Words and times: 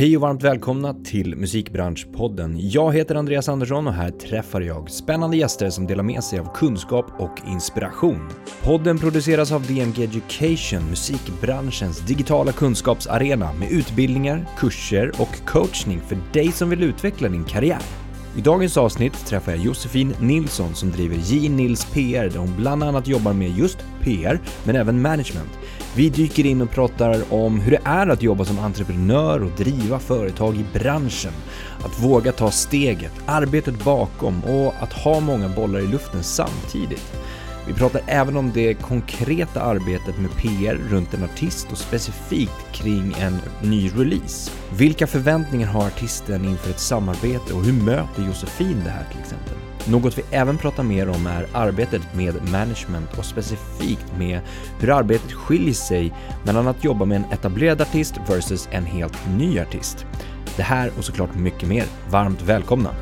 Hej 0.00 0.16
och 0.16 0.22
varmt 0.22 0.42
välkomna 0.42 0.94
till 0.94 1.36
Musikbranschpodden. 1.36 2.70
Jag 2.70 2.94
heter 2.94 3.14
Andreas 3.14 3.48
Andersson 3.48 3.86
och 3.86 3.92
här 3.92 4.10
träffar 4.10 4.60
jag 4.60 4.90
spännande 4.90 5.36
gäster 5.36 5.70
som 5.70 5.86
delar 5.86 6.04
med 6.04 6.24
sig 6.24 6.38
av 6.38 6.54
kunskap 6.54 7.06
och 7.18 7.48
inspiration. 7.48 8.28
Podden 8.62 8.98
produceras 8.98 9.52
av 9.52 9.62
DMG 9.66 10.04
Education, 10.04 10.90
musikbranschens 10.90 12.00
digitala 12.00 12.52
kunskapsarena 12.52 13.52
med 13.52 13.70
utbildningar, 13.70 14.46
kurser 14.58 15.12
och 15.18 15.46
coachning 15.46 16.00
för 16.00 16.18
dig 16.32 16.52
som 16.52 16.70
vill 16.70 16.82
utveckla 16.82 17.28
din 17.28 17.44
karriär. 17.44 17.82
I 18.36 18.40
dagens 18.40 18.76
avsnitt 18.76 19.26
träffar 19.26 19.52
jag 19.52 19.60
Josefin 19.60 20.14
Nilsson 20.20 20.74
som 20.74 20.90
driver 20.90 21.16
J 21.16 21.48
Nils 21.48 21.84
PR 21.84 22.28
där 22.28 22.38
hon 22.38 22.56
bland 22.56 22.82
annat 22.82 23.08
jobbar 23.08 23.32
med 23.32 23.50
just 23.50 23.78
PR 24.02 24.40
men 24.64 24.76
även 24.76 25.02
management. 25.02 25.50
Vi 25.96 26.10
dyker 26.10 26.46
in 26.46 26.60
och 26.60 26.70
pratar 26.70 27.34
om 27.34 27.60
hur 27.60 27.70
det 27.70 27.80
är 27.84 28.06
att 28.06 28.22
jobba 28.22 28.44
som 28.44 28.58
entreprenör 28.58 29.42
och 29.42 29.50
driva 29.50 29.98
företag 29.98 30.56
i 30.56 30.64
branschen. 30.78 31.32
Att 31.84 32.02
våga 32.02 32.32
ta 32.32 32.50
steget, 32.50 33.12
arbetet 33.26 33.84
bakom 33.84 34.44
och 34.44 34.74
att 34.80 34.92
ha 34.92 35.20
många 35.20 35.48
bollar 35.48 35.80
i 35.80 35.86
luften 35.86 36.22
samtidigt. 36.22 37.12
Vi 37.66 37.74
pratar 37.74 38.02
även 38.06 38.36
om 38.36 38.52
det 38.54 38.74
konkreta 38.74 39.62
arbetet 39.62 40.18
med 40.18 40.30
PR 40.36 40.74
runt 40.90 41.14
en 41.14 41.24
artist 41.24 41.72
och 41.72 41.78
specifikt 41.78 42.72
kring 42.72 43.14
en 43.20 43.38
ny 43.62 43.90
release. 43.90 44.50
Vilka 44.72 45.06
förväntningar 45.06 45.66
har 45.66 45.86
artisten 45.86 46.44
inför 46.44 46.70
ett 46.70 46.80
samarbete 46.80 47.54
och 47.54 47.64
hur 47.64 47.72
möter 47.72 48.22
Josefin 48.26 48.82
det 48.84 48.90
här 48.90 49.04
till 49.10 49.20
exempel? 49.20 49.54
Något 49.86 50.18
vi 50.18 50.22
även 50.30 50.58
pratar 50.58 50.82
mer 50.82 51.08
om 51.08 51.26
är 51.26 51.46
arbetet 51.52 52.14
med 52.14 52.50
management 52.50 53.18
och 53.18 53.24
specifikt 53.24 54.18
med 54.18 54.40
hur 54.80 54.90
arbetet 54.90 55.32
skiljer 55.32 55.74
sig 55.74 56.12
mellan 56.44 56.68
att 56.68 56.84
jobba 56.84 57.04
med 57.04 57.16
en 57.16 57.32
etablerad 57.32 57.80
artist 57.80 58.14
versus 58.28 58.68
en 58.72 58.84
helt 58.84 59.28
ny 59.28 59.60
artist. 59.60 60.06
Det 60.56 60.62
här 60.62 60.90
och 60.98 61.04
såklart 61.04 61.34
mycket 61.34 61.68
mer. 61.68 61.84
Varmt 62.10 62.42
välkomna! 62.42 62.94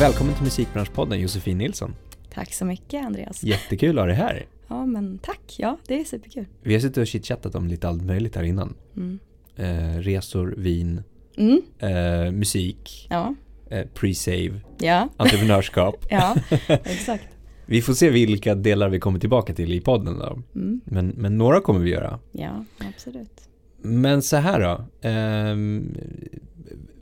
Välkommen 0.00 0.34
till 0.34 0.44
Musikbranschpodden 0.44 1.20
Josefin 1.20 1.58
Nilsson. 1.58 1.94
Tack 2.38 2.52
så 2.54 2.64
mycket 2.64 3.06
Andreas. 3.06 3.42
Jättekul 3.44 3.98
att 3.98 4.02
ha 4.02 4.06
dig 4.06 4.16
här. 4.16 4.46
Ja 4.68 4.86
men 4.86 5.18
tack, 5.18 5.56
ja 5.58 5.78
det 5.86 6.00
är 6.00 6.04
superkul. 6.04 6.44
Vi 6.62 6.74
har 6.74 6.80
suttit 6.80 6.96
och 6.96 7.06
chitchattat 7.06 7.54
om 7.54 7.68
lite 7.68 7.88
allt 7.88 8.02
möjligt 8.02 8.36
här 8.36 8.42
innan. 8.42 8.74
Mm. 8.96 9.18
Eh, 9.56 9.98
resor, 9.98 10.54
vin, 10.56 11.02
Mm. 11.36 11.60
eh, 11.78 12.32
musik, 12.32 13.06
Ja, 13.10 13.34
eh, 13.70 13.86
pre-save, 13.94 14.60
ja, 14.80 15.08
entreprenörskap. 15.16 16.04
ja, 16.10 16.36
exakt. 16.68 17.24
Vi 17.66 17.82
får 17.82 17.92
se 17.92 18.10
vilka 18.10 18.54
delar 18.54 18.88
vi 18.88 19.00
kommer 19.00 19.18
tillbaka 19.18 19.54
till 19.54 19.72
i 19.74 19.80
podden 19.80 20.18
då. 20.18 20.38
Mm. 20.54 20.80
Men, 20.84 21.08
men 21.08 21.38
några 21.38 21.60
kommer 21.60 21.80
vi 21.80 21.90
göra. 21.90 22.18
Ja, 22.32 22.64
absolut. 22.94 23.48
Men 23.82 24.22
så 24.22 24.36
här 24.36 24.60
då. 24.60 24.84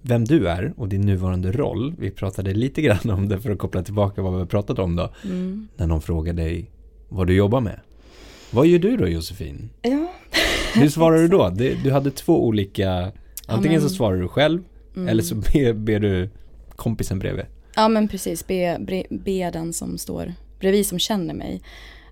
Vem 0.09 0.25
du 0.25 0.49
är 0.49 0.75
och 0.77 0.89
din 0.89 1.01
nuvarande 1.01 1.53
roll. 1.53 1.95
Vi 1.99 2.11
pratade 2.11 2.55
lite 2.55 2.83
grann 2.83 3.11
om 3.11 3.29
det 3.29 3.41
för 3.41 3.51
att 3.51 3.59
koppla 3.59 3.83
tillbaka 3.83 4.23
vad 4.23 4.33
vi 4.33 4.39
har 4.39 4.47
pratat 4.47 4.79
om 4.79 4.97
då. 4.97 5.13
Mm. 5.25 5.69
När 5.77 5.87
någon 5.87 6.03
frågar 6.03 6.33
dig 6.33 6.71
vad 7.09 7.27
du 7.27 7.35
jobbar 7.35 7.61
med. 7.61 7.81
Vad 8.51 8.67
gör 8.67 8.79
du 8.79 8.97
då 8.97 9.09
Josefin? 9.09 9.71
Ja. 9.83 10.13
Hur 10.75 10.89
svarar 10.89 11.19
du 11.19 11.29
då? 11.29 11.49
Du 11.85 11.93
hade 11.93 12.11
två 12.11 12.47
olika, 12.47 13.13
antingen 13.47 13.81
så 13.81 13.89
svarar 13.89 14.17
du 14.17 14.29
själv 14.29 14.63
Mm. 14.97 15.09
eller 15.09 15.23
så 15.23 15.35
ber, 15.35 15.73
ber 15.73 16.01
du 16.01 16.31
kompisen 16.77 17.19
bredvid. 17.19 17.45
Ja 17.75 17.89
men 17.89 18.09
precis, 18.09 18.47
be, 18.47 18.77
be, 18.81 19.05
be 19.11 19.51
den 19.51 19.73
som 19.73 19.99
står 19.99 20.35
bredvid 20.61 20.87
som 20.87 20.99
känner 20.99 21.35
mig 21.35 21.63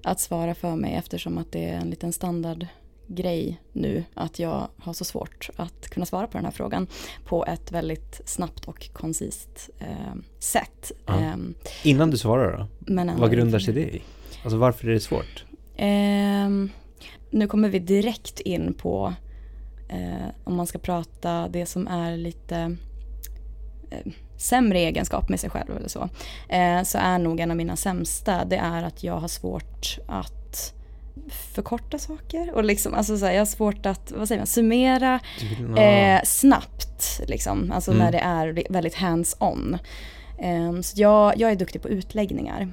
att 0.03 0.21
svara 0.21 0.55
för 0.55 0.77
mig 0.77 0.95
eftersom 0.95 1.39
att 1.39 1.53
det 1.53 1.65
är 1.65 1.77
en 1.81 1.91
liten 1.91 2.13
standardgrej 3.05 3.61
nu 3.73 4.05
att 4.15 4.39
jag 4.39 4.69
har 4.79 4.93
så 4.93 5.05
svårt 5.05 5.51
att 5.57 5.89
kunna 5.89 6.07
svara 6.07 6.27
på 6.27 6.39
den 6.39 6.45
här 6.45 6.53
frågan 6.53 6.87
på 7.25 7.47
ett 7.47 7.73
väldigt 7.73 8.21
snabbt 8.25 8.65
och 8.65 8.89
koncist 8.93 9.71
eh, 9.79 10.15
sätt. 10.39 10.93
Ja. 11.07 11.21
Ehm, 11.21 11.55
Innan 11.85 12.11
du 12.11 12.19
svarar 12.19 12.59
då? 12.59 12.67
men 12.93 13.21
Vad 13.21 13.31
grundar 13.31 13.59
sig 13.59 13.75
det 13.75 13.95
i? 13.95 14.03
Alltså 14.45 14.59
varför 14.59 14.89
är 14.89 14.93
det 14.93 15.01
svårt? 15.01 15.45
Ehm, 15.77 16.71
nu 17.31 17.47
kommer 17.47 17.69
vi 17.69 17.79
direkt 17.79 18.41
in 18.41 18.75
på 18.75 19.15
eh, 19.89 20.29
om 20.45 20.57
man 20.57 20.67
ska 20.67 20.79
prata 20.79 21.49
det 21.49 21.67
som 21.67 21.89
är 21.89 22.17
lite 22.17 22.77
eh, 23.91 24.13
sämre 24.37 24.79
egenskap 24.79 25.29
med 25.29 25.41
sig 25.41 25.51
själv 25.51 25.77
eller 25.77 25.89
så. 25.89 26.09
Eh, 26.49 26.83
så 26.83 26.99
är 26.99 27.19
nog 27.19 27.41
en 27.41 27.51
av 27.51 27.57
mina 27.57 27.77
sämsta 27.77 28.45
det 28.45 28.57
är 28.57 28.83
att 28.83 29.05
jag 29.05 29.21
har 29.21 29.29
svårt 29.29 29.99
att 30.09 30.44
förkorta 31.55 31.99
saker 31.99 32.55
och 32.55 32.65
liksom, 32.65 32.95
alltså 32.95 33.19
så 33.19 33.27
här, 33.27 33.33
jag 33.33 33.41
har 33.41 33.47
svårt 33.47 33.87
att, 33.87 34.13
vad 34.13 34.29
säger 34.29 34.41
man, 34.41 34.47
summera 34.47 35.21
eh, 35.79 36.21
snabbt 36.25 37.21
liksom, 37.27 37.73
alltså 37.73 37.91
Mm. 37.91 38.05
när 38.05 38.13
det 38.13 38.19
är 38.19 38.73
väldigt 38.73 38.95
hands-on. 38.95 39.79
Eh, 40.39 40.81
så 40.81 41.01
jag, 41.01 41.39
jag 41.39 41.51
är 41.51 41.57
duktig 41.57 41.83
på 41.83 41.89
utläggningar. 41.89 42.69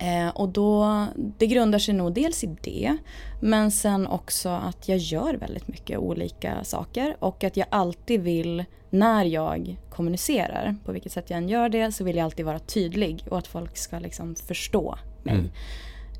Eh, 0.00 0.28
och 0.28 0.48
då, 0.48 1.06
det 1.38 1.46
grundar 1.46 1.78
sig 1.78 1.94
nog 1.94 2.12
dels 2.12 2.44
i 2.44 2.56
det, 2.62 2.96
men 3.40 3.70
sen 3.70 4.06
också 4.06 4.48
att 4.48 4.88
jag 4.88 4.98
gör 4.98 5.34
väldigt 5.34 5.68
mycket 5.68 5.98
olika 5.98 6.64
saker 6.64 7.16
och 7.18 7.44
att 7.44 7.56
jag 7.56 7.66
alltid 7.70 8.20
vill, 8.20 8.64
när 8.90 9.24
jag 9.24 9.76
kommunicerar, 9.90 10.76
på 10.84 10.92
vilket 10.92 11.12
sätt 11.12 11.30
jag 11.30 11.36
än 11.36 11.48
gör 11.48 11.68
det, 11.68 11.92
så 11.92 12.04
vill 12.04 12.16
jag 12.16 12.24
alltid 12.24 12.46
vara 12.46 12.58
tydlig 12.58 13.24
och 13.30 13.38
att 13.38 13.46
folk 13.46 13.76
ska 13.76 13.98
liksom 13.98 14.34
förstå 14.34 14.98
mig. 15.22 15.34
Mm. 15.34 15.50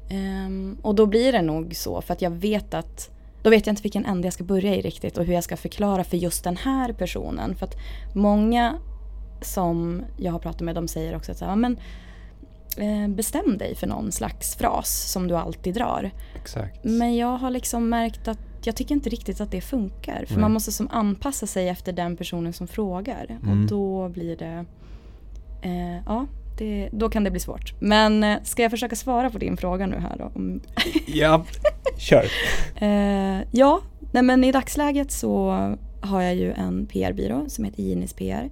Ehm, 0.09 0.77
och 0.83 0.95
då 0.95 1.07
blir 1.07 1.33
det 1.33 1.43
nog 1.43 1.77
så, 1.77 2.01
för 2.01 2.13
att 2.13 2.23
jag 2.23 2.31
vet 2.31 2.75
att 2.75 3.11
då 3.43 3.51
vet 3.51 3.67
jag 3.67 3.73
inte 3.73 3.83
vilken 3.83 4.05
ände 4.05 4.27
jag 4.27 4.33
ska 4.33 4.45
börja 4.45 4.75
i 4.75 4.81
riktigt 4.81 5.19
och 5.19 5.25
hur 5.25 5.35
jag 5.35 5.45
ska 5.45 5.57
förklara 5.57 6.05
för 6.05 6.17
just 6.17 6.45
den 6.45 6.57
här 6.57 6.93
personen. 6.93 7.55
För 7.57 7.67
att 7.67 7.77
många 8.15 8.75
som 9.43 10.03
jag 10.17 10.33
har 10.33 10.39
pratat 10.39 10.61
med 10.61 10.75
de 10.75 10.89
säger 10.89 11.17
också 11.17 11.33
att 11.33 11.39
så 11.39 11.45
här, 11.45 11.53
"Ja, 11.53 11.57
men, 11.57 11.79
eh, 12.77 13.09
bestäm 13.09 13.59
dig 13.59 13.75
för 13.75 13.87
någon 13.87 14.13
slags 14.13 14.57
fras 14.57 15.13
som 15.13 15.29
du 15.29 15.37
alltid 15.37 15.75
drar. 15.75 16.11
Exakt. 16.35 16.85
Men 16.85 17.17
jag 17.17 17.37
har 17.37 17.51
liksom 17.51 17.89
märkt 17.89 18.29
att 18.29 18.39
jag 18.65 18.77
tycker 18.77 18.95
inte 18.95 19.11
riktigt 19.11 19.41
att 19.41 19.51
det 19.51 19.61
funkar. 19.61 20.25
För 20.27 20.35
Nej. 20.35 20.41
man 20.41 20.53
måste 20.53 20.73
som 20.73 20.89
anpassa 20.91 21.47
sig 21.47 21.69
efter 21.69 21.93
den 21.93 22.17
personen 22.17 22.53
som 22.53 22.69
frågar. 22.69 23.39
Mm. 23.43 23.51
Och 23.63 23.69
då 23.69 24.09
blir 24.09 24.37
det, 24.37 24.65
eh, 25.63 25.97
ja, 26.07 26.27
det, 26.59 26.89
då 26.93 27.09
kan 27.09 27.25
det 27.25 27.31
bli 27.31 27.41
svårt. 27.41 27.75
Men 27.81 28.25
eh, 28.25 28.39
ska 28.43 28.63
jag 28.63 28.71
försöka 28.71 28.97
svara 28.97 29.31
på 29.31 29.39
din 29.39 29.57
fråga 29.57 29.87
nu 29.87 29.97
här 29.97 30.17
då? 30.19 30.31
Om, 30.35 30.61
Ja, 31.07 31.45
kör. 31.99 32.25
Eh, 32.77 33.43
ja, 33.51 33.81
nej 34.13 34.23
men 34.23 34.45
i 34.45 34.53
dagsläget 34.53 35.11
så 35.11 35.51
har 36.01 36.23
jag 36.23 36.35
ju 36.35 36.53
en 36.53 36.87
PR-byrå 36.87 37.45
som 37.49 37.65
heter 37.65 37.83
Inis 37.83 38.13
PR. 38.13 38.51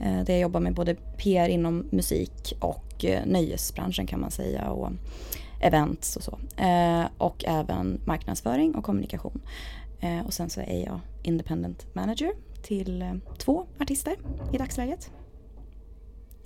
Eh, 0.00 0.24
där 0.24 0.32
jag 0.32 0.40
jobbar 0.40 0.60
med 0.60 0.74
både 0.74 0.94
PR 0.94 1.48
inom 1.48 1.86
musik 1.90 2.54
och 2.60 3.04
eh, 3.04 3.26
nöjesbranschen 3.26 4.06
kan 4.06 4.20
man 4.20 4.30
säga 4.30 4.70
och 4.70 4.90
events 5.60 6.16
och 6.16 6.22
så. 6.22 6.38
Och 7.18 7.44
även 7.46 8.00
marknadsföring 8.04 8.74
och 8.74 8.84
kommunikation. 8.84 9.40
Och 10.26 10.34
sen 10.34 10.50
så 10.50 10.60
är 10.60 10.84
jag 10.84 11.00
independent 11.22 11.94
manager 11.94 12.32
till 12.62 13.20
två 13.38 13.66
artister 13.80 14.16
i 14.52 14.58
dagsläget. 14.58 15.10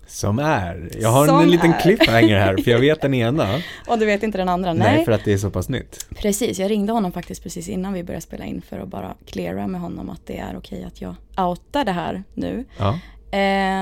Som 0.06 0.38
är. 0.38 0.90
Jag 1.00 1.08
har 1.08 1.26
Som 1.26 1.40
en 1.40 1.50
liten 1.50 1.72
är. 1.72 1.80
cliffhanger 1.80 2.38
här 2.38 2.56
för 2.56 2.70
jag 2.70 2.78
vet 2.78 3.00
den 3.00 3.14
ena. 3.14 3.48
Och 3.88 3.98
du 3.98 4.06
vet 4.06 4.22
inte 4.22 4.38
den 4.38 4.48
andra? 4.48 4.72
Nej. 4.72 5.04
för 5.04 5.12
att 5.12 5.24
det 5.24 5.32
är 5.32 5.38
så 5.38 5.50
pass 5.50 5.68
nytt. 5.68 6.06
Precis, 6.16 6.58
jag 6.58 6.70
ringde 6.70 6.92
honom 6.92 7.12
faktiskt 7.12 7.42
precis 7.42 7.68
innan 7.68 7.92
vi 7.92 8.04
började 8.04 8.20
spela 8.22 8.44
in 8.44 8.62
för 8.68 8.78
att 8.78 8.88
bara 8.88 9.14
cleara 9.26 9.66
med 9.66 9.80
honom 9.80 10.10
att 10.10 10.26
det 10.26 10.38
är 10.38 10.56
okej 10.58 10.84
att 10.84 11.00
jag 11.00 11.14
outar 11.48 11.84
det 11.84 11.92
här 11.92 12.22
nu. 12.34 12.64
Ja. 12.78 12.88
Eh, 13.30 13.38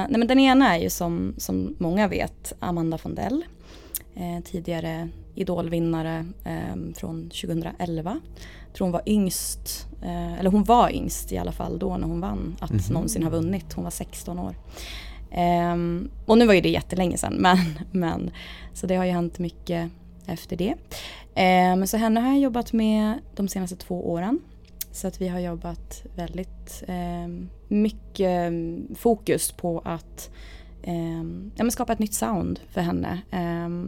nej 0.08 0.16
men 0.18 0.26
den 0.26 0.38
ena 0.38 0.74
är 0.76 0.78
ju 0.82 0.90
som, 0.90 1.34
som 1.38 1.74
många 1.78 2.08
vet 2.08 2.52
Amanda 2.60 2.98
Fondell. 2.98 3.44
Eh, 4.16 4.44
tidigare 4.44 5.08
idolvinnare 5.34 6.26
eh, 6.44 6.94
från 6.96 7.30
2011. 7.30 8.20
Jag 8.66 8.74
tror 8.74 8.84
hon 8.84 8.92
var 8.92 9.02
yngst, 9.06 9.86
eh, 10.02 10.38
eller 10.38 10.50
hon 10.50 10.64
var 10.64 10.90
yngst 10.94 11.32
i 11.32 11.38
alla 11.38 11.52
fall 11.52 11.78
då 11.78 11.96
när 11.96 12.06
hon 12.06 12.20
vann 12.20 12.56
att 12.60 12.70
Mhm. 12.70 12.80
någonsin 12.90 13.22
ha 13.22 13.30
vunnit. 13.30 13.72
Hon 13.72 13.84
var 13.84 13.90
16 13.90 14.38
år. 14.38 14.54
Um, 15.36 16.10
och 16.26 16.38
nu 16.38 16.46
var 16.46 16.54
ju 16.54 16.60
det 16.60 16.68
jättelänge 16.68 17.16
sedan 17.16 17.34
men, 17.38 17.58
men 17.90 18.30
så 18.72 18.86
det 18.86 18.96
har 18.96 19.04
ju 19.04 19.10
hänt 19.10 19.38
mycket 19.38 19.90
efter 20.26 20.56
det. 20.56 20.74
Um, 21.72 21.86
så 21.86 21.96
henne 21.96 22.20
har 22.20 22.28
jag 22.28 22.40
jobbat 22.40 22.72
med 22.72 23.18
de 23.36 23.48
senaste 23.48 23.76
två 23.76 24.10
åren. 24.10 24.40
Så 24.92 25.06
att 25.06 25.20
vi 25.20 25.28
har 25.28 25.38
jobbat 25.38 26.02
väldigt 26.16 26.84
um, 26.88 27.48
mycket 27.68 28.52
fokus 28.96 29.52
på 29.52 29.82
att 29.84 30.30
ja, 31.56 31.70
skapa 31.70 31.92
ett 31.92 31.98
nytt 31.98 32.14
sound 32.14 32.60
för 32.68 32.80
henne. 32.80 33.20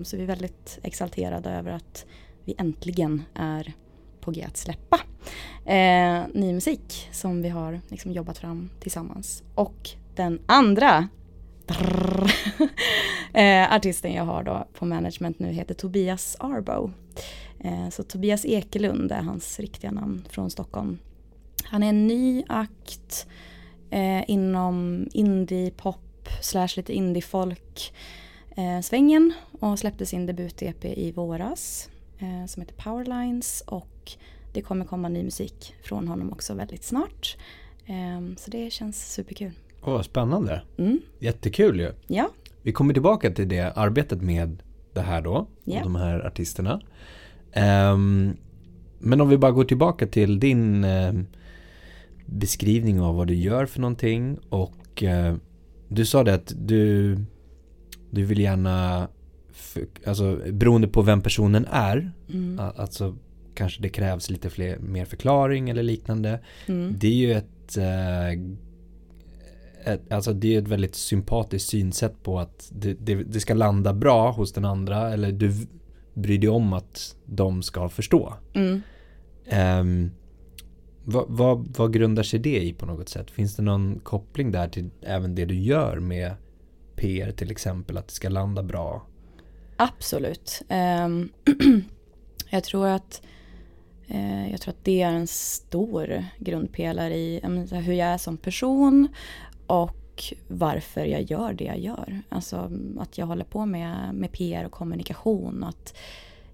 Så 0.05 0.17
vi 0.17 0.23
är 0.23 0.27
väldigt 0.27 0.79
exalterade 0.83 1.51
över 1.51 1.71
att 1.71 2.07
vi 2.45 2.55
äntligen 2.59 3.23
är 3.35 3.73
på 4.21 4.31
G 4.31 4.45
att 4.45 4.57
släppa 4.57 5.01
eh, 5.65 6.23
ny 6.35 6.53
musik 6.53 7.09
som 7.13 7.43
vi 7.43 7.49
har 7.49 7.81
liksom 7.89 8.13
jobbat 8.13 8.39
fram 8.39 8.71
tillsammans. 8.81 9.43
Och 9.55 9.91
den 10.15 10.41
andra 10.47 11.09
eh, 13.33 13.75
artisten 13.75 14.13
jag 14.13 14.25
har 14.25 14.43
då 14.43 14.67
på 14.73 14.85
management 14.85 15.39
nu 15.39 15.53
heter 15.53 15.75
Tobias 15.75 16.37
Arbo. 16.41 16.91
Eh, 17.61 17.89
så 17.89 18.03
Tobias 18.03 18.45
Ekelund 18.45 19.13
är 19.13 19.23
hans 19.23 19.61
riktiga 19.61 19.91
namn 19.91 20.25
från 20.29 20.51
Stockholm. 20.51 20.99
Han 21.65 21.83
är 21.83 21.89
en 21.89 22.07
ny 22.07 22.45
akt 22.49 23.27
eh, 23.91 24.31
inom 24.31 25.09
indie-pop 25.13 26.29
slash 26.41 26.69
lite 26.77 26.93
indie-folk 26.93 27.95
eh, 28.57 28.81
svängen 28.81 29.33
och 29.61 29.79
släppte 29.79 30.07
sin 30.07 30.27
debut-EP 30.27 30.85
i 30.85 31.13
våras 31.13 31.91
eh, 32.19 32.47
som 32.47 32.63
heter 32.63 32.75
Powerlines 32.75 33.63
och 33.67 34.13
det 34.53 34.63
kommer 34.63 34.85
komma 34.85 35.09
ny 35.09 35.23
musik 35.23 35.75
från 35.83 36.09
honom 36.09 36.33
också 36.33 36.55
väldigt 36.55 36.85
snart. 36.85 37.37
Eh, 37.87 38.37
så 38.37 38.51
det 38.51 38.71
känns 38.73 39.13
superkul. 39.13 39.53
Åh, 39.83 39.97
oh, 39.97 40.03
spännande. 40.03 40.63
Mm. 40.79 41.01
Jättekul 41.19 41.81
ju. 41.81 41.91
Ja. 42.07 42.31
Vi 42.63 42.73
kommer 42.73 42.93
tillbaka 42.93 43.31
till 43.31 43.49
det 43.49 43.61
arbetet 43.77 44.23
med 44.23 44.63
det 44.95 45.01
här 45.01 45.23
då, 45.23 45.47
Ja. 45.65 45.77
och 45.79 45.83
de 45.83 45.95
här 45.95 46.27
artisterna. 46.27 46.81
Ehm, 47.53 48.37
men 48.99 49.21
om 49.21 49.29
vi 49.29 49.39
bara 49.39 49.53
går 49.53 49.65
tillbaka 49.65 50.07
till 50.07 50.41
din 50.41 50.85
ehm, 50.85 51.27
beskrivning 52.27 53.01
av 53.01 53.17
vad 53.17 53.27
du 53.27 53.35
gör 53.35 53.67
för 53.67 53.81
någonting 53.81 54.39
och 54.49 55.03
eh, 55.03 55.35
du 55.89 56.07
sa 56.07 56.25
det 56.25 56.35
att 56.35 56.53
du, 56.57 57.17
du 58.11 58.25
vill 58.25 58.39
gärna, 58.41 59.09
för, 59.53 59.83
alltså 60.07 60.39
beroende 60.53 60.89
på 60.89 61.03
vem 61.03 61.21
personen 61.21 61.67
är, 61.71 62.13
Mm. 62.33 62.61
alltså 62.77 63.17
kanske 63.55 63.83
det 63.83 63.89
krävs 63.89 64.31
lite 64.31 64.51
fler, 64.51 64.79
mer 64.79 65.05
förklaring 65.05 65.71
eller 65.71 65.83
liknande. 65.83 66.41
Mm. 66.67 66.95
Det 66.99 67.07
är 67.07 67.13
ju 67.13 67.33
ett, 67.33 67.77
eh, 67.77 68.41
ett 69.85 70.13
alltså 70.13 70.33
det 70.33 70.55
är 70.55 70.63
ett 70.63 70.69
väldigt 70.69 70.95
sympatiskt 70.95 71.69
synsätt 71.69 72.23
på 72.23 72.39
att 72.39 72.71
det, 72.73 72.95
det, 72.95 73.15
det 73.15 73.41
ska 73.41 73.55
landa 73.55 73.93
bra 73.93 74.31
hos 74.31 74.53
den 74.53 74.65
andra 74.65 75.13
eller 75.13 75.33
du 75.33 75.67
bryr 76.15 76.39
dig 76.39 76.49
om 76.49 76.73
att 76.73 77.17
de 77.25 77.63
ska 77.63 77.89
förstå. 77.89 78.35
Mm. 78.55 78.83
Um, 79.81 80.11
vad, 81.05 81.25
vad, 81.29 81.77
vad 81.77 81.93
grundar 81.93 82.23
sig 82.23 82.41
det 82.41 82.63
i 82.63 82.73
på 82.73 82.87
något 82.87 83.09
sätt? 83.09 83.31
Finns 83.31 83.57
det 83.57 83.63
någon 83.63 84.01
koppling 84.01 84.53
där 84.53 84.69
till 84.69 84.91
även 85.01 85.35
det 85.35 85.45
du 85.45 85.59
gör 85.59 85.99
med 86.01 86.35
PR 86.97 87.33
till 87.33 87.51
exempel, 87.51 87.99
att 87.99 88.09
det 88.09 88.15
ska 88.15 88.29
landa 88.29 88.63
bra? 88.63 89.07
Absolut. 89.77 90.63
Ehm, 90.69 91.29
jag 92.51 92.65
tror 92.65 92.87
att 92.87 93.23
eh, 94.09 94.51
jag 94.51 94.61
tror 94.61 94.73
att 94.73 94.85
det 94.85 95.03
är 95.03 95.13
en 95.13 95.27
stor 95.27 96.25
grundpelare 96.39 97.17
i 97.17 97.41
hur 97.71 97.93
jag 97.93 98.09
är 98.09 98.19
som 98.19 98.37
person 98.37 99.09
och 99.67 100.25
varför 100.49 101.05
jag 101.05 101.23
gör 101.23 101.53
det 101.53 101.65
jag 101.65 101.79
gör. 101.79 102.23
Alltså 102.29 102.71
att 102.99 103.19
jag 103.19 103.27
håller 103.27 103.45
på 103.45 103.67
med, 103.67 104.15
med 104.15 104.33
PR 104.33 104.65
och 104.65 104.73
kommunikation. 104.73 105.65
Att 105.65 105.95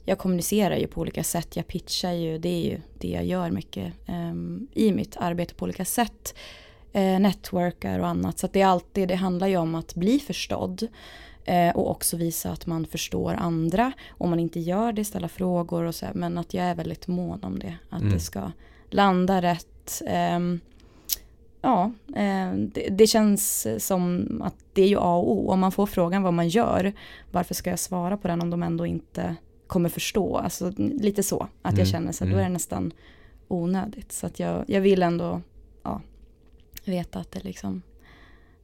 jag 0.05 0.19
kommunicerar 0.19 0.77
ju 0.77 0.87
på 0.87 1.01
olika 1.01 1.25
sätt. 1.25 1.57
Jag 1.57 1.67
pitchar 1.67 2.13
ju, 2.13 2.39
det 2.39 2.49
är 2.49 2.71
ju 2.71 2.81
det 2.99 3.09
jag 3.09 3.25
gör 3.25 3.51
mycket 3.51 3.93
ehm, 4.07 4.69
i 4.75 4.93
mitt 4.93 5.17
arbete 5.17 5.55
på 5.55 5.65
olika 5.65 5.85
sätt. 5.85 6.35
Eh, 6.93 7.21
networkar 7.21 7.99
och 7.99 8.07
annat. 8.09 8.39
Så 8.39 8.47
att 8.47 8.53
det 8.53 8.61
är 8.61 8.67
alltid, 8.67 9.09
det 9.09 9.15
handlar 9.15 9.47
ju 9.47 9.57
om 9.57 9.75
att 9.75 9.95
bli 9.95 10.19
förstådd. 10.19 10.87
Eh, 11.45 11.77
och 11.77 11.91
också 11.91 12.17
visa 12.17 12.51
att 12.51 12.67
man 12.67 12.87
förstår 12.87 13.35
andra. 13.35 13.93
Om 14.11 14.31
man 14.31 14.41
inte 14.41 14.61
gör 14.61 14.93
det, 14.93 15.05
ställa 15.05 15.29
frågor 15.29 15.85
och 15.85 15.95
så. 15.95 16.07
här, 16.07 16.15
Men 16.15 16.39
att 16.39 16.55
jag 16.55 16.65
är 16.65 16.75
väldigt 16.75 17.07
mån 17.07 17.45
om 17.45 17.59
det. 17.59 17.77
Att 17.91 18.01
Mm. 18.01 18.13
det 18.13 18.21
ska 18.21 18.51
landa 18.91 19.43
rätt. 19.43 20.03
Ehm, 20.07 20.61
ja, 21.69 21.93
eh, 22.21 22.55
det, 22.59 22.89
det 22.91 23.07
känns 23.07 23.67
som 23.79 24.27
att 24.45 24.55
det 24.73 24.83
är 24.83 24.89
ju 24.89 24.97
A 24.99 25.17
och 25.17 25.33
O. 25.33 25.51
Om 25.51 25.61
man 25.61 25.73
får 25.73 25.87
frågan 25.87 26.23
vad 26.23 26.35
man 26.35 26.49
gör, 26.49 26.93
varför 27.33 27.55
ska 27.55 27.71
jag 27.71 27.79
svara 27.79 28.17
på 28.17 28.29
den 28.29 28.41
om 28.41 28.51
de 28.51 28.63
ändå 28.63 28.87
inte 28.87 29.37
kommer 29.67 29.89
förstå? 29.89 30.37
Alltså 30.37 30.73
lite 30.77 31.23
så, 31.23 31.49
att 31.63 31.73
Mm, 31.73 31.79
jag 31.79 31.89
känner 31.89 32.13
så. 32.13 32.25
Då 32.25 32.29
mm. 32.31 32.41
är 32.41 32.45
det 32.45 32.49
nästan 32.53 32.93
onödigt. 33.49 34.13
Så 34.13 34.27
att 34.27 34.41
jag, 34.41 34.65
jag 34.69 34.81
vill 34.81 35.03
ändå 35.03 35.41
ja, 35.83 36.01
veta 36.85 37.19
att 37.19 37.33
det 37.33 37.45
liksom, 37.45 37.83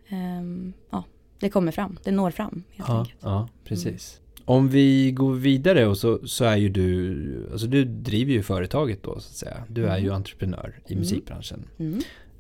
ehm, 0.09 0.73
ja, 0.91 1.05
det 1.41 1.51
kommer 1.51 1.73
fram, 1.73 1.99
det 2.05 2.11
når 2.11 2.31
fram 2.31 2.63
helt 2.71 2.89
Ja, 2.89 2.99
enkelt. 2.99 3.19
ja 3.23 3.49
precis. 3.65 4.21
Om 4.47 4.69
vi 4.69 5.11
går 5.13 5.33
vidare 5.35 5.87
och 5.87 5.99
så, 5.99 6.27
så 6.27 6.45
är 6.45 6.57
ju 6.57 6.69
du, 6.69 7.49
alltså 7.53 7.67
du 7.67 7.85
driver 7.85 8.33
ju 8.33 8.43
företaget 8.43 9.03
då 9.03 9.11
så 9.13 9.17
att 9.17 9.23
säga. 9.37 9.65
Du 9.69 9.87
är 9.87 9.99
ju 9.99 10.05
Mm. 10.05 10.17
entreprenör 10.17 10.81
i 10.87 10.93
Mm. 10.93 11.01
musikbranschen. 11.01 11.65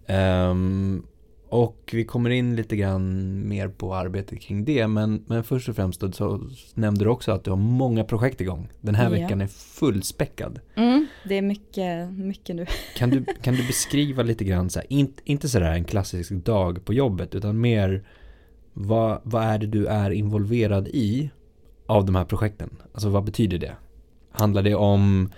Ehm, 0.07 1.03
och 1.49 1.91
vi 1.93 2.05
kommer 2.05 2.31
in 2.31 2.57
lite 2.57 2.77
grann 2.77 3.49
mer 3.49 3.69
på 3.69 3.95
arbetet 3.95 4.41
kring 4.41 4.65
det. 4.65 4.87
Men, 4.87 5.25
men 5.27 5.45
först 5.45 5.69
och 5.69 5.77
främst 5.77 6.01
då, 6.01 6.13
så 6.13 6.41
nämnde 6.75 7.05
du 7.05 7.09
också 7.11 7.33
att 7.33 7.45
du 7.45 7.51
har 7.51 7.57
många 7.57 8.05
projekt 8.05 8.41
igång. 8.41 8.69
Den 8.81 8.95
här 8.95 9.05
Ja. 9.05 9.11
veckan 9.11 9.41
är 9.41 9.47
fullspäckad. 9.47 10.61
Mm, 10.75 11.07
det 11.29 11.39
är 11.39 11.43
mycket, 11.43 12.13
mycket 12.13 12.57
nu. 12.57 12.67
Kan 12.97 13.11
du, 13.11 13.25
kan 13.43 13.55
du 13.55 13.67
beskriva 13.67 14.23
lite 14.23 14.45
grann, 14.45 14.71
så 14.71 14.79
här, 14.79 14.87
inte, 14.93 15.23
inte 15.25 15.49
sådär 15.49 15.73
en 15.73 15.85
klassisk 15.85 16.33
dag 16.33 16.85
på 16.85 16.95
jobbet, 16.95 17.35
utan 17.35 17.61
mer 17.61 18.05
vad, 18.73 19.21
vad 19.23 19.45
är 19.45 19.59
det 19.59 19.67
du 19.67 19.87
är 19.87 20.11
involverad 20.11 20.89
i 20.89 21.31
av 21.87 22.05
de 22.05 22.15
här 22.15 22.25
projekten? 22.25 22.71
Alltså 22.93 23.09
vad 23.09 23.25
betyder 23.25 23.59
det? 23.59 23.73
Handlar 24.31 24.63
det 24.63 24.75
om 24.75 25.31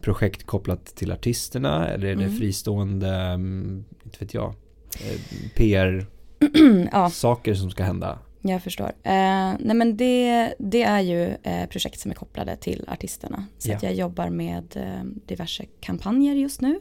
projekt 0.00 0.46
kopplat 0.46 0.84
till 0.84 1.12
artisterna 1.12 1.88
eller 1.88 2.06
är 2.08 2.16
det 2.16 2.24
Mm. 2.24 2.36
fristående, 2.36 3.14
mm, 3.16 3.84
inte 4.04 4.18
vet 4.24 4.34
jag, 4.34 4.54
eh, 4.94 5.20
PR-saker 5.54 7.50
ja, 7.52 7.56
som 7.56 7.70
ska 7.70 7.84
hända? 7.84 8.18
jag 8.42 8.62
förstår. 8.62 8.86
Eh, 8.86 9.52
nej 9.58 9.74
men 9.74 9.96
det, 9.96 10.54
det 10.58 10.82
är 10.82 11.00
ju 11.00 11.28
eh, 11.42 11.66
projekt 11.68 12.00
som 12.00 12.10
är 12.10 12.14
kopplade 12.14 12.56
till 12.56 12.84
artisterna. 12.88 13.46
Så 13.58 13.70
Ja. 13.70 13.78
jag 13.82 13.94
jobbar 13.94 14.30
med 14.30 14.76
eh, 14.76 15.04
diverse 15.26 15.64
kampanjer 15.80 16.34
just 16.34 16.60
nu. 16.60 16.80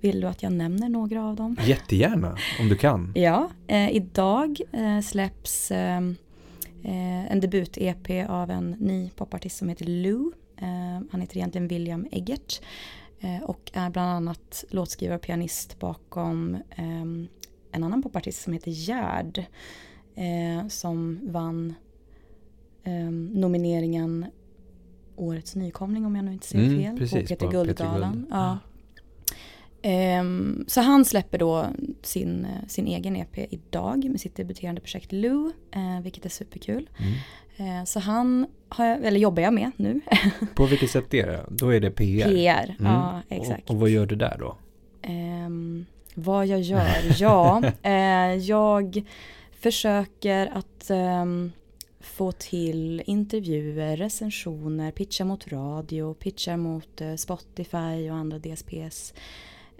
Vill 0.00 0.20
du 0.20 0.26
att 0.26 0.42
jag 0.42 0.52
nämner 0.52 0.88
några 0.88 1.24
av 1.24 1.36
dem? 1.36 1.56
Jättegärna, 1.64 2.36
om 2.60 2.68
du 2.68 2.76
kan. 2.76 3.12
Ja, 3.16 3.50
eh, 3.66 3.90
idag 3.90 4.60
eh, 4.72 5.00
släpps 5.00 5.70
en 5.70 7.40
debut-EP 7.40 8.26
av 8.28 8.50
en 8.50 8.70
ny 8.70 9.10
popartist 9.10 9.56
som 9.58 9.68
heter 9.68 9.84
Lou. 9.84 10.32
Eh, 10.56 11.00
han 11.10 11.20
heter 11.20 11.36
egentligen 11.36 11.68
William 11.68 12.06
Eggert 12.10 12.62
eh, 13.20 13.42
och 13.42 13.70
är 13.74 13.90
bland 13.90 14.10
annat 14.10 14.64
låtskrivare 14.70 15.16
och 15.16 15.22
pianist 15.22 15.78
bakom 15.78 16.54
eh, 16.54 17.02
en 17.72 17.84
annan 17.84 18.02
popartist 18.02 18.42
som 18.42 18.52
heter 18.52 18.70
Gerd 18.70 19.44
som 20.68 21.20
vann 21.22 21.74
nomineringen 23.32 24.26
Årets 25.16 25.56
nykomling 25.56 26.06
om 26.06 26.16
jag 26.16 26.24
nu 26.24 26.32
inte 26.32 26.46
ser 26.46 26.58
Mm, 26.58 26.82
fel 26.82 26.98
precis, 26.98 27.12
på 27.12 27.26
Peter 27.26 27.36
på 27.36 27.50
Peter 27.50 27.64
Guldgalan. 27.64 28.12
Guld. 28.12 28.26
Ja. 28.30 28.58
Ehm, 29.82 30.64
så 30.68 30.80
han 30.80 31.04
släpper 31.04 31.38
då 31.38 31.66
sin, 32.02 32.44
eh, 32.44 32.66
sin 32.68 32.86
egen 32.86 33.16
EP 33.16 33.38
idag 33.50 34.04
med 34.10 34.20
sitt 34.20 34.36
debuterande 34.36 34.80
projekt 34.80 35.12
Lou, 35.12 35.52
eh, 35.70 36.00
vilket 36.02 36.24
är 36.24 36.28
superkul. 36.30 36.90
Mm. 36.98 37.12
Eh, 37.56 37.84
så 37.84 38.00
han 38.00 38.46
har 38.68 38.86
jag, 38.86 39.04
eller 39.04 39.20
jobbar 39.20 39.42
jag 39.42 39.54
med 39.54 39.70
nu. 39.76 40.00
På 40.54 40.66
vilket 40.66 40.90
sätt 40.90 41.14
är 41.14 41.26
det? 41.26 41.46
Då 41.48 41.74
är 41.74 41.80
det 41.80 41.90
PR. 41.90 42.28
PR, 42.28 42.76
Mm. 42.78 42.92
ja 42.92 43.22
exakt. 43.28 43.70
Och, 43.70 43.74
och 43.74 43.80
vad 43.80 43.90
gör 43.90 44.06
du 44.06 44.16
där 44.16 44.36
då? 44.38 44.56
Ehm, 45.02 45.86
vad 46.14 46.46
jag 46.46 46.60
gör? 46.60 46.88
Ja, 47.18 47.62
eh, 47.82 48.34
jag 48.34 49.02
försöker 49.52 50.46
att 50.46 50.90
ehm, 50.90 51.52
få 52.00 52.32
till 52.32 53.02
intervjuer, 53.06 53.96
recensioner, 53.96 54.90
pitcha 54.90 55.24
mot 55.24 55.52
radio, 55.52 56.14
pitcha 56.14 56.56
mot 56.56 57.02
Spotify 57.16 58.10
och 58.10 58.16
andra 58.16 58.38
DSPs. 58.38 59.14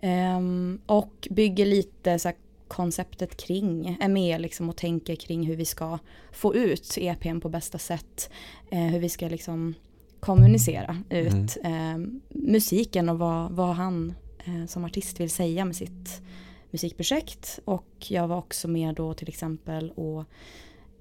Ehm, 0.04 0.80
och 0.86 1.28
bygger 1.30 1.66
lite 1.66 2.18
så 2.18 2.28
här, 2.28 2.36
konceptet 2.68 3.36
kring, 3.36 3.98
är 4.00 4.08
med 4.08 4.40
liksom 4.40 4.68
och 4.68 4.76
tänker 4.76 5.14
kring 5.16 5.46
hur 5.46 5.56
vi 5.56 5.64
ska 5.64 5.98
få 6.32 6.54
ut 6.54 6.98
EPn 7.00 7.40
på 7.40 7.48
bästa 7.48 7.78
sätt. 7.78 8.30
Eh, 8.70 8.78
hur 8.78 8.98
vi 8.98 9.08
ska 9.08 9.28
liksom 9.28 9.74
kommunicera 10.20 11.02
ut 11.10 11.56
ehm, 11.64 12.20
musiken 12.28 13.08
och 13.08 13.18
vad, 13.18 13.52
vad 13.52 13.74
han 13.74 14.14
eh, 14.44 14.66
som 14.66 14.84
artist 14.84 15.20
vill 15.20 15.30
säga 15.30 15.64
med 15.64 15.76
sitt 15.76 16.22
musikprojekt. 16.70 17.58
Och 17.64 18.06
jag 18.08 18.28
var 18.28 18.36
också 18.36 18.68
med 18.68 18.94
då 18.94 19.14
till 19.14 19.28
exempel 19.28 19.90
och 19.90 20.24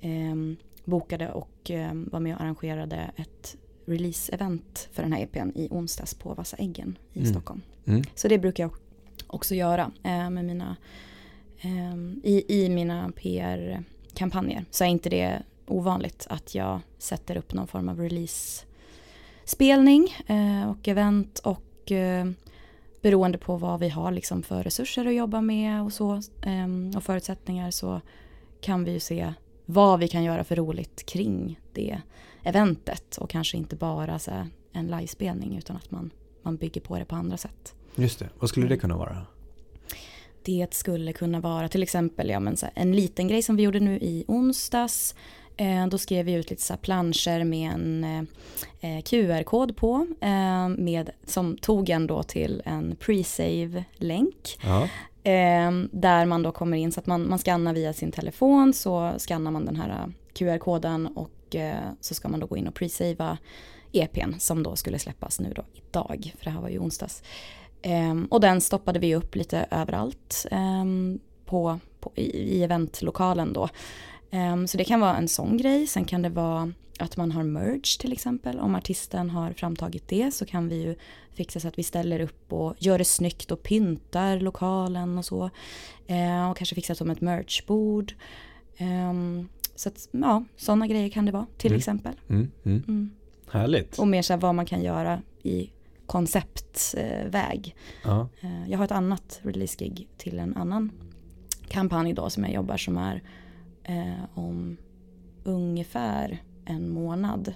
ehm, 0.02 0.56
bokade 0.86 1.32
och 1.32 1.70
ehm, 1.72 2.10
var 2.12 2.20
med 2.20 2.36
och 2.36 2.42
arrangerade 2.42 3.12
ett 3.16 3.58
release-event 3.86 4.88
för 4.92 5.04
den 5.04 5.14
här 5.14 5.22
EPn 5.24 5.50
i 5.56 5.68
onsdags 5.72 6.14
på 6.14 6.34
Vassa 6.34 6.58
Äggen 6.58 6.98
i 7.14 7.20
Mm. 7.20 7.32
Stockholm. 7.32 7.62
Mm. 7.86 8.04
Så 8.16 8.28
det 8.28 8.38
brukar 8.40 8.64
jag 8.64 8.72
också 9.32 9.56
göra 9.56 9.92
eh, 10.04 10.30
med 10.30 10.46
mina, 10.46 10.76
eh, 11.62 11.96
i, 12.24 12.46
i 12.48 12.70
mina 12.70 13.12
PR-kampanjer. 13.16 14.66
Så 14.72 14.84
är 14.84 14.88
inte 14.88 15.10
det 15.10 15.42
ovanligt 15.68 16.28
att 16.30 16.56
jag 16.56 16.80
sätter 16.98 17.38
upp 17.38 17.54
någon 17.54 17.68
form 17.68 17.90
av 17.90 18.00
release-spelning 18.00 20.16
eh, 20.28 20.70
och 20.70 20.88
event 20.88 21.40
och 21.40 21.92
eh, 21.92 22.26
beroende 23.02 23.38
på 23.38 23.58
vad 23.58 23.80
vi 23.80 23.90
har 23.90 24.12
liksom 24.12 24.44
för 24.44 24.64
resurser 24.64 25.06
att 25.06 25.14
jobba 25.14 25.42
med 25.42 25.84
och 25.84 25.94
så 25.94 26.14
eh, 26.42 26.68
och 26.96 27.04
förutsättningar 27.04 27.72
så 27.72 28.02
kan 28.62 28.84
vi 28.84 28.92
ju 28.92 29.00
se 29.00 29.34
vad 29.66 30.00
vi 30.00 30.08
kan 30.08 30.24
göra 30.24 30.44
för 30.44 30.56
roligt 30.56 31.06
kring 31.06 31.60
det 31.74 32.02
eventet 32.44 33.18
och 33.18 33.30
kanske 33.30 33.58
inte 33.58 33.76
bara 33.76 34.20
så 34.20 34.32
här, 34.32 34.48
en 34.72 34.88
livespelning 34.88 35.58
utan 35.58 35.76
att 35.76 35.92
man, 35.92 36.12
man 36.42 36.58
bygger 36.58 36.82
på 36.82 37.00
det 37.00 37.06
på 37.06 37.16
andra 37.16 37.38
sätt. 37.38 37.76
Just 37.96 38.20
det, 38.20 38.30
vad 38.40 38.50
skulle 38.50 38.68
det 38.68 38.78
kunna 38.78 38.98
vara? 38.98 39.26
Det 40.44 40.74
skulle 40.74 41.14
kunna 41.14 41.40
vara 41.40 41.70
till 41.70 41.84
exempel 41.84 42.30
ja, 42.30 42.40
men 42.40 42.58
så 42.58 42.66
här, 42.66 42.74
en 42.76 42.96
liten 42.96 43.28
grej 43.28 43.42
som 43.42 43.56
vi 43.56 43.64
gjorde 43.64 43.80
nu 43.80 43.96
i 43.96 44.26
onsdags. 44.28 45.16
Eh, 45.58 45.88
då 45.88 45.98
skrev 45.98 46.26
vi 46.26 46.34
ut 46.34 46.50
lite 46.50 46.62
så 46.62 46.78
planscher 46.78 47.44
med 47.44 47.72
en 47.72 48.04
eh, 48.82 49.02
QR-kod 49.02 49.76
på. 49.76 50.08
Eh, 50.22 50.68
med, 50.68 51.10
som 51.26 51.58
tog 51.58 51.90
en 51.90 52.08
då 52.08 52.24
till 52.24 52.62
en 52.66 52.96
pre-save-länk. 52.96 54.60
Ja. 54.64 54.84
Eh, 55.24 55.72
där 55.92 56.26
man 56.26 56.44
då 56.44 56.52
kommer 56.52 56.78
in 56.78 56.92
så 56.92 57.00
att 57.00 57.06
man, 57.06 57.30
man 57.30 57.40
skannar 57.40 57.74
via 57.74 57.94
sin 57.94 58.12
telefon 58.12 58.74
så 58.74 59.14
skannar 59.18 59.52
man 59.52 59.66
den 59.66 59.76
här 59.76 59.90
eh, 59.90 60.14
QR-koden 60.34 61.08
och 61.08 61.56
eh, 61.56 61.92
så 62.02 62.14
ska 62.14 62.30
man 62.30 62.40
då 62.40 62.48
gå 62.48 62.58
in 62.58 62.68
och 62.68 62.74
pre-savea 62.74 63.38
EPn 63.92 64.40
som 64.40 64.64
då 64.64 64.76
skulle 64.76 65.00
släppas 65.00 65.40
nu 65.40 65.54
då 65.56 65.64
idag, 65.74 66.34
för 66.38 66.46
det 66.46 66.52
här 66.52 66.62
var 66.62 66.70
ju 66.70 66.80
onsdags. 66.80 67.24
Um, 67.86 68.26
och 68.26 68.42
den 68.42 68.62
stoppade 68.62 69.00
vi 69.00 69.16
upp 69.16 69.36
lite 69.36 69.66
överallt 69.72 70.46
um, 70.52 71.20
på, 71.46 71.80
på, 72.00 72.12
i, 72.16 72.22
i 72.24 72.64
eventlokalen 72.64 73.54
då. 73.54 73.70
Um, 74.32 74.68
så 74.68 74.78
det 74.78 74.84
kan 74.84 75.00
vara 75.00 75.18
en 75.18 75.28
sån 75.28 75.58
grej, 75.58 75.88
sen 75.88 76.06
kan 76.06 76.22
det 76.22 76.30
vara 76.30 76.74
att 77.00 77.18
man 77.18 77.32
har 77.32 77.44
merge 77.44 78.00
till 78.00 78.14
exempel. 78.14 78.60
Om 78.60 78.76
artisten 78.76 79.30
har 79.30 79.54
framtagit 79.54 80.08
det 80.08 80.32
så 80.32 80.46
kan 80.46 80.70
vi 80.70 80.84
ju 80.84 80.96
fixa 81.34 81.60
så 81.60 81.68
att 81.68 81.80
vi 81.80 81.84
ställer 81.84 82.20
upp 82.20 82.54
och 82.54 82.76
gör 82.78 82.98
det 82.98 83.06
snyggt 83.06 83.52
och 83.52 83.64
pyntar 83.64 84.40
lokalen 84.40 85.18
och 85.18 85.26
så. 85.26 85.44
Uh, 86.10 86.50
och 86.50 86.58
kanske 86.58 86.76
fixa 86.76 86.96
som 86.96 87.10
ett 87.10 87.22
merchbord. 87.22 88.14
Um, 88.80 89.50
så 89.76 89.90
att, 89.90 90.08
ja, 90.12 90.44
sådana 90.56 90.88
grejer 90.88 91.10
kan 91.10 91.26
det 91.26 91.32
vara 91.32 91.48
till 91.58 91.72
Mm. 91.72 91.78
exempel. 91.78 92.14
Mm, 92.30 92.52
mm. 92.64 92.84
Mm. 92.88 93.12
Härligt. 93.52 94.00
Och 94.00 94.08
mer 94.08 94.22
så 94.22 94.34
här 94.34 94.40
vad 94.40 94.56
man 94.56 94.66
kan 94.66 94.82
göra 94.84 95.22
i 95.44 95.70
konceptväg. 96.12 97.76
Ja. 98.04 98.28
Eh, 98.42 98.70
Jag 98.70 98.78
har 98.78 98.86
ett 98.86 98.92
annat 98.92 99.40
release-gig 99.44 100.08
till 100.18 100.40
en 100.40 100.56
annan 100.58 100.92
kampanj 101.68 102.14
då 102.14 102.30
som 102.30 102.44
jag 102.44 102.54
jobbar 102.54 102.78
som 102.78 102.98
är 102.98 103.24
eh, 103.84 104.24
om 104.34 104.78
ungefär 105.44 106.44
en 106.66 106.90
månad. 106.90 107.54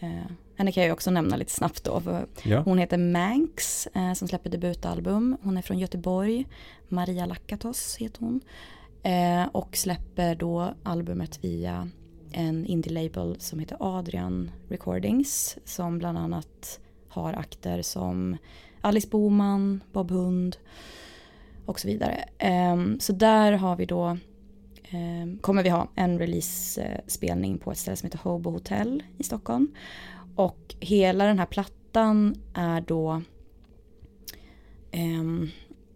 Eh, 0.00 0.30
henne 0.56 0.72
kan 0.72 0.82
jag 0.82 0.92
också 0.92 1.10
nämna 1.10 1.36
lite 1.36 1.52
snabbt 1.52 1.84
då. 1.84 2.02
Ja. 2.42 2.62
hon 2.64 2.78
heter 2.78 2.98
Manx 2.98 3.86
eh, 3.86 4.12
som 4.12 4.28
släpper 4.28 4.50
debutalbum. 4.50 5.36
Hon 5.42 5.56
är 5.56 5.62
från 5.62 5.78
Göteborg. 5.78 6.46
Maria 6.88 7.26
Lakatos 7.26 7.96
heter 7.96 8.20
hon. 8.20 8.40
Eh, 9.02 9.44
och 9.52 9.76
släpper 9.76 10.34
då 10.34 10.74
albumet 10.82 11.44
via 11.44 11.88
en 12.32 12.66
indie-label 12.66 13.36
som 13.40 13.58
heter 13.58 13.76
Adrian 13.80 14.50
Recordings. 14.68 15.58
Som 15.64 15.98
bland 15.98 16.18
annat 16.18 16.80
har 17.12 17.32
akter 17.32 17.82
som 17.82 18.36
Alice 18.80 19.08
Boman, 19.08 19.80
Bob 19.92 20.10
Hund 20.10 20.56
och 21.66 21.80
så 21.80 21.88
vidare. 21.88 22.24
Ehm, 22.38 23.00
så 23.00 23.12
där 23.12 23.52
har 23.52 23.76
vi 23.76 23.86
då 23.86 24.18
ehm, 24.90 25.38
kommer 25.38 25.62
vi 25.62 25.68
ha 25.68 25.88
en 25.94 26.18
release-spelning 26.18 27.58
på 27.58 27.72
ett 27.72 27.78
ställe 27.78 27.96
som 27.96 28.06
heter 28.06 28.18
Hobo 28.18 28.50
Hotel 28.50 29.02
i 29.18 29.22
Stockholm. 29.22 29.74
Och 30.36 30.74
hela 30.80 31.24
den 31.24 31.38
här 31.38 31.46
plattan 31.46 32.34
är 32.54 32.80
då 32.80 33.22
ehm, 34.90 35.48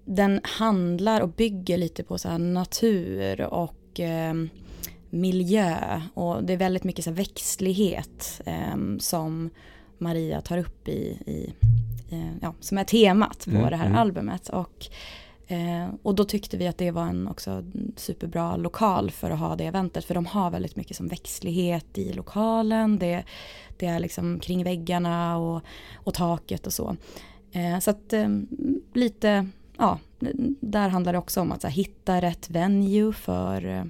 den 0.04 0.40
handlar 0.42 1.20
och 1.20 1.28
bygger 1.28 1.78
lite 1.78 2.04
på 2.04 2.18
så 2.18 2.28
här 2.28 2.38
natur 2.38 3.40
och 3.40 4.00
ehm, 4.00 4.48
miljö 5.10 6.00
och 6.14 6.44
det 6.44 6.52
är 6.52 6.56
väldigt 6.56 6.84
mycket 6.84 7.04
så 7.04 7.10
här 7.10 7.16
växtlighet 7.16 8.40
ehm, 8.44 9.00
som 9.00 9.50
Maria 9.98 10.40
tar 10.40 10.58
upp 10.58 10.88
i, 10.88 11.00
i 11.26 11.54
eh, 12.10 12.36
ja, 12.42 12.54
som 12.60 12.78
är 12.78 12.84
temat 12.84 13.44
på 13.44 13.50
Mm, 13.50 13.70
det 13.70 13.76
här 13.76 13.86
mm. 13.86 13.98
albumet. 13.98 14.48
Och, 14.48 14.86
eh, 15.46 15.88
och 16.02 16.14
då 16.14 16.24
tyckte 16.24 16.56
vi 16.56 16.66
att 16.66 16.78
det 16.78 16.90
var 16.90 17.06
en 17.06 17.28
också 17.28 17.64
superbra 17.96 18.56
lokal 18.56 19.10
för 19.10 19.30
att 19.30 19.38
ha 19.38 19.56
det 19.56 19.64
eventet. 19.64 20.04
För 20.04 20.14
de 20.14 20.26
har 20.26 20.50
väldigt 20.50 20.76
mycket 20.76 20.96
som 20.96 21.08
växtlighet 21.08 21.98
i 21.98 22.12
lokalen. 22.12 22.98
Det, 22.98 23.24
det 23.76 23.86
är 23.86 24.00
liksom 24.00 24.40
kring 24.40 24.64
väggarna 24.64 25.36
och, 25.38 25.62
och 25.94 26.14
taket 26.14 26.66
och 26.66 26.72
så. 26.72 26.96
Eh, 27.52 27.78
så 27.78 27.90
att 27.90 28.12
eh, 28.12 28.28
lite, 28.94 29.48
ja, 29.78 29.98
där 30.60 30.88
handlar 30.88 31.12
det 31.12 31.18
också 31.18 31.40
om 31.40 31.52
att 31.52 31.62
här, 31.62 31.70
hitta 31.70 32.20
rätt 32.20 32.50
venue 32.50 33.12
för, 33.12 33.66
eh, 33.66 33.84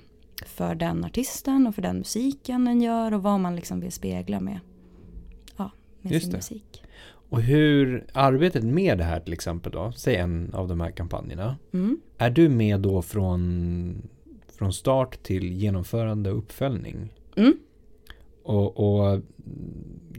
för 0.46 0.74
den 0.74 1.04
artisten 1.04 1.66
och 1.66 1.74
för 1.74 1.82
den 1.82 1.98
musiken 1.98 2.64
den 2.64 2.80
gör 2.80 3.14
och 3.14 3.22
vad 3.22 3.40
man 3.40 3.56
liksom 3.56 3.80
vill 3.80 3.92
spegla 3.92 4.40
med, 4.40 4.60
med 6.08 6.14
Just 6.14 6.24
sin 6.24 6.30
det. 6.30 6.36
musik. 6.36 6.82
Och 7.28 7.42
hur 7.42 8.06
arbetet 8.12 8.64
med 8.64 8.98
det 8.98 9.04
här 9.04 9.20
till 9.20 9.32
exempel 9.32 9.72
då, 9.72 9.92
säg 9.96 10.16
en 10.16 10.54
av 10.54 10.68
de 10.68 10.80
här 10.80 10.90
kampanjerna. 10.90 11.56
Mm. 11.72 12.00
Är 12.18 12.30
du 12.30 12.48
med 12.48 12.80
då 12.80 13.02
från, 13.02 14.08
från 14.58 14.72
start 14.72 15.22
till 15.22 15.52
genomförande 15.52 16.30
och 16.32 16.38
uppföljning? 16.38 17.12
Mm. 17.36 17.56
Och, 18.42 18.80
och 18.80 19.20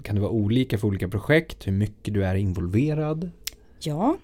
kan 0.01 0.15
det 0.15 0.21
vara 0.21 0.31
olika 0.31 0.77
för 0.77 0.87
olika 0.87 1.07
projekt? 1.07 1.67
Hur 1.67 1.71
mycket 1.71 2.13
du 2.13 2.25
är 2.25 2.35
involverad? 2.35 3.31
Ja, 3.79 4.17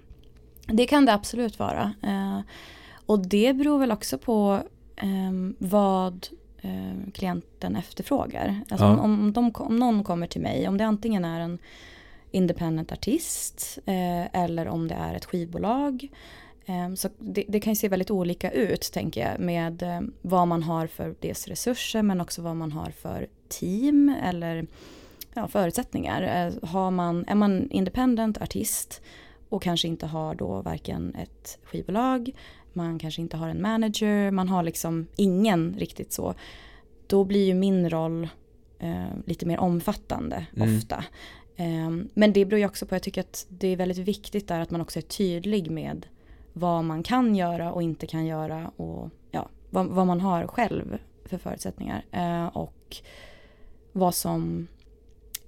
det 0.65 0.85
kan 0.85 1.05
det 1.05 1.13
absolut 1.13 1.59
vara. 1.59 1.93
Eh, 2.03 2.39
och 3.05 3.27
det 3.27 3.53
beror 3.53 3.79
väl 3.79 3.91
också 3.91 4.17
på 4.17 4.59
eh, 4.95 5.31
vad 5.57 6.27
eh, 6.63 7.11
klienten 7.13 7.75
efterfrågar. 7.75 8.61
Alltså 8.69 8.85
Ja. 8.85 8.97
om, 8.97 9.19
om, 9.21 9.33
de, 9.33 9.51
om 9.55 9.75
någon 9.75 10.03
kommer 10.03 10.27
till 10.27 10.41
mig, 10.41 10.67
om 10.67 10.77
det 10.77 10.85
antingen 10.85 11.25
är 11.25 11.39
en 11.39 11.59
independent 12.31 12.91
artist 12.91 13.79
eh, 13.85 14.41
eller 14.43 14.67
om 14.67 14.87
det 14.87 14.95
är 14.95 15.13
ett 15.15 15.25
skivbolag. 15.25 16.07
Eh, 16.65 16.93
så 16.95 17.09
det, 17.19 17.45
det 17.47 17.59
kan 17.59 17.73
ju 17.73 17.75
se 17.75 17.87
väldigt 17.89 18.11
olika 18.11 18.51
ut 18.51 18.91
tänker 18.93 19.29
jag 19.29 19.39
med 19.39 19.83
eh, 19.83 20.01
vad 20.21 20.47
man 20.47 20.63
har 20.63 20.87
för 20.87 21.15
dels 21.19 21.47
resurser 21.47 22.01
men 22.01 22.21
också 22.21 22.41
vad 22.41 22.55
man 22.55 22.71
har 22.71 22.89
för 22.91 23.27
team 23.49 24.15
eller 24.23 24.67
ja, 25.33 25.47
förutsättningar. 25.47 26.21
Eh, 26.21 26.69
har 26.69 26.91
man, 26.91 27.25
är 27.27 27.35
man 27.35 27.69
independent 27.71 28.41
artist 28.41 29.01
och 29.49 29.63
kanske 29.63 29.87
inte 29.87 30.05
har 30.05 30.35
då 30.35 30.61
varken 30.61 31.15
ett 31.15 31.59
skivbolag, 31.63 32.31
man 32.75 32.99
kanske 32.99 33.21
inte 33.21 33.37
har 33.37 33.47
en 33.49 33.61
manager, 33.61 34.31
man 34.31 34.49
har 34.49 34.63
liksom 34.63 35.07
ingen 35.15 35.75
riktigt 35.79 36.11
så. 36.13 36.33
Då 37.07 37.23
blir 37.23 37.45
ju 37.45 37.53
min 37.53 37.89
roll 37.89 38.27
eh, 38.79 39.03
lite 39.25 39.45
mer 39.45 39.59
omfattande 39.59 40.45
Mm. 40.55 40.77
ofta. 40.77 41.03
Eh, 41.55 41.89
men 42.13 42.33
det 42.33 42.45
beror 42.45 42.59
ju 42.59 42.65
också 42.65 42.85
på, 42.85 42.95
jag 42.95 43.03
tycker 43.03 43.21
att 43.21 43.45
det 43.49 43.67
är 43.67 43.75
väldigt 43.75 43.97
viktigt 43.97 44.47
där 44.47 44.59
att 44.59 44.71
man 44.71 44.81
också 44.81 44.99
är 44.99 45.03
tydlig 45.03 45.71
med 45.71 46.05
vad 46.53 46.83
man 46.83 47.03
kan 47.03 47.35
göra 47.35 47.71
och 47.73 47.83
inte 47.83 48.07
kan 48.07 48.25
göra 48.25 48.71
och 48.75 49.09
ja, 49.31 49.49
vad, 49.69 49.85
vad 49.87 50.07
man 50.07 50.21
har 50.21 50.47
själv 50.47 50.97
för 51.25 51.37
förutsättningar. 51.37 52.05
Eh, 52.11 52.45
och 52.45 52.97
vad 53.91 54.15
som 54.15 54.67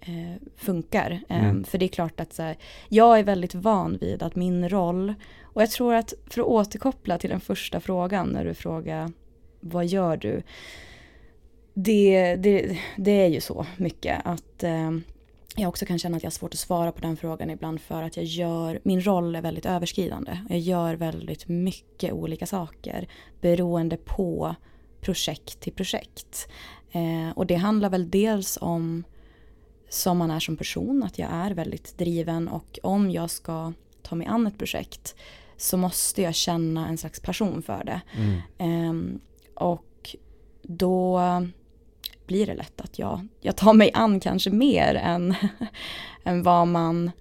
eh, 0.02 0.42
funkar. 0.56 1.20
Eh, 1.30 1.46
Mm. 1.46 1.64
För 1.64 1.78
det 1.78 1.86
är 1.86 1.90
klart 1.90 2.20
att 2.20 2.34
så 2.34 2.44
här, 2.44 2.58
jag 2.90 3.20
är 3.20 3.24
väldigt 3.24 3.56
van 3.56 3.98
vid 3.98 4.24
att 4.24 4.36
min 4.36 4.70
roll, 4.70 5.14
och 5.56 5.62
jag 5.62 5.72
tror 5.72 5.94
att 5.94 6.14
för 6.28 6.42
att 6.42 6.48
återkoppla 6.48 7.18
till 7.18 7.30
den 7.30 7.40
första 7.40 7.80
frågan 7.80 8.28
när 8.28 8.46
du 8.46 8.54
frågar 8.54 9.12
vad 9.60 9.86
gör 9.86 10.18
du? 10.18 10.44
Det, 11.74 12.36
det, 12.36 12.80
det 12.98 13.12
är 13.12 13.28
ju 13.28 13.42
så 13.42 13.66
mycket 13.78 14.22
att 14.26 14.64
eh, 14.64 14.92
jag 15.56 15.70
också 15.70 15.86
kan 15.86 16.00
känna 16.00 16.18
att 16.18 16.24
jag 16.24 16.28
har 16.28 16.32
svårt 16.32 16.54
att 16.54 16.60
svara 16.60 16.92
på 16.92 17.02
den 17.02 17.18
frågan 17.18 17.50
ibland 17.50 17.82
för 17.82 18.04
att 18.04 18.18
jag 18.18 18.26
gör, 18.26 18.80
min 18.84 19.02
roll 19.02 19.36
är 19.36 19.42
väldigt 19.42 19.66
överskridande. 19.66 20.38
Jag 20.50 20.60
gör 20.60 20.94
väldigt 20.96 21.48
mycket 21.48 22.14
olika 22.14 22.46
saker 22.46 23.08
beroende 23.42 23.98
på 23.98 24.56
projekt 25.02 25.60
till 25.60 25.74
projekt. 25.74 26.48
Eh, 26.92 27.30
och 27.36 27.46
det 27.46 27.56
handlar 27.56 27.90
väl 27.90 28.10
dels 28.10 28.58
om 28.62 29.04
som 29.90 30.18
man 30.18 30.32
är 30.32 30.40
som 30.40 30.58
person, 30.58 31.04
att 31.04 31.20
jag 31.20 31.30
är 31.32 31.52
väldigt 31.52 31.98
driven 31.98 32.48
och 32.48 32.80
om 32.84 33.12
jag 33.12 33.30
ska 33.30 33.74
ta 34.02 34.16
mig 34.16 34.28
an 34.28 34.48
ett 34.48 34.58
projekt 34.58 35.16
så 35.58 35.78
måste 35.78 36.22
jag 36.22 36.36
känna 36.36 36.88
en 36.88 36.98
slags 36.98 37.20
passion 37.20 37.62
för 37.62 37.84
det. 37.84 38.02
Mm. 38.18 38.42
Ehm, 38.58 39.20
och 39.56 40.16
då 40.62 41.22
blir 42.28 42.46
det 42.46 42.56
lätt 42.56 42.82
att 42.82 43.00
jag, 43.00 43.28
jag 43.42 43.56
tar 43.56 43.74
mig 43.74 43.92
an 43.94 44.20
kanske 44.20 44.50
mer 44.50 44.96
än, 44.96 45.36
än 46.24 46.44
vad 46.44 46.68
man 46.68 47.12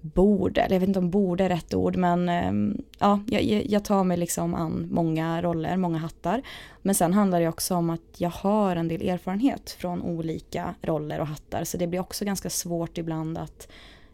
borde, 0.00 0.60
eller 0.60 0.74
jag 0.74 0.80
vet 0.80 0.88
inte 0.88 0.98
om 0.98 1.10
borde 1.10 1.44
är 1.44 1.48
rätt 1.48 1.74
ord, 1.74 1.96
men 1.96 2.28
ehm, 2.28 2.82
ja, 2.98 3.20
jag 3.26 3.42
jag 3.42 3.84
tar 3.84 4.04
mig 4.04 4.16
liksom 4.16 4.54
an 4.54 4.88
många 4.90 5.42
roller, 5.42 5.76
många 5.76 5.98
hattar. 5.98 6.42
Men 6.82 6.94
sen 6.94 7.12
handlar 7.12 7.40
det 7.40 7.48
också 7.48 7.74
om 7.74 7.90
att 7.90 8.00
jag 8.16 8.30
har 8.30 8.76
en 8.76 8.88
del 8.88 9.08
erfarenhet 9.08 9.70
från 9.70 10.02
olika 10.02 10.74
roller 10.82 11.20
och 11.20 11.26
hattar, 11.26 11.64
så 11.64 11.76
det 11.76 11.86
blir 11.86 12.00
också 12.00 12.24
ganska 12.24 12.50
svårt 12.50 12.98
ibland 12.98 13.38
att 13.38 13.68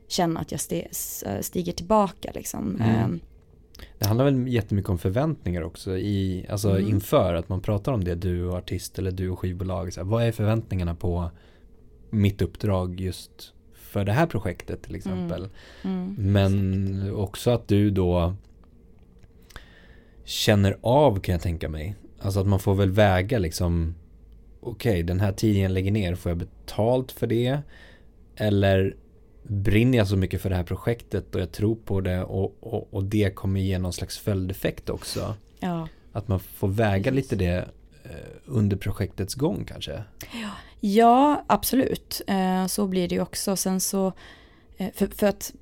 känna 0.08 0.40
att 0.40 0.52
jag 0.52 0.60
s- 0.90 1.24
stiger 1.40 1.72
tillbaka 1.72 2.30
liksom. 2.34 2.76
Mm. 2.76 2.88
Ehm, 2.90 3.20
Det 3.98 4.06
handlar 4.06 4.24
väl 4.24 4.48
jättemycket 4.48 4.90
om 4.90 4.98
förväntningar 4.98 5.62
också 5.62 5.96
i, 5.98 6.46
alltså 6.48 6.70
Mm. 6.70 6.88
inför 6.88 7.34
att 7.34 7.48
man 7.48 7.60
pratar 7.60 7.92
om 7.92 8.04
det 8.04 8.14
du 8.14 8.44
och 8.44 8.56
artist 8.56 8.98
eller 8.98 9.10
du 9.10 9.28
och 9.30 9.38
skivbolag. 9.38 9.92
Så 9.92 10.00
här, 10.00 10.06
vad 10.08 10.22
är 10.24 10.32
förväntningarna 10.32 10.94
på 10.94 11.30
mitt 12.10 12.42
uppdrag 12.42 13.00
just 13.00 13.52
för 13.74 14.04
det 14.04 14.12
här 14.12 14.26
projektet 14.26 14.82
till 14.82 14.94
exempel. 14.94 15.48
mm, 15.84 16.14
Men 16.18 17.12
också 17.14 17.50
att 17.50 17.68
du 17.68 17.90
då 17.90 18.34
känner 20.24 20.76
av 20.80 21.20
kan 21.20 21.32
jag 21.32 21.42
tänka 21.42 21.68
mig. 21.68 21.94
Alltså 22.20 22.40
att 22.40 22.46
man 22.46 22.58
får 22.60 22.74
väl 22.74 22.90
väga 22.90 23.38
liksom 23.38 23.94
okej 24.60 24.90
okay, 24.92 25.02
den 25.02 25.20
här 25.20 25.32
tiden 25.32 25.62
jag 25.62 25.72
lägger 25.72 25.90
ner, 25.90 26.14
får 26.14 26.30
jag 26.30 26.38
betalt 26.38 27.12
för 27.12 27.26
det? 27.26 27.58
Eller 28.36 28.96
brinner 29.48 29.98
jag 29.98 30.08
så 30.08 30.16
mycket 30.16 30.42
för 30.42 30.50
det 30.50 30.56
här 30.56 30.64
projektet 30.64 31.34
och 31.34 31.40
jag 31.40 31.52
tror 31.52 31.74
på 31.74 32.00
det 32.00 32.24
och, 32.24 32.56
och, 32.60 32.94
och 32.94 33.04
det 33.04 33.34
kommer 33.34 33.60
ge 33.60 33.78
någon 33.78 33.92
slags 33.92 34.18
följdeffekt 34.18 34.90
också. 34.90 35.34
Ja. 35.60 35.88
Att 36.12 36.28
man 36.28 36.40
får 36.40 36.68
väga 36.68 37.10
lite 37.10 37.36
det 37.36 37.68
eh, 38.04 38.10
under 38.44 38.76
projektets 38.76 39.34
gång 39.34 39.64
kanske. 39.64 40.02
Ja, 40.80 41.44
absolut. 41.46 42.22
Eh, 42.26 42.66
så 42.66 42.86
blir 42.86 43.08
det 43.08 43.14
ju 43.14 43.20
också. 43.20 43.56
Sen 43.56 43.80
så, 43.80 44.12
eh, 44.76 44.92
för, 44.94 45.06
för 45.06 45.26
att 45.26 45.52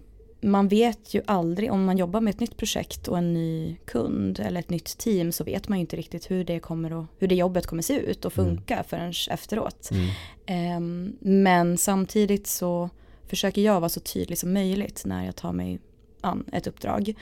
man 0.41 0.69
vet 0.69 1.15
ju 1.15 1.23
aldrig 1.27 1.73
om 1.73 1.85
man 1.85 1.99
jobbar 1.99 2.21
med 2.21 2.35
ett 2.35 2.41
nytt 2.41 2.57
projekt 2.57 3.09
och 3.09 3.19
en 3.19 3.33
ny 3.33 3.77
kund 3.85 4.41
eller 4.41 4.61
ett 4.61 4.71
nytt 4.71 4.99
team 4.99 5.33
så 5.33 5.45
vet 5.45 5.69
man 5.69 5.79
ju 5.79 5.81
inte 5.81 5.97
riktigt 5.97 6.31
hur 6.31 6.45
det, 6.45 6.61
kommer 6.61 7.01
att, 7.01 7.07
hur 7.19 7.29
det 7.29 7.35
jobbet 7.35 7.67
kommer 7.67 7.83
se 7.83 7.95
ut 7.95 8.25
och 8.25 8.39
mm. 8.39 8.57
funka 8.57 8.75
mm. 8.75 8.85
förrän 8.85 9.13
efteråt. 9.31 9.91
Mm. 9.91 10.77
Um, 10.77 11.17
men 11.21 11.79
samtidigt 11.79 12.47
så 12.47 12.91
försöker 13.35 13.63
jag 13.63 13.81
vara 13.81 13.89
så 13.89 14.01
tydlig 14.01 14.39
som 14.39 14.53
möjligt 14.53 15.03
när 15.05 15.25
jag 15.25 15.37
tar 15.37 15.53
mig 15.53 15.81
an 16.21 16.45
ett 16.53 16.67
uppdrag. 16.67 17.15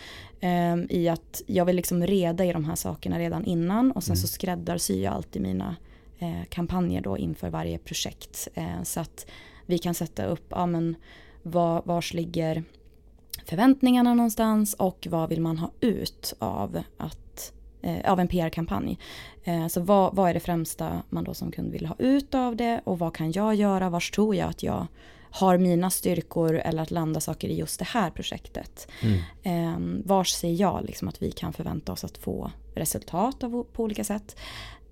Um, 0.42 0.86
I 0.90 1.08
att 1.08 1.42
jag 1.46 1.64
vill 1.64 1.76
liksom 1.76 2.06
reda 2.06 2.44
i 2.44 2.52
de 2.52 2.64
här 2.64 2.74
sakerna 2.74 3.18
redan 3.18 3.44
innan 3.44 3.92
och 3.92 4.04
sen 4.04 4.12
mm. 4.12 4.20
så 4.20 4.26
skräddarsyr 4.26 5.04
jag 5.04 5.14
alltid 5.14 5.42
mina 5.42 5.76
uh, 6.22 6.44
kampanjer 6.48 7.00
då 7.00 7.18
inför 7.18 7.50
varje 7.50 7.78
projekt. 7.78 8.48
Uh, 8.58 8.82
så 8.82 9.00
att 9.00 9.26
vi 9.66 9.78
kan 9.78 9.94
sätta 9.94 10.24
upp, 10.24 10.46
ja 10.48 10.66
men 10.66 10.96
var, 11.42 11.82
vars 11.84 12.14
ligger 12.14 12.64
förväntningarna 13.44 14.14
någonstans 14.14 14.74
och 14.74 15.06
vad 15.10 15.28
vill 15.28 15.40
man 15.40 15.58
ha 15.58 15.70
ut 15.80 16.34
av, 16.38 16.82
att, 16.96 17.52
eh, 17.82 18.12
av 18.12 18.20
en 18.20 18.28
PR-kampanj. 18.28 18.98
Eh, 19.44 19.66
så 19.66 19.80
vad, 19.80 20.14
vad 20.14 20.30
är 20.30 20.34
det 20.34 20.40
främsta 20.40 21.02
man 21.10 21.24
då 21.24 21.34
som 21.34 21.52
kund 21.52 21.72
vill 21.72 21.86
ha 21.86 21.96
ut 21.98 22.34
av 22.34 22.56
det 22.56 22.80
och 22.84 22.98
vad 22.98 23.14
kan 23.14 23.32
jag 23.32 23.54
göra, 23.54 23.90
vars 23.90 24.10
tror 24.10 24.34
jag 24.34 24.48
att 24.48 24.62
jag 24.62 24.86
har 25.32 25.58
mina 25.58 25.90
styrkor 25.90 26.54
eller 26.54 26.82
att 26.82 26.90
landa 26.90 27.20
saker 27.20 27.48
i 27.48 27.56
just 27.56 27.78
det 27.78 27.88
här 27.88 28.10
projektet. 28.10 28.88
Mm. 29.00 29.18
Eh, 29.42 30.04
vars 30.06 30.30
ser 30.32 30.52
jag 30.52 30.84
liksom 30.84 31.08
att 31.08 31.22
vi 31.22 31.32
kan 31.32 31.52
förvänta 31.52 31.92
oss 31.92 32.04
att 32.04 32.18
få 32.18 32.50
resultat 32.74 33.44
av, 33.44 33.66
på 33.72 33.82
olika 33.82 34.04
sätt. 34.04 34.36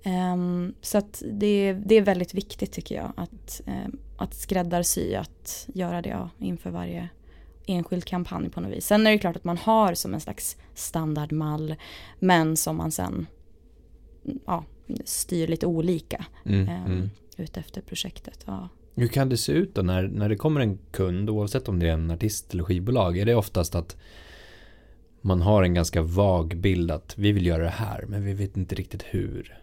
Um, 0.04 0.74
så 0.80 0.98
att 0.98 1.22
det, 1.32 1.72
det 1.72 1.94
är 1.94 2.02
väldigt 2.02 2.34
viktigt 2.34 2.72
tycker 2.72 2.94
jag 2.94 3.12
att, 3.16 3.60
um, 3.66 3.98
att 4.16 4.34
skräddarsy, 4.34 5.14
att 5.14 5.68
göra 5.74 6.02
det 6.02 6.28
inför 6.38 6.70
varje 6.70 7.08
enskild 7.66 8.04
kampanj 8.04 8.50
på 8.50 8.60
något 8.60 8.72
vis. 8.72 8.86
Sen 8.86 9.06
är 9.06 9.10
det 9.10 9.18
klart 9.18 9.36
att 9.36 9.44
man 9.44 9.58
har 9.58 9.94
som 9.94 10.14
en 10.14 10.20
slags 10.20 10.56
standardmall 10.74 11.74
men 12.18 12.56
som 12.56 12.76
man 12.76 12.92
sen 12.92 13.26
ja, 14.46 14.64
styr 15.04 15.46
lite 15.46 15.66
olika 15.66 16.24
mm, 16.44 16.68
eh, 16.68 16.84
mm. 16.84 17.10
utefter 17.36 17.80
projektet. 17.80 18.44
Ja. 18.46 18.68
Hur 19.00 19.08
kan 19.08 19.28
det 19.28 19.36
se 19.36 19.52
ut 19.52 19.74
då 19.74 19.82
när, 19.82 20.02
när 20.02 20.28
det 20.28 20.36
kommer 20.36 20.60
en 20.60 20.78
kund 20.90 21.30
oavsett 21.30 21.68
om 21.68 21.78
det 21.78 21.88
är 21.88 21.92
en 21.92 22.10
artist 22.10 22.52
eller 22.52 22.64
skivbolag? 22.64 23.18
Är 23.18 23.26
det 23.26 23.34
oftast 23.34 23.74
att 23.74 23.96
man 25.20 25.42
har 25.42 25.62
en 25.62 25.74
ganska 25.74 26.02
vag 26.02 26.56
bild 26.56 26.90
att 26.90 27.18
vi 27.18 27.32
vill 27.32 27.46
göra 27.46 27.62
det 27.62 27.68
här 27.68 28.04
men 28.08 28.24
vi 28.24 28.32
vet 28.32 28.56
inte 28.56 28.74
riktigt 28.74 29.02
hur. 29.02 29.58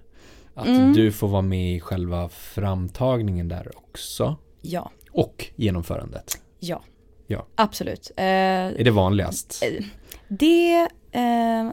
Att 0.53 0.67
mm. 0.67 0.93
du 0.93 1.11
får 1.11 1.27
vara 1.27 1.41
med 1.41 1.75
i 1.75 1.79
själva 1.79 2.29
framtagningen 2.29 3.47
där 3.47 3.71
också. 3.75 4.35
Ja. 4.61 4.91
Och 5.11 5.47
genomförandet. 5.55 6.41
Ja, 6.59 6.83
Ja. 7.27 7.45
Absolut. 7.55 8.11
Eh, 8.17 8.25
är 8.25 8.83
det 8.83 8.91
vanligast? 8.91 9.63
Eh, 9.63 9.85
det, 10.27 10.87
eh, 11.11 11.71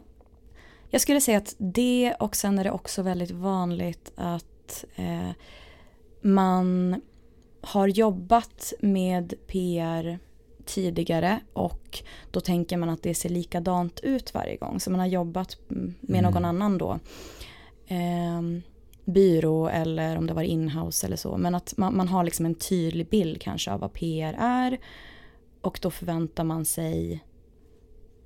jag 0.91 1.01
skulle 1.01 1.21
säga 1.21 1.39
att 1.39 1.55
det 1.59 2.15
och 2.21 2.37
sen 2.37 2.59
är 2.59 2.65
det 2.65 2.71
också 2.71 3.03
väldigt 3.03 3.31
vanligt 3.31 4.13
att 4.17 4.85
eh, 4.97 5.31
man 6.21 7.01
har 7.65 7.89
jobbat 7.89 8.73
med 8.81 9.35
PR 9.47 10.19
tidigare 10.65 11.41
och 11.53 12.03
då 12.31 12.41
tänker 12.41 12.77
man 12.77 12.89
att 12.89 13.03
det 13.03 13.15
ser 13.15 13.29
likadant 13.29 14.01
ut 14.01 14.35
varje 14.35 14.57
gång. 14.57 14.81
Så 14.81 14.91
man 14.91 15.01
har 15.01 15.07
jobbat 15.07 15.57
med 16.01 16.19
mm. 16.19 16.25
någon 16.25 16.45
annan 16.45 16.79
då. 16.79 16.99
Eh, 17.87 18.43
byrå 19.05 19.69
eller 19.69 20.19
om 20.19 20.27
det 20.27 20.35
var 20.35 20.43
inhouse 20.43 21.07
eller 21.07 21.17
så. 21.17 21.37
Men 21.37 21.55
att 21.55 21.77
man, 21.77 21.97
man 21.97 22.09
har 22.09 22.25
liksom 22.25 22.47
en 22.47 22.55
tydlig 22.55 23.09
bild 23.09 23.41
kanske 23.41 23.73
av 23.73 23.81
vad 23.81 23.93
PR 23.93 24.37
är 24.39 24.79
och 25.61 25.79
då 25.83 25.91
förväntar 25.91 26.45
man 26.45 26.65
sig 26.65 27.25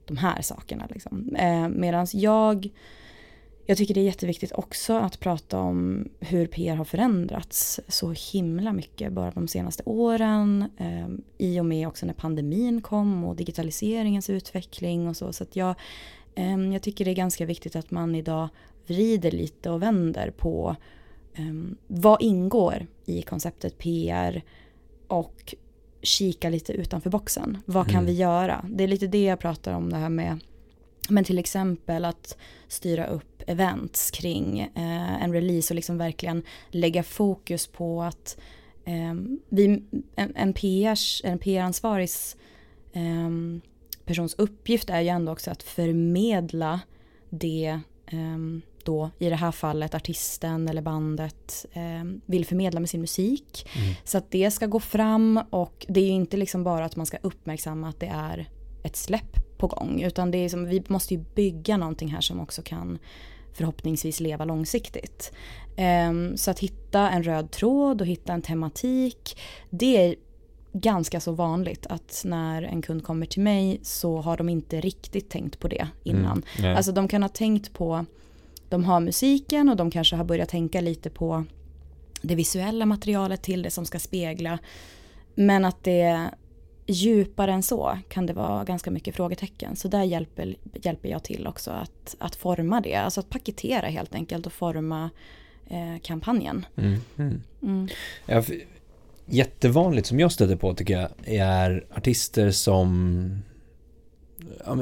de 0.07 0.17
här 0.17 0.43
sakerna. 0.43 0.87
Liksom. 0.91 1.37
Eh, 1.37 1.69
Medan 1.69 2.07
jag, 2.13 2.69
jag 3.71 3.79
tycker 3.79 3.95
det 3.95 4.01
är 4.01 4.05
jätteviktigt 4.05 4.53
också 4.53 4.93
att 4.93 5.21
prata 5.21 5.59
om 5.59 6.09
hur 6.21 6.47
PR 6.47 6.77
har 6.77 6.85
förändrats 6.85 7.81
så 7.89 8.15
himla 8.33 8.73
mycket 8.73 9.13
bara 9.13 9.31
de 9.31 9.49
senaste 9.49 9.83
åren. 9.87 10.65
Eh, 10.77 11.09
I 11.39 11.61
och 11.61 11.65
med 11.65 11.89
också 11.89 12.07
när 12.07 12.13
pandemin 12.13 12.83
kom 12.83 13.25
och 13.25 13.37
digitaliseringens 13.37 14.31
utveckling 14.31 15.09
och 15.09 15.17
så. 15.17 15.33
Så 15.33 15.45
jag, 15.53 15.75
eh, 16.35 16.73
jag 16.73 16.83
tycker 16.83 17.05
det 17.05 17.11
är 17.11 17.15
ganska 17.15 17.47
viktigt 17.47 17.77
att 17.77 17.91
man 17.91 18.15
idag 18.15 18.49
vrider 18.87 19.31
lite 19.31 19.71
och 19.71 19.83
vänder 19.83 20.31
på 20.31 20.77
eh, 21.35 21.75
vad 21.87 22.23
ingår 22.23 22.87
i 23.05 23.23
konceptet 23.23 23.79
PR 23.79 24.43
och 25.07 25.55
kika 26.03 26.49
lite 26.51 26.73
utanför 26.73 27.11
boxen. 27.11 27.59
Vad 27.65 27.87
kan 27.87 27.95
mm. 27.95 28.07
vi 28.07 28.13
göra? 28.13 28.65
Det 28.69 28.85
är 28.85 28.89
lite 28.89 29.07
det 29.07 29.25
jag 29.25 29.39
pratar 29.39 29.73
om 29.73 29.91
det 29.91 29.97
här 29.97 30.09
med 30.09 30.39
men 31.09 31.25
till 31.25 31.39
exempel 31.39 32.05
att 32.05 32.37
styra 32.69 33.07
upp 33.07 33.43
events 33.47 34.11
kring 34.11 34.61
eh, 34.61 35.23
en 35.23 35.33
release 35.33 35.73
och 35.73 35.77
liksom 35.77 35.99
verkligen 35.99 36.43
lägga 36.71 37.03
fokus 37.03 37.67
på 37.67 38.03
att 38.03 38.39
eh, 38.85 39.15
vi, 39.49 39.83
en, 40.17 40.37
en, 40.37 40.53
PRs, 40.53 41.21
en 41.25 41.39
PR-ansvarigs 41.39 42.37
eh, 42.93 43.31
persons 44.05 44.35
uppgift 44.35 44.91
är 44.91 45.01
ju 45.01 45.09
ändå 45.09 45.33
också 45.33 45.51
att 45.51 45.63
förmedla 45.63 46.81
det 47.31 47.81
ehm, 48.07 48.63
då 48.85 49.11
i 49.19 49.29
det 49.29 49.37
här 49.37 49.53
fallet 49.53 49.95
artisten 49.95 50.69
eller 50.69 50.83
bandet 50.83 51.67
eh, 51.73 52.05
vill 52.27 52.47
förmedla 52.47 52.81
med 52.81 52.91
sin 52.91 53.01
musik. 53.01 53.69
Mm. 53.77 53.95
Så 54.05 54.19
att 54.19 54.31
det 54.31 54.51
ska 54.51 54.67
gå 54.67 54.81
fram 54.81 55.41
och 55.51 55.87
det 55.89 56.01
är 56.01 56.05
ju 56.05 56.13
inte 56.13 56.37
liksom 56.37 56.65
bara 56.65 56.85
att 56.85 56.97
man 56.97 57.07
ska 57.07 57.17
uppmärksamma 57.23 57.89
att 57.89 58.01
det 58.01 58.07
är 58.07 58.49
ett 58.83 58.97
släpp 58.97 59.48
på 59.59 59.67
gång 59.67 60.03
utan 60.03 60.31
det 60.31 60.39
är 60.39 60.49
som, 60.49 60.65
vi 60.65 60.83
måste 60.89 61.15
ju 61.15 61.25
bygga 61.35 61.77
någonting 61.77 62.09
här 62.09 62.21
som 62.21 62.41
också 62.41 62.63
kan 62.63 62.99
förhoppningsvis 63.53 64.21
leva 64.21 64.45
långsiktigt. 64.45 65.33
Um, 66.09 66.37
så 66.37 66.51
att 66.51 66.59
hitta 66.59 67.11
en 67.11 67.23
röd 67.23 67.51
tråd 67.51 68.01
och 68.01 68.07
hitta 68.07 68.33
en 68.33 68.43
tematik 68.43 69.39
det 69.71 69.97
är 69.97 70.15
ganska 70.73 71.21
så 71.21 71.33
vanligt 71.33 71.87
att 71.87 72.23
när 72.25 72.63
en 72.63 72.83
kund 72.83 73.05
kommer 73.05 73.27
till 73.27 73.43
mig 73.43 73.81
så 73.83 74.21
har 74.21 74.37
de 74.37 74.49
inte 74.49 74.81
riktigt 74.81 75.31
tänkt 75.31 75.59
på 75.59 75.69
det 75.69 75.89
innan. 76.05 76.43
Mm, 76.59 76.77
alltså 76.77 76.93
de 76.93 77.09
kan 77.09 77.23
ha 77.23 77.29
tänkt 77.29 77.73
på 77.73 78.05
de 78.69 78.85
har 78.85 79.01
musiken 79.01 79.69
och 79.69 79.77
de 79.77 79.91
kanske 79.91 80.17
har 80.17 80.25
börjat 80.25 80.49
tänka 80.49 80.81
lite 80.81 81.11
på 81.11 81.45
det 82.23 82.35
visuella 82.35 82.87
materialet 82.87 83.43
till 83.43 83.63
det 83.63 83.71
som 83.71 83.87
ska 83.87 83.99
spegla. 83.99 84.59
Men 85.35 85.65
att 85.65 85.85
det 85.85 86.31
djupare 86.89 87.53
än 87.53 87.63
så 87.63 87.99
kan 88.09 88.27
det 88.27 88.33
vara 88.33 88.65
ganska 88.65 88.91
mycket 88.91 89.15
frågetecken. 89.15 89.77
Så 89.77 89.89
där 89.89 90.03
hjälper, 90.03 90.57
hjälper 90.75 91.09
jag 91.09 91.23
till 91.23 91.47
också 91.47 91.71
att, 91.71 92.17
att 92.19 92.37
forma 92.37 92.81
det. 92.81 92.95
Alltså 92.95 93.21
att 93.21 93.31
paketera 93.31 93.87
helt 93.87 94.15
enkelt 94.15 94.47
och 94.47 94.53
forma 94.53 95.11
eh, 95.67 96.01
kampanjen. 96.03 96.67
Mm, 96.77 97.01
mm. 97.17 97.43
Mm. 97.63 97.89
Ja, 98.27 98.43
jättevanligt 99.27 100.07
som 100.07 100.21
jag 100.21 100.33
stöter 100.33 100.57
på 100.57 100.75
tycker 100.75 101.01
jag 101.01 101.11
är 101.25 101.87
artister 101.95 102.51
som 102.51 103.43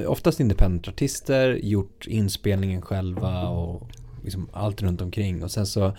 oftast 0.07 0.41
independentartister, 0.41 1.53
gjort 1.53 2.07
inspelningen 2.07 2.83
själva 2.83 3.49
och 3.49 3.89
liksom 4.25 4.49
allt 4.53 4.83
runt 4.83 5.01
omkring. 5.01 5.45
Och 5.45 5.51
sen 5.51 5.67
så 5.67 5.97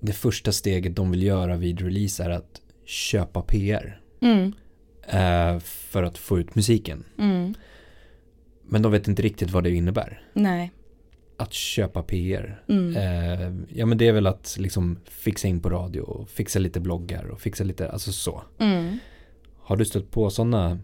det 0.00 0.12
första 0.12 0.52
steget 0.52 0.96
de 0.96 1.10
vill 1.10 1.22
göra 1.22 1.56
vid 1.56 1.80
release 1.80 2.24
är 2.24 2.30
att 2.30 2.60
köpa 2.84 3.42
PR. 3.42 4.01
Mm. 4.22 4.52
Eh, 5.02 5.60
för 5.60 6.02
att 6.02 6.18
få 6.18 6.38
ut 6.38 6.54
musiken. 6.54 7.04
Mm. 7.18 7.54
Men 8.62 8.82
de 8.82 8.92
vet 8.92 9.08
inte 9.08 9.22
riktigt 9.22 9.50
vad 9.50 9.64
det 9.64 9.70
innebär. 9.70 10.22
Nej. 10.32 10.72
Att 11.36 11.52
köpa 11.52 12.02
PR. 12.02 12.62
Mm. 12.68 12.96
Eh, 12.96 13.76
ja 13.78 13.86
men 13.86 13.98
det 13.98 14.08
är 14.08 14.12
väl 14.12 14.26
att 14.26 14.56
liksom 14.58 14.98
fixa 15.04 15.48
in 15.48 15.60
på 15.60 15.70
radio 15.70 16.00
och 16.00 16.30
fixa 16.30 16.58
lite 16.58 16.80
bloggar 16.80 17.24
och 17.24 17.40
fixa 17.40 17.64
lite, 17.64 17.90
alltså 17.90 18.12
så. 18.12 18.42
Mm. 18.58 18.98
Har 19.62 19.76
du 19.76 19.84
stött 19.84 20.10
på 20.10 20.30
sådana 20.30 20.78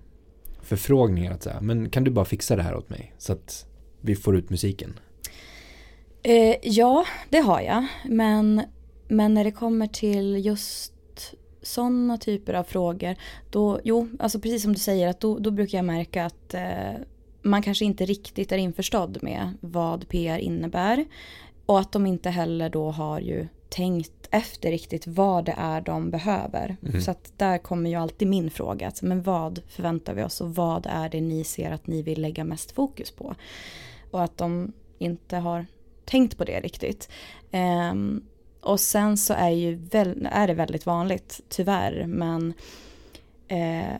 förfrågningar 0.62 1.32
att 1.32 1.42
säga, 1.42 1.60
men 1.60 1.90
kan 1.90 2.04
du 2.04 2.10
bara 2.10 2.24
fixa 2.24 2.56
det 2.56 2.62
här 2.62 2.74
åt 2.74 2.90
mig 2.90 3.14
så 3.18 3.32
att 3.32 3.66
vi 4.00 4.16
får 4.16 4.36
ut 4.36 4.50
musiken? 4.50 5.00
Eh, 6.22 6.56
ja, 6.62 7.04
det 7.28 7.38
har 7.38 7.60
jag. 7.60 7.86
Men, 8.04 8.62
men 9.08 9.34
när 9.34 9.44
det 9.44 9.52
kommer 9.52 9.86
till 9.86 10.46
just 10.46 10.92
sådana 11.62 12.18
typer 12.18 12.54
av 12.54 12.64
frågor, 12.64 13.16
då, 13.50 13.80
jo, 13.84 14.08
alltså 14.18 14.40
precis 14.40 14.62
som 14.62 14.72
du 14.72 14.78
säger, 14.78 15.08
att 15.08 15.20
då, 15.20 15.38
då 15.38 15.50
brukar 15.50 15.78
jag 15.78 15.84
märka 15.84 16.24
att 16.24 16.54
eh, 16.54 16.92
man 17.42 17.62
kanske 17.62 17.84
inte 17.84 18.04
riktigt 18.04 18.52
är 18.52 18.58
införstådd 18.58 19.18
med 19.22 19.52
vad 19.60 20.08
PR 20.08 20.38
innebär. 20.38 21.04
Och 21.66 21.80
att 21.80 21.92
de 21.92 22.06
inte 22.06 22.30
heller 22.30 22.70
då 22.70 22.90
har 22.90 23.20
ju 23.20 23.48
tänkt 23.68 24.28
efter 24.30 24.70
riktigt 24.70 25.06
vad 25.06 25.44
det 25.44 25.54
är 25.58 25.80
de 25.80 26.10
behöver. 26.10 26.76
Mm. 26.82 27.00
Så 27.00 27.10
att 27.10 27.32
där 27.36 27.58
kommer 27.58 27.90
ju 27.90 27.96
alltid 27.96 28.28
min 28.28 28.50
fråga. 28.50 28.86
Alltså, 28.86 29.06
men 29.06 29.22
vad 29.22 29.62
förväntar 29.68 30.14
vi 30.14 30.22
oss 30.22 30.40
och 30.40 30.54
vad 30.54 30.86
är 30.86 31.08
det 31.08 31.20
ni 31.20 31.44
ser 31.44 31.70
att 31.70 31.86
ni 31.86 32.02
vill 32.02 32.22
lägga 32.22 32.44
mest 32.44 32.72
fokus 32.72 33.10
på? 33.10 33.34
Och 34.10 34.22
att 34.22 34.36
de 34.36 34.72
inte 34.98 35.36
har 35.36 35.66
tänkt 36.04 36.38
på 36.38 36.44
det 36.44 36.60
riktigt. 36.60 37.08
Um, 37.52 38.24
och 38.60 38.80
sen 38.80 39.16
så 39.16 39.34
är, 39.34 39.50
ju 39.50 39.74
väl, 39.74 40.28
är 40.32 40.46
det 40.46 40.54
väldigt 40.54 40.86
vanligt, 40.86 41.40
tyvärr, 41.48 42.06
men 42.06 42.54
eh, 43.48 43.94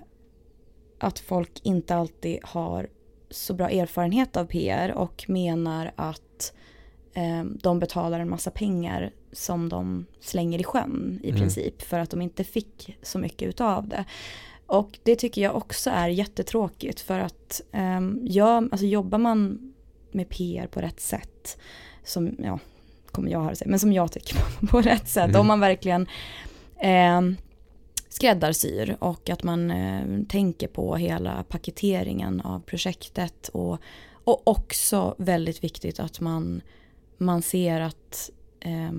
att 0.99 1.19
folk 1.19 1.61
inte 1.63 1.95
alltid 1.95 2.39
har 2.43 2.89
så 3.31 3.55
bra 3.55 3.71
erfarenhet 3.71 4.37
av 4.37 4.45
PR 4.45 4.93
och 4.93 5.25
menar 5.29 5.93
att 5.97 6.53
eh, 7.15 7.45
de 7.45 7.79
betalar 7.79 8.21
en 8.21 8.31
massa 8.31 8.51
pengar 8.51 9.13
som 9.33 9.69
de 9.69 10.07
slänger 10.21 10.59
i 10.59 10.65
sjön 10.65 11.21
i 11.23 11.29
mm. 11.29 11.41
princip 11.41 11.83
för 11.83 11.99
att 11.99 12.11
de 12.11 12.23
inte 12.23 12.45
fick 12.45 12.99
så 13.03 13.19
mycket 13.19 13.49
utav 13.49 13.89
det. 13.89 14.05
Och 14.67 14.99
det 15.03 15.17
tycker 15.17 15.43
jag 15.43 15.57
också 15.57 15.91
är 15.91 16.09
jättetråkigt 16.09 17.01
för 17.01 17.19
att 17.19 17.61
eh, 17.73 18.01
ja, 18.23 18.57
alltså 18.57 18.87
jobbar 18.87 19.19
man 19.19 19.73
med 20.11 20.29
PR 20.29 20.67
på 20.67 20.81
rätt 20.81 21.01
sätt, 21.01 21.59
som, 22.05 22.37
ja, 22.39 22.59
kommer 23.19 23.31
jag 23.31 23.43
höra 23.43 23.55
sig, 23.55 23.69
men 23.69 23.79
som 23.79 23.93
jag 23.93 24.13
tycker 24.13 24.37
på, 24.37 24.67
på 24.71 24.81
rätt 24.81 25.09
sätt, 25.09 25.29
mm. 25.29 25.41
om 25.41 25.47
man 25.47 25.61
verkligen 25.61 26.07
eh, 26.77 27.21
skräddarsyr 28.09 28.97
och 28.99 29.31
att 29.31 29.43
man 29.43 29.71
eh, 29.71 30.23
tänker 30.29 30.69
på 30.69 30.97
hela 30.97 31.45
paketeringen 31.49 32.41
av 32.41 32.61
projektet 32.61 33.49
och, 33.49 33.79
och 34.25 34.49
också 34.49 35.15
väldigt 35.19 35.65
viktigt 35.65 36.01
att 36.01 36.21
man, 36.21 36.61
man 37.17 37.43
ser 37.43 37.81
att 37.81 38.31
eh, 38.61 38.93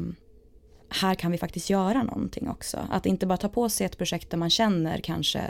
här 0.89 1.15
kan 1.15 1.31
vi 1.31 1.37
faktiskt 1.37 1.69
göra 1.69 2.03
någonting 2.03 2.49
också. 2.49 2.79
Att 2.89 3.05
inte 3.05 3.25
bara 3.25 3.37
ta 3.37 3.49
på 3.49 3.69
sig 3.69 3.85
ett 3.85 3.97
projekt 3.97 4.29
där 4.29 4.37
man 4.37 4.49
känner 4.49 4.97
kanske 4.97 5.41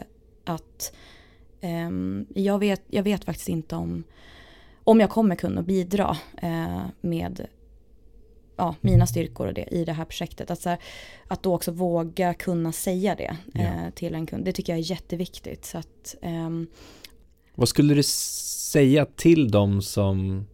att 0.46 0.96
eh, 1.62 1.90
jag, 2.44 2.60
vet, 2.60 2.82
jag 2.88 3.04
vet 3.04 3.26
faktiskt 3.26 3.50
inte 3.50 3.76
om, 3.76 4.04
om 4.84 5.00
jag 5.00 5.10
kommer 5.10 5.36
kunna 5.36 5.62
bidra 5.62 6.18
eh, 6.38 6.82
med 7.02 7.48
ja, 8.60 8.76
mina 8.82 9.08
styrkor 9.08 9.48
och 9.48 9.54
det, 9.54 9.68
i 9.72 9.86
det 9.86 9.94
här 9.94 10.06
projektet. 10.06 10.52
Att, 10.52 10.62
så 10.62 10.70
här, 10.70 10.80
att 11.28 11.44
då 11.44 11.56
också 11.56 11.72
våga 11.72 12.34
kunna 12.34 12.72
säga 12.72 13.16
det 13.16 13.38
ja. 13.54 13.62
eh, 13.62 13.90
till 13.96 14.16
en 14.16 14.26
kund. 14.26 14.46
Det 14.46 14.52
tycker 14.52 14.74
jag 14.74 14.80
är 14.80 14.92
jätteviktigt. 14.92 15.66
Så 15.66 15.78
att, 15.78 16.16
ehm, 16.22 16.68
vad 17.56 17.70
skulle 17.70 17.94
du 17.94 18.04
säga 18.04 19.06
till 19.06 19.52
dem 19.52 19.82
som, 19.82 20.46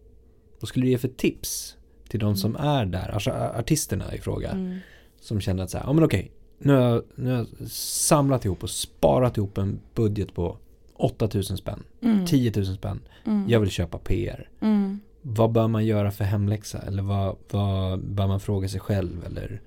vad 0.60 0.68
skulle 0.68 0.86
du 0.86 0.90
ge 0.90 0.98
för 0.98 1.08
tips 1.08 1.76
till 2.08 2.20
de 2.20 2.26
mm. 2.26 2.36
som 2.36 2.56
är 2.56 2.86
där, 2.86 3.08
alltså 3.08 3.30
artisterna 3.30 4.14
i 4.14 4.18
fråga. 4.18 4.50
Mm. 4.50 4.78
Som 5.20 5.40
känner 5.40 5.62
att 5.62 5.70
så 5.70 5.78
här, 5.78 5.84
ja 5.84 5.92
men 5.92 6.04
okej, 6.04 6.32
nu 6.58 6.72
har, 6.72 6.82
jag, 6.82 7.02
nu 7.14 7.30
har 7.30 7.36
jag 7.36 7.70
samlat 7.70 8.44
ihop 8.44 8.62
och 8.62 8.70
sparat 8.70 9.36
ihop 9.36 9.58
en 9.58 9.80
budget 9.94 10.34
på 10.34 10.58
8000 10.94 11.56
spänn, 11.56 11.82
mm. 12.02 12.26
10 12.26 12.52
000 12.56 12.66
spänn. 12.66 13.00
Jag 13.48 13.60
vill 13.60 13.70
köpa 13.70 13.98
PR. 13.98 14.48
Mm 14.60 15.00
vad 15.28 15.52
bör 15.52 15.68
man 15.68 15.86
göra 15.86 16.10
för 16.10 16.24
hemläxa? 16.24 16.78
Eller 16.78 17.02
vad, 17.02 17.36
vad 17.50 18.04
bör 18.04 18.26
man 18.26 18.40
fråga 18.40 18.68
sig 18.68 18.80
själv? 18.80 19.24
Eller 19.24 19.60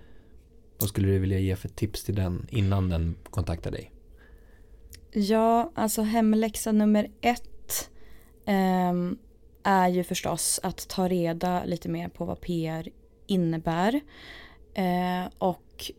vad 0.80 0.90
skulle 0.90 1.08
du 1.08 1.20
vilja 1.20 1.40
ge 1.40 1.56
för 1.56 1.70
tips 1.70 2.04
till 2.04 2.16
den 2.16 2.48
innan 2.50 2.90
den 2.90 3.16
kontaktar 3.30 3.72
dig? 3.72 3.92
Ja, 5.12 5.72
alltså 5.76 6.02
hemläxa 6.02 6.72
nummer 6.72 7.08
ett 7.22 7.90
eh, 8.46 8.94
är 9.64 9.88
ju 9.88 10.04
förstås 10.04 10.60
att 10.64 10.88
ta 10.88 11.08
reda 11.08 11.64
lite 11.66 11.90
mer 11.90 12.10
på 12.10 12.26
vad 12.26 12.42
PR 12.42 12.90
innebär. 13.28 14.02
Eh, 14.74 15.32
och 15.38 15.92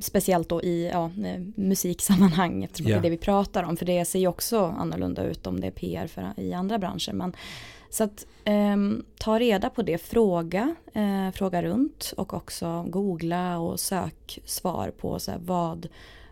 speciellt 0.00 0.48
då 0.48 0.62
i 0.62 0.90
ja, 0.92 1.10
musiksammanhang 1.56 2.64
eftersom 2.64 2.86
yeah. 2.88 3.02
det 3.02 3.08
är 3.08 3.10
det 3.10 3.16
vi 3.16 3.22
pratar 3.22 3.62
om. 3.62 3.76
För 3.76 3.86
det 3.86 4.04
ser 4.04 4.18
ju 4.18 4.26
också 4.26 4.64
annorlunda 4.64 5.24
ut 5.24 5.46
om 5.46 5.60
det 5.60 5.66
är 5.66 5.70
PR 5.70 6.06
för, 6.06 6.32
i 6.36 6.52
andra 6.52 6.78
branscher. 6.78 7.12
Men 7.12 7.32
så 7.94 8.04
att 8.04 8.26
eh, 8.44 8.76
ta 9.18 9.38
reda 9.38 9.70
på 9.70 9.82
det, 9.82 9.98
fråga, 9.98 10.74
eh, 10.94 11.30
fråga 11.30 11.62
runt 11.62 12.14
och 12.16 12.34
också 12.34 12.84
googla 12.88 13.58
och 13.58 13.80
sök 13.80 14.38
svar 14.44 14.90
på 14.90 15.18
så 15.18 15.30
här, 15.30 15.38
vad, 15.38 15.88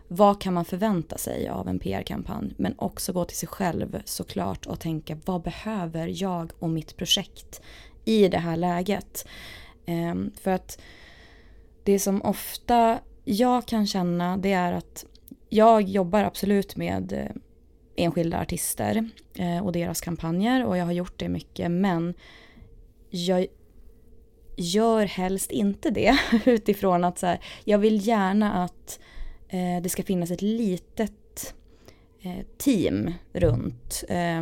vad 0.07 0.41
kan 0.41 0.53
man 0.53 0.65
förvänta 0.65 1.17
sig 1.17 1.47
av 1.49 1.67
en 1.67 1.79
PR-kampanj. 1.79 2.53
Men 2.57 2.75
också 2.77 3.13
gå 3.13 3.25
till 3.25 3.37
sig 3.37 3.49
själv 3.49 4.01
såklart 4.05 4.65
och 4.65 4.79
tänka 4.79 5.17
vad 5.25 5.41
behöver 5.41 6.23
jag 6.23 6.51
och 6.59 6.69
mitt 6.69 6.97
projekt 6.97 7.61
i 8.05 8.27
det 8.27 8.37
här 8.37 8.57
läget. 8.57 9.27
Eh, 9.85 10.15
för 10.41 10.51
att 10.51 10.81
det 11.83 11.99
som 11.99 12.21
ofta 12.21 12.99
jag 13.23 13.65
kan 13.65 13.87
känna 13.87 14.37
det 14.37 14.53
är 14.53 14.73
att 14.73 15.05
jag 15.49 15.81
jobbar 15.81 16.23
absolut 16.23 16.75
med 16.75 17.13
eh, 17.13 17.41
enskilda 17.95 18.41
artister 18.41 19.09
eh, 19.35 19.65
och 19.65 19.71
deras 19.71 20.01
kampanjer 20.01 20.65
och 20.65 20.77
jag 20.77 20.85
har 20.85 20.91
gjort 20.91 21.19
det 21.19 21.29
mycket 21.29 21.71
men 21.71 22.13
jag 23.09 23.47
gör 24.55 25.05
helst 25.05 25.51
inte 25.51 25.89
det 25.89 26.17
utifrån 26.45 27.03
att 27.03 27.19
så 27.19 27.25
här, 27.25 27.39
jag 27.63 27.77
vill 27.77 28.07
gärna 28.07 28.63
att 28.63 28.99
eh, 29.49 29.81
det 29.81 29.89
ska 29.89 30.03
finnas 30.03 30.31
ett 30.31 30.41
litet 30.41 31.55
eh, 32.21 32.45
team 32.57 33.13
runt, 33.33 34.03
eh, 34.09 34.41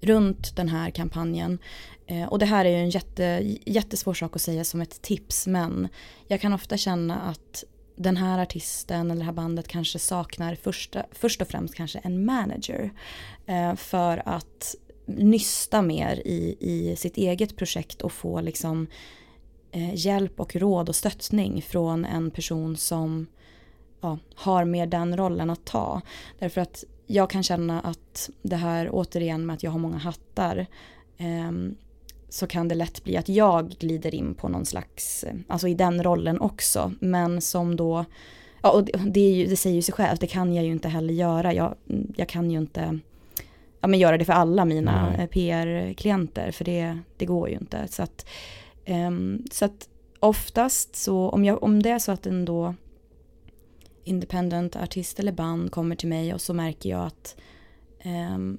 runt 0.00 0.56
den 0.56 0.68
här 0.68 0.90
kampanjen. 0.90 1.58
Eh, 2.06 2.24
och 2.24 2.38
det 2.38 2.46
här 2.46 2.64
är 2.64 2.70
ju 2.70 2.76
en 2.76 2.90
jätte, 2.90 3.56
jättesvår 3.66 4.14
sak 4.14 4.36
att 4.36 4.42
säga 4.42 4.64
som 4.64 4.80
ett 4.80 5.02
tips 5.02 5.46
men 5.46 5.88
jag 6.26 6.40
kan 6.40 6.52
ofta 6.52 6.76
känna 6.76 7.20
att 7.20 7.64
den 7.96 8.16
här 8.16 8.38
artisten 8.38 9.10
eller 9.10 9.20
det 9.20 9.24
här 9.24 9.32
bandet 9.32 9.68
kanske 9.68 9.98
saknar 9.98 10.54
första, 10.54 11.06
först 11.12 11.42
och 11.42 11.48
främst 11.48 11.74
kanske 11.74 11.98
en 11.98 12.24
manager. 12.24 12.92
Eh, 13.46 13.74
för 13.74 14.22
att 14.26 14.74
nysta 15.06 15.82
mer 15.82 16.22
i, 16.24 16.56
i 16.60 16.96
sitt 16.96 17.16
eget 17.16 17.56
projekt 17.56 18.02
och 18.02 18.12
få 18.12 18.40
liksom 18.40 18.86
eh, 19.72 19.94
hjälp 19.94 20.40
och 20.40 20.56
råd 20.56 20.88
och 20.88 20.96
stöttning 20.96 21.62
från 21.62 22.04
en 22.04 22.30
person 22.30 22.76
som 22.76 23.26
ja, 24.00 24.18
har 24.34 24.64
mer 24.64 24.86
den 24.86 25.16
rollen 25.16 25.50
att 25.50 25.64
ta. 25.64 26.00
Därför 26.38 26.60
att 26.60 26.84
jag 27.06 27.30
kan 27.30 27.42
känna 27.42 27.80
att 27.80 28.30
det 28.42 28.56
här 28.56 28.88
återigen 28.92 29.46
med 29.46 29.54
att 29.54 29.62
jag 29.62 29.70
har 29.70 29.78
många 29.78 29.98
hattar 29.98 30.66
eh, 31.16 31.52
så 32.28 32.46
kan 32.46 32.68
det 32.68 32.74
lätt 32.74 33.04
bli 33.04 33.16
att 33.16 33.28
jag 33.28 33.68
glider 33.68 34.14
in 34.14 34.34
på 34.34 34.48
någon 34.48 34.66
slags, 34.66 35.24
alltså 35.48 35.68
i 35.68 35.74
den 35.74 36.02
rollen 36.02 36.40
också. 36.40 36.92
Men 37.00 37.40
som 37.40 37.76
då, 37.76 38.04
ja 38.62 38.70
och 38.70 38.84
det, 38.84 39.20
ju, 39.20 39.46
det 39.46 39.56
säger 39.56 39.76
ju 39.76 39.82
sig 39.82 39.94
självt, 39.94 40.20
det 40.20 40.26
kan 40.26 40.54
jag 40.54 40.64
ju 40.64 40.70
inte 40.70 40.88
heller 40.88 41.14
göra. 41.14 41.54
Jag, 41.54 41.74
jag 42.16 42.28
kan 42.28 42.50
ju 42.50 42.58
inte 42.58 42.98
ja, 43.80 43.88
men 43.88 44.00
göra 44.00 44.18
det 44.18 44.24
för 44.24 44.32
alla 44.32 44.64
mina 44.64 45.14
mm. 45.14 45.28
PR-klienter, 45.28 46.50
för 46.50 46.64
det, 46.64 46.98
det 47.16 47.26
går 47.26 47.48
ju 47.48 47.54
inte. 47.54 47.88
Så 47.88 48.02
att, 48.02 48.26
um, 48.86 49.44
så 49.50 49.64
att 49.64 49.88
oftast 50.20 50.96
så, 50.96 51.28
om, 51.28 51.44
jag, 51.44 51.62
om 51.62 51.82
det 51.82 51.90
är 51.90 51.98
så 51.98 52.12
att 52.12 52.26
en 52.26 52.44
då 52.44 52.74
independent 54.04 54.76
artist 54.76 55.18
eller 55.18 55.32
band 55.32 55.70
kommer 55.70 55.96
till 55.96 56.08
mig 56.08 56.34
och 56.34 56.40
så 56.40 56.54
märker 56.54 56.90
jag 56.90 57.06
att 57.06 57.36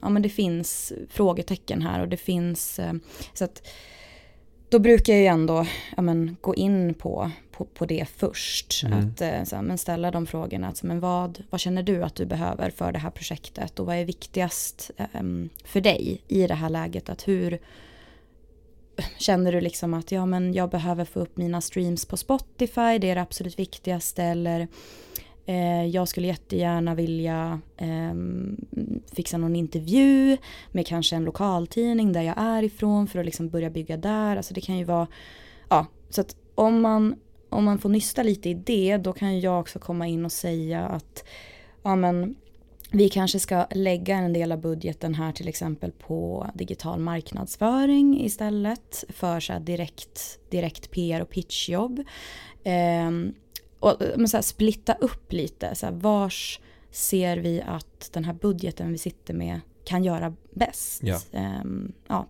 ja 0.02 0.10
men 0.10 0.22
det 0.22 0.30
finns 0.30 0.94
frågetecken 1.10 1.82
här 1.82 2.02
och 2.02 2.08
det 2.08 2.18
finns, 2.18 2.80
eh, 2.80 2.94
så 3.34 3.44
att 3.44 3.68
då 4.70 4.80
brukar 4.80 5.14
jag 5.14 5.22
ju 5.22 5.28
ändå 5.28 5.66
ja, 5.96 6.02
men, 6.02 6.38
gå 6.42 6.56
in 6.56 6.94
på, 6.94 7.32
på, 7.52 7.66
på 7.66 7.86
det 7.86 8.06
först. 8.16 8.84
Mm. 8.86 9.00
Att 9.00 9.22
eh, 9.22 9.44
så, 9.44 9.62
men 9.62 9.78
ställa 9.78 10.12
de 10.12 10.26
frågorna. 10.26 10.68
Alltså, 10.68 10.86
men 10.86 11.00
vad, 11.00 11.44
vad 11.50 11.60
känner 11.60 11.84
du 11.84 12.04
att 12.04 12.16
du 12.16 12.26
behöver 12.26 12.70
för 12.70 12.92
det 12.92 13.00
här 13.00 13.10
projektet? 13.10 13.80
Och 13.80 13.86
vad 13.86 13.96
är 13.96 14.06
viktigast 14.06 14.92
um, 15.20 15.50
för 15.64 15.82
dig 15.82 16.22
i 16.28 16.48
det 16.48 16.54
här 16.54 16.70
läget? 16.70 17.10
Att 17.10 17.28
hur 17.28 17.60
känner 19.18 19.52
du 19.52 19.62
liksom 19.62 19.94
att 19.94 20.12
ja, 20.12 20.26
men 20.26 20.54
jag 20.54 20.70
behöver 20.70 21.06
få 21.06 21.20
upp 21.20 21.38
mina 21.38 21.62
streams 21.62 22.06
på 22.06 22.18
Spotify? 22.18 22.98
Det 23.00 23.10
är 23.10 23.16
det 23.16 23.22
absolut 23.22 23.60
viktigaste. 23.60 24.24
Eller 24.24 24.68
Eh, 25.50 25.86
jag 25.86 26.08
skulle 26.08 26.28
jättegärna 26.28 26.96
vilja 26.96 27.62
eh, 27.78 28.14
fixa 29.14 29.38
någon 29.38 29.56
intervju 29.56 30.38
med 30.72 30.88
kanske 30.88 31.16
en 31.16 31.26
lokaltidning 31.26 32.14
där 32.14 32.22
jag 32.22 32.38
är 32.38 32.64
ifrån 32.64 33.08
för 33.08 33.20
att 33.20 33.26
liksom 33.26 33.50
börja 33.50 33.70
bygga 33.70 33.98
där. 33.98 34.38
Alltså 34.38 34.54
det 34.54 34.62
kan 34.62 34.78
ju 34.78 34.84
vara, 34.84 35.08
ja, 35.70 35.86
så 36.10 36.22
att 36.22 36.36
om 36.56 36.82
man, 36.82 37.16
om 37.50 37.64
man 37.64 37.80
får 37.80 37.90
nysta 37.90 38.24
lite 38.24 38.50
i 38.50 38.54
det 38.54 38.98
då 38.98 39.14
kan 39.14 39.40
jag 39.40 39.60
också 39.60 39.80
komma 39.80 40.08
in 40.08 40.26
och 40.26 40.32
säga 40.32 40.88
att 40.88 41.24
ja 41.84 41.96
men 41.96 42.36
vi 42.92 43.10
kanske 43.10 43.40
ska 43.40 43.66
lägga 43.72 44.16
en 44.16 44.34
del 44.34 44.52
av 44.52 44.62
budgeten 44.62 45.16
här 45.16 45.32
till 45.32 45.48
exempel 45.48 45.92
på 45.92 46.48
digital 46.54 47.00
marknadsföring 47.00 48.26
istället 48.26 49.04
för 49.10 49.40
så 49.40 49.60
direkt, 49.60 50.40
direkt 50.50 50.92
PR 50.92 51.22
och 51.22 51.30
pitchjobb. 51.30 52.00
Eh, 52.64 53.12
och, 53.80 54.02
men 54.18 54.28
så 54.28 54.38
här, 54.38 54.42
splitta 54.42 54.94
upp 54.94 55.34
lite. 55.34 55.76
Så 55.76 55.86
här, 55.86 55.94
vars 55.94 56.60
ser 56.92 57.38
vi 57.38 57.62
att 57.68 58.10
den 58.14 58.24
här 58.24 58.34
budgeten 58.34 58.92
vi 58.92 58.98
sitter 58.98 59.34
med 59.34 59.60
kan 59.84 60.04
göra 60.04 60.34
bäst. 60.52 61.04
Ja. 61.04 61.20
Ehm, 61.32 61.92
ja. 62.08 62.28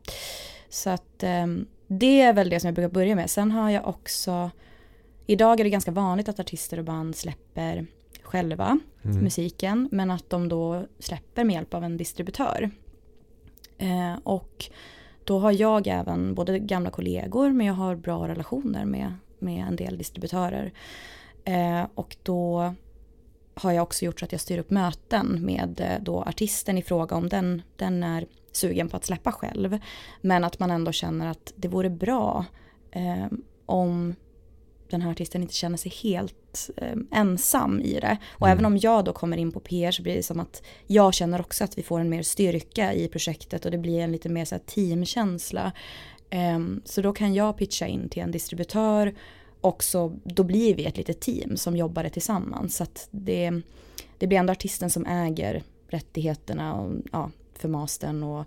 Så 0.70 0.90
att 0.90 1.24
ehm, 1.24 1.68
det 1.88 2.22
är 2.22 2.34
väl 2.34 2.50
det 2.50 2.60
som 2.60 2.68
jag 2.68 2.76
brukar 2.76 2.90
börja 2.90 3.16
med. 3.16 3.30
Sen 3.30 3.52
har 3.52 3.70
jag 3.70 3.88
också, 3.88 4.52
idag 5.26 5.60
är 5.60 5.64
det 5.64 5.70
ganska 5.70 5.92
vanligt 5.92 6.30
att 6.30 6.40
artister 6.40 6.80
och 6.80 6.86
band 6.86 7.16
släpper 7.16 7.86
själva 8.22 8.80
Mm. 9.04 9.24
musiken, 9.24 9.90
men 9.92 10.12
att 10.12 10.30
de 10.30 10.50
då 10.50 10.86
släpper 11.00 11.44
med 11.44 11.54
hjälp 11.54 11.74
av 11.74 11.84
en 11.84 11.98
distributör. 11.98 12.72
Eh, 13.78 14.16
och 14.24 14.66
då 15.24 15.40
har 15.40 15.52
jag 15.52 15.88
även 15.88 16.36
både 16.36 16.60
gamla 16.60 16.90
kollegor, 16.90 17.52
men 17.52 17.68
jag 17.68 17.74
har 17.74 17.96
bra 17.96 18.28
relationer 18.28 18.86
med, 18.86 19.14
med 19.40 19.68
en 19.68 19.76
del 19.76 19.98
distributörer. 19.98 20.72
Eh, 21.48 21.88
och 21.96 22.18
då 22.24 22.74
har 23.54 23.72
jag 23.72 23.84
också 23.84 24.06
gjort 24.06 24.20
så 24.20 24.26
att 24.26 24.32
jag 24.32 24.42
styr 24.42 24.58
upp 24.58 24.70
möten 24.70 25.46
med 25.46 25.80
eh, 25.82 26.04
då 26.04 26.22
artisten 26.22 26.78
i 26.78 26.82
fråga 26.82 27.16
om 27.16 27.30
den, 27.30 27.62
den 27.76 28.04
är 28.04 28.26
sugen 28.52 28.90
på 28.90 28.98
att 28.98 29.06
släppa 29.06 29.32
själv. 29.32 29.80
Men 30.22 30.44
att 30.44 30.60
man 30.60 30.72
ändå 30.72 30.92
känner 30.92 31.28
att 31.28 31.54
det 31.56 31.68
vore 31.68 31.90
bra 31.90 32.46
eh, 32.92 33.26
om 33.66 34.16
den 34.90 35.02
här 35.02 35.12
artisten 35.12 35.42
inte 35.42 35.54
känner 35.54 35.78
sig 35.78 35.92
helt 36.04 36.70
eh, 36.78 36.98
ensam 37.12 37.80
i 37.80 38.00
det. 38.00 38.18
Och 38.30 38.48
Mm. 38.48 38.58
även 38.58 38.66
om 38.66 38.78
jag 38.78 39.06
då 39.06 39.14
kommer 39.14 39.38
in 39.38 39.52
på 39.52 39.60
PR 39.60 39.92
så 39.92 40.04
blir 40.04 40.16
det 40.16 40.24
som 40.24 40.40
att 40.40 40.64
jag 40.88 41.14
känner 41.14 41.42
också 41.42 41.64
att 41.64 41.78
vi 41.78 41.84
får 41.84 42.00
en 42.00 42.10
mer 42.10 42.24
styrka 42.24 42.94
i 42.94 43.08
projektet 43.08 43.66
och 43.66 43.72
det 43.72 43.78
blir 43.78 44.00
en 44.00 44.12
lite 44.12 44.30
mer 44.30 44.46
så 44.46 44.56
här 44.56 44.62
teamkänsla. 44.66 45.72
Ehm, 46.30 46.82
så 46.86 47.02
då 47.02 47.14
kan 47.14 47.34
jag 47.34 47.58
pitcha 47.58 47.88
in 47.88 48.10
till 48.10 48.22
en 48.24 48.32
distributör 48.32 49.16
och 49.62 49.84
så 49.84 50.16
då 50.24 50.44
blir 50.44 50.76
vi 50.76 50.86
ett 50.86 50.98
litet 50.98 51.20
team 51.20 51.58
som 51.58 51.78
jobbar 51.78 52.10
tillsammans. 52.10 52.76
Så 52.76 52.86
det, 53.12 53.62
det 54.18 54.28
blir 54.28 54.38
ändå 54.38 54.52
artisten 54.52 54.90
som 54.90 55.06
äger 55.06 55.64
rättigheterna 55.88 56.74
och, 56.74 56.92
ja, 57.12 57.32
för 57.54 57.70
mastern 57.70 58.24
och 58.24 58.46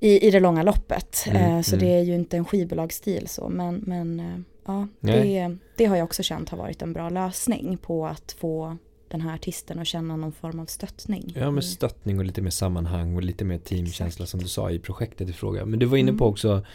i, 0.00 0.26
i 0.28 0.30
det 0.30 0.40
långa 0.40 0.62
loppet. 0.62 1.24
Mm, 1.26 1.56
Eh, 1.56 1.62
så 1.62 1.76
mm. 1.76 1.86
det 1.86 1.94
är 1.94 2.02
ju 2.02 2.14
inte 2.14 2.36
en 2.36 2.44
skivbolagsstil 2.44 3.28
så 3.28 3.48
men, 3.48 3.84
men 3.86 4.20
eh, 4.20 4.38
ja, 4.66 4.88
det, 5.00 5.56
det 5.76 5.84
har 5.84 5.96
jag 5.96 6.04
också 6.04 6.22
känt 6.22 6.48
har 6.48 6.58
varit 6.58 6.82
en 6.82 6.92
bra 6.92 7.08
lösning 7.08 7.78
på 7.82 8.06
att 8.06 8.32
få 8.38 8.76
den 9.08 9.20
här 9.20 9.34
artisten 9.34 9.78
att 9.78 9.86
känna 9.86 10.16
någon 10.16 10.32
form 10.32 10.60
av 10.60 10.66
stöttning. 10.66 11.32
Ja, 11.36 11.50
med 11.50 11.64
stöttning 11.64 12.18
och 12.18 12.24
lite 12.24 12.42
mer 12.42 12.50
sammanhang 12.50 13.16
och 13.16 13.22
lite 13.22 13.44
mer 13.44 13.58
teamkänsla 13.58 14.06
Exakt. 14.06 14.30
som 14.30 14.40
du 14.42 14.48
sa 14.48 14.70
i 14.70 14.78
projektet 14.78 15.28
i 15.28 15.32
fråga. 15.32 15.64
Men 15.64 15.78
du 15.78 15.86
var 15.86 15.96
inne 15.96 16.08
Mm. 16.08 16.18
på 16.18 16.26
också 16.26 16.66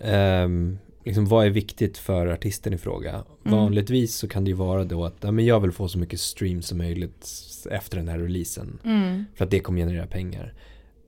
ehm, 0.00 0.78
liksom 1.04 1.26
vad 1.26 1.46
är 1.46 1.50
viktigt 1.50 1.98
för 1.98 2.26
artisten 2.26 2.72
i 2.72 2.78
fråga. 2.78 3.10
Mm. 3.10 3.58
Vanligtvis 3.58 4.14
så 4.14 4.28
kan 4.28 4.44
det 4.44 4.48
ju 4.48 4.56
vara 4.56 4.84
då 4.84 5.04
att 5.04 5.16
ja, 5.20 5.30
men 5.30 5.44
jag 5.44 5.60
vill 5.60 5.72
få 5.72 5.88
så 5.88 5.98
mycket 5.98 6.20
streams 6.20 6.66
som 6.66 6.78
möjligt 6.78 7.28
efter 7.70 7.96
den 7.96 8.08
här 8.08 8.18
releasen. 8.18 8.78
Mm. 8.84 9.24
För 9.34 9.44
att 9.44 9.50
det 9.50 9.60
kommer 9.60 9.80
generera 9.80 10.06
pengar. 10.06 10.54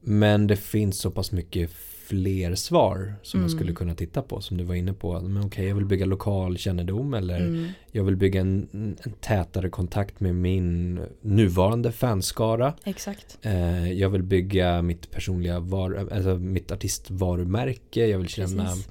Men 0.00 0.46
det 0.46 0.56
finns 0.56 0.98
så 0.98 1.10
pass 1.10 1.32
mycket 1.32 1.70
fler 2.06 2.54
svar 2.54 3.14
som 3.22 3.40
man 3.40 3.48
Mm. 3.48 3.58
skulle 3.58 3.72
kunna 3.72 3.94
titta 3.94 4.22
på 4.22 4.40
som 4.40 4.56
du 4.56 4.64
var 4.64 4.74
inne 4.74 4.92
på. 4.92 5.20
Men 5.20 5.44
okej, 5.44 5.68
jag 5.68 5.74
vill 5.74 5.84
bygga 5.84 6.06
lokal 6.06 6.58
kännedom 6.58 7.14
eller 7.14 7.40
Mm. 7.40 7.68
jag 7.92 8.04
vill 8.04 8.16
bygga 8.16 8.40
en, 8.40 8.68
en 9.02 9.12
tätare 9.20 9.68
kontakt 9.70 10.20
med 10.20 10.34
min 10.34 11.00
nuvarande 11.20 11.92
fanskara. 11.92 12.74
Exakt. 12.84 13.38
Eh, 13.42 13.92
jag 13.92 14.10
vill 14.10 14.22
bygga 14.22 14.82
mitt 14.82 15.10
personliga 15.10 15.60
var, 15.60 16.08
alltså 16.12 16.34
mitt 16.34 16.72
artistvarumärke. 16.72 18.06
Jag 18.06 18.18
vill 18.18 18.28
känna 18.28 18.64
Precis. 18.64 18.88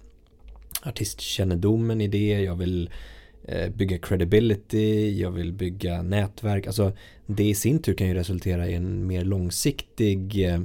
Artistkännedomen 0.86 2.02
i 2.02 2.08
det. 2.08 2.28
Jag 2.41 2.56
vill 2.56 2.89
eh, 3.48 3.69
bygga 3.69 3.98
credibility. 3.98 5.19
Jag 5.21 5.32
vill 5.32 5.54
bygga 5.54 6.02
nätverk. 6.02 6.67
Alltså 6.67 6.91
det 7.26 7.43
i 7.50 7.56
sin 7.56 7.80
tur 7.82 7.93
kan 7.93 8.08
ju 8.08 8.13
resultera 8.13 8.67
i 8.67 8.74
en 8.74 9.08
mer 9.08 9.26
långsiktig 9.26 10.45
eh, 10.50 10.62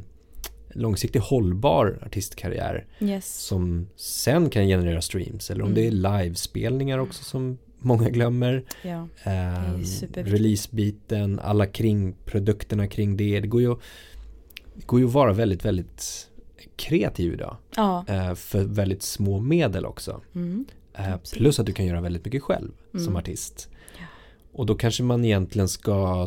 långsiktig 0.74 1.18
hållbar 1.20 1.98
artistkarriär 2.06 2.86
Yes. 3.00 3.34
som 3.34 3.88
sen 3.96 4.50
kan 4.50 4.66
generera 4.66 5.00
streams 5.02 5.50
eller 5.50 5.62
om 5.64 5.72
Mm. 5.72 5.74
det 5.82 5.86
är 5.86 6.22
livespelningar 6.22 6.98
också 6.98 7.24
som 7.24 7.58
många 7.78 8.08
glömmer. 8.10 8.64
Ja. 8.82 9.08
Eh, 9.24 9.78
releasebiten, 10.14 11.38
alla 11.38 11.66
kring 11.66 12.14
produkterna 12.24 12.86
kring 12.86 13.16
det. 13.16 13.40
Det 13.40 13.46
går 13.48 13.60
ju, 13.62 13.74
det 14.74 14.86
går 14.86 15.00
ju 15.00 15.06
att 15.06 15.12
vara 15.12 15.32
väldigt, 15.32 15.64
väldigt 15.64 16.29
kreativ 16.80 17.32
idag. 17.32 17.56
Ja. 17.76 18.04
Eh, 18.08 18.34
för 18.34 18.64
väldigt 18.64 19.02
små 19.02 19.40
medel 19.40 19.86
också. 19.86 20.20
Mm. 20.34 20.64
Eh, 20.94 21.16
plus 21.32 21.60
att 21.60 21.66
du 21.66 21.72
kan 21.72 21.86
göra 21.86 22.00
väldigt 22.00 22.24
mycket 22.24 22.42
själv 22.42 22.70
som 22.92 23.00
Mm. 23.02 23.16
artist. 23.16 23.68
Ja. 23.98 24.04
Och 24.52 24.66
då 24.66 24.74
kanske 24.74 25.02
man 25.02 25.24
egentligen 25.24 25.68
ska 25.68 26.26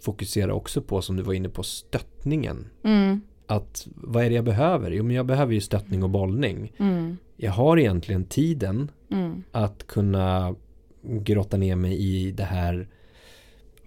fokusera 0.00 0.54
också 0.54 0.82
på, 0.82 1.02
som 1.02 1.16
du 1.16 1.22
var 1.22 1.32
inne 1.34 1.48
på, 1.48 1.62
stöttningen. 1.62 2.66
Mm. 2.84 3.20
Att 3.46 3.86
vad 3.94 4.24
är 4.24 4.28
det 4.28 4.34
jag 4.36 4.44
behöver? 4.44 4.90
Jo 4.90 5.04
men 5.04 5.16
jag 5.16 5.26
behöver 5.26 5.52
ju 5.54 5.60
stöttning 5.60 6.02
och 6.02 6.10
bollning. 6.10 6.72
Mm. 6.78 7.16
Jag 7.36 7.52
har 7.52 7.78
egentligen 7.78 8.24
tiden 8.24 8.90
Mm. 9.10 9.42
att 9.52 9.86
kunna 9.86 10.54
grotta 11.02 11.56
ner 11.56 11.76
mig 11.76 11.98
i 11.98 12.32
det 12.32 12.44
här 12.44 12.88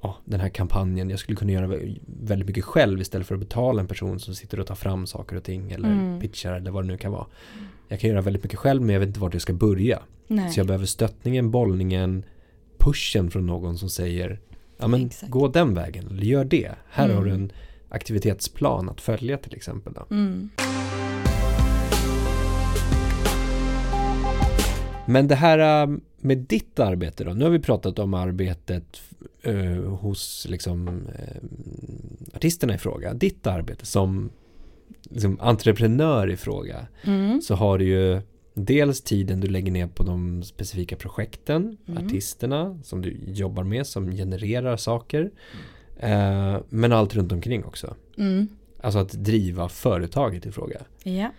ja, 0.02 0.18
den 0.26 0.40
här 0.40 0.50
kampanjen. 0.50 1.10
Jag 1.10 1.20
skulle 1.20 1.36
kunna 1.36 1.52
göra 1.52 1.68
vä- 1.68 2.00
väldigt 2.24 2.48
mycket 2.48 2.64
själv 2.66 3.02
istället 3.02 3.28
för 3.28 3.36
att 3.36 3.40
betala 3.42 3.82
en 3.82 3.88
person 3.88 4.20
som 4.20 4.36
sitter 4.36 4.60
och 4.60 4.68
tar 4.68 4.76
fram 4.76 5.08
saker 5.08 5.36
och 5.36 5.44
ting 5.44 5.72
eller 5.72 5.90
Mm. 5.92 6.20
pitchar 6.20 6.54
eller 6.54 6.72
vad 6.72 6.84
det 6.84 6.88
nu 6.88 6.98
kan 6.98 7.12
vara. 7.12 7.26
Jag 7.88 8.00
kan 8.00 8.10
göra 8.10 8.22
väldigt 8.22 8.44
mycket 8.44 8.60
själv 8.60 8.82
men 8.82 8.94
jag 8.94 9.00
vet 9.00 9.08
inte 9.08 9.20
vart 9.20 9.34
jag 9.34 9.42
ska 9.42 9.54
börja. 9.54 10.00
Nej. 10.28 10.52
Så 10.52 10.60
jag 10.60 10.68
behöver 10.68 10.86
stöttningen, 10.86 11.52
bollningen, 11.52 12.24
pushen 12.78 13.32
från 13.32 13.46
någon 13.46 13.78
som 13.78 13.90
säger 13.90 14.40
ja 14.78 14.88
men 14.88 15.06
Exakt. 15.06 15.32
gå 15.32 15.48
den 15.48 15.74
vägen 15.74 16.08
eller 16.08 16.24
gör 16.24 16.46
det. 16.46 16.72
Här 16.90 17.06
Mm. 17.06 17.18
har 17.18 17.26
du 17.26 17.32
en 17.32 17.52
aktivitetsplan 17.90 18.90
att 18.90 19.02
följa 19.02 19.38
till 19.38 19.56
exempel. 19.56 19.94
Då. 19.94 20.16
Mm. 20.16 20.50
Men 25.06 25.28
det 25.28 25.36
här 25.36 25.84
äh, 25.84 25.98
med 26.21 26.38
ditt 26.38 26.79
arbete 26.79 27.23
då. 27.23 27.34
Nu 27.34 27.43
har 27.43 27.51
vi 27.51 27.60
pratat 27.60 27.99
om 27.99 28.13
arbetet 28.13 29.01
äh, 29.41 29.55
hos 29.84 30.47
liksom 30.49 30.88
äh, 30.88 32.36
artisterna 32.36 32.75
i 32.75 32.77
fråga. 32.77 33.13
Ditt 33.13 33.47
arbete 33.47 33.86
som 33.86 34.29
liksom, 35.10 35.38
entreprenör 35.41 36.29
i 36.29 36.38
fråga. 36.38 36.88
Mm. 37.03 37.41
Så 37.41 37.55
har 37.55 37.77
du 37.77 37.86
ju 37.86 38.21
dels 38.53 39.01
tiden 39.01 39.39
du 39.39 39.47
lägger 39.47 39.71
ner 39.71 39.88
på 39.88 40.03
de 40.03 40.43
specifika 40.43 40.95
projekten, 40.95 41.77
Mm. 41.86 42.05
artisterna 42.05 42.79
som 42.84 43.01
du 43.01 43.17
jobbar 43.27 43.63
med 43.63 43.88
som 43.88 44.12
genererar 44.12 44.77
saker. 44.77 45.31
Eh, 45.99 46.57
men 46.69 46.91
allt 46.91 47.15
runt 47.15 47.31
omkring 47.31 47.65
också. 47.65 47.95
Mm. 48.17 48.47
Alltså 48.81 48.99
att 48.99 49.12
driva 49.12 49.69
företaget 49.69 50.45
i 50.45 50.51
fråga. 50.51 50.81
Ja. 51.03 51.31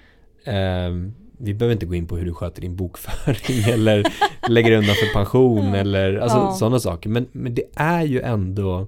Eh, 1.43 1.47
vi 1.47 1.55
behöver 1.55 1.73
inte 1.73 1.87
gå 1.87 1.95
in 1.95 2.07
på 2.07 2.17
hur 2.17 2.27
du 2.27 2.35
sköter 2.35 2.61
din 2.63 2.77
bokföring 2.77 3.65
eller 3.75 4.13
lägger 4.49 4.73
undan 4.73 4.95
för 4.95 5.13
pension 5.13 5.67
Ja. 5.67 5.77
eller 5.77 6.17
alltså 6.17 6.39
Ja. 6.39 6.53
sådana 6.53 6.81
saker. 6.81 7.11
Men, 7.11 7.27
men 7.33 7.55
det 7.55 7.65
är 7.75 8.03
ju 8.03 8.21
ändå 8.21 8.87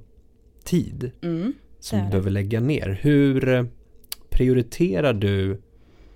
tid 0.64 1.10
Mm. 1.22 1.52
som 1.80 1.98
du 1.98 2.04
behöver 2.08 2.30
lägga 2.30 2.60
ner. 2.60 2.98
Hur 3.02 3.48
eh, 3.48 3.64
prioriterar 4.30 5.12
du 5.12 5.60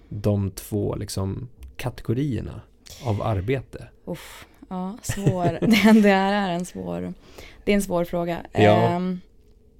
de 0.08 0.50
två 0.50 0.96
liksom, 0.96 1.48
kategorierna 1.76 2.60
av 3.04 3.22
arbete? 3.22 3.88
Uff, 4.04 4.46
ja, 4.68 4.98
svår. 5.02 5.58
det, 6.02 6.08
här 6.08 6.32
är 6.48 6.54
en 6.54 6.64
svår, 6.64 7.14
det 7.64 7.72
är 7.72 7.76
en 7.76 7.82
svår 7.82 8.04
fråga. 8.04 8.38
Ja. 8.52 8.60
Ehm, 8.60 9.20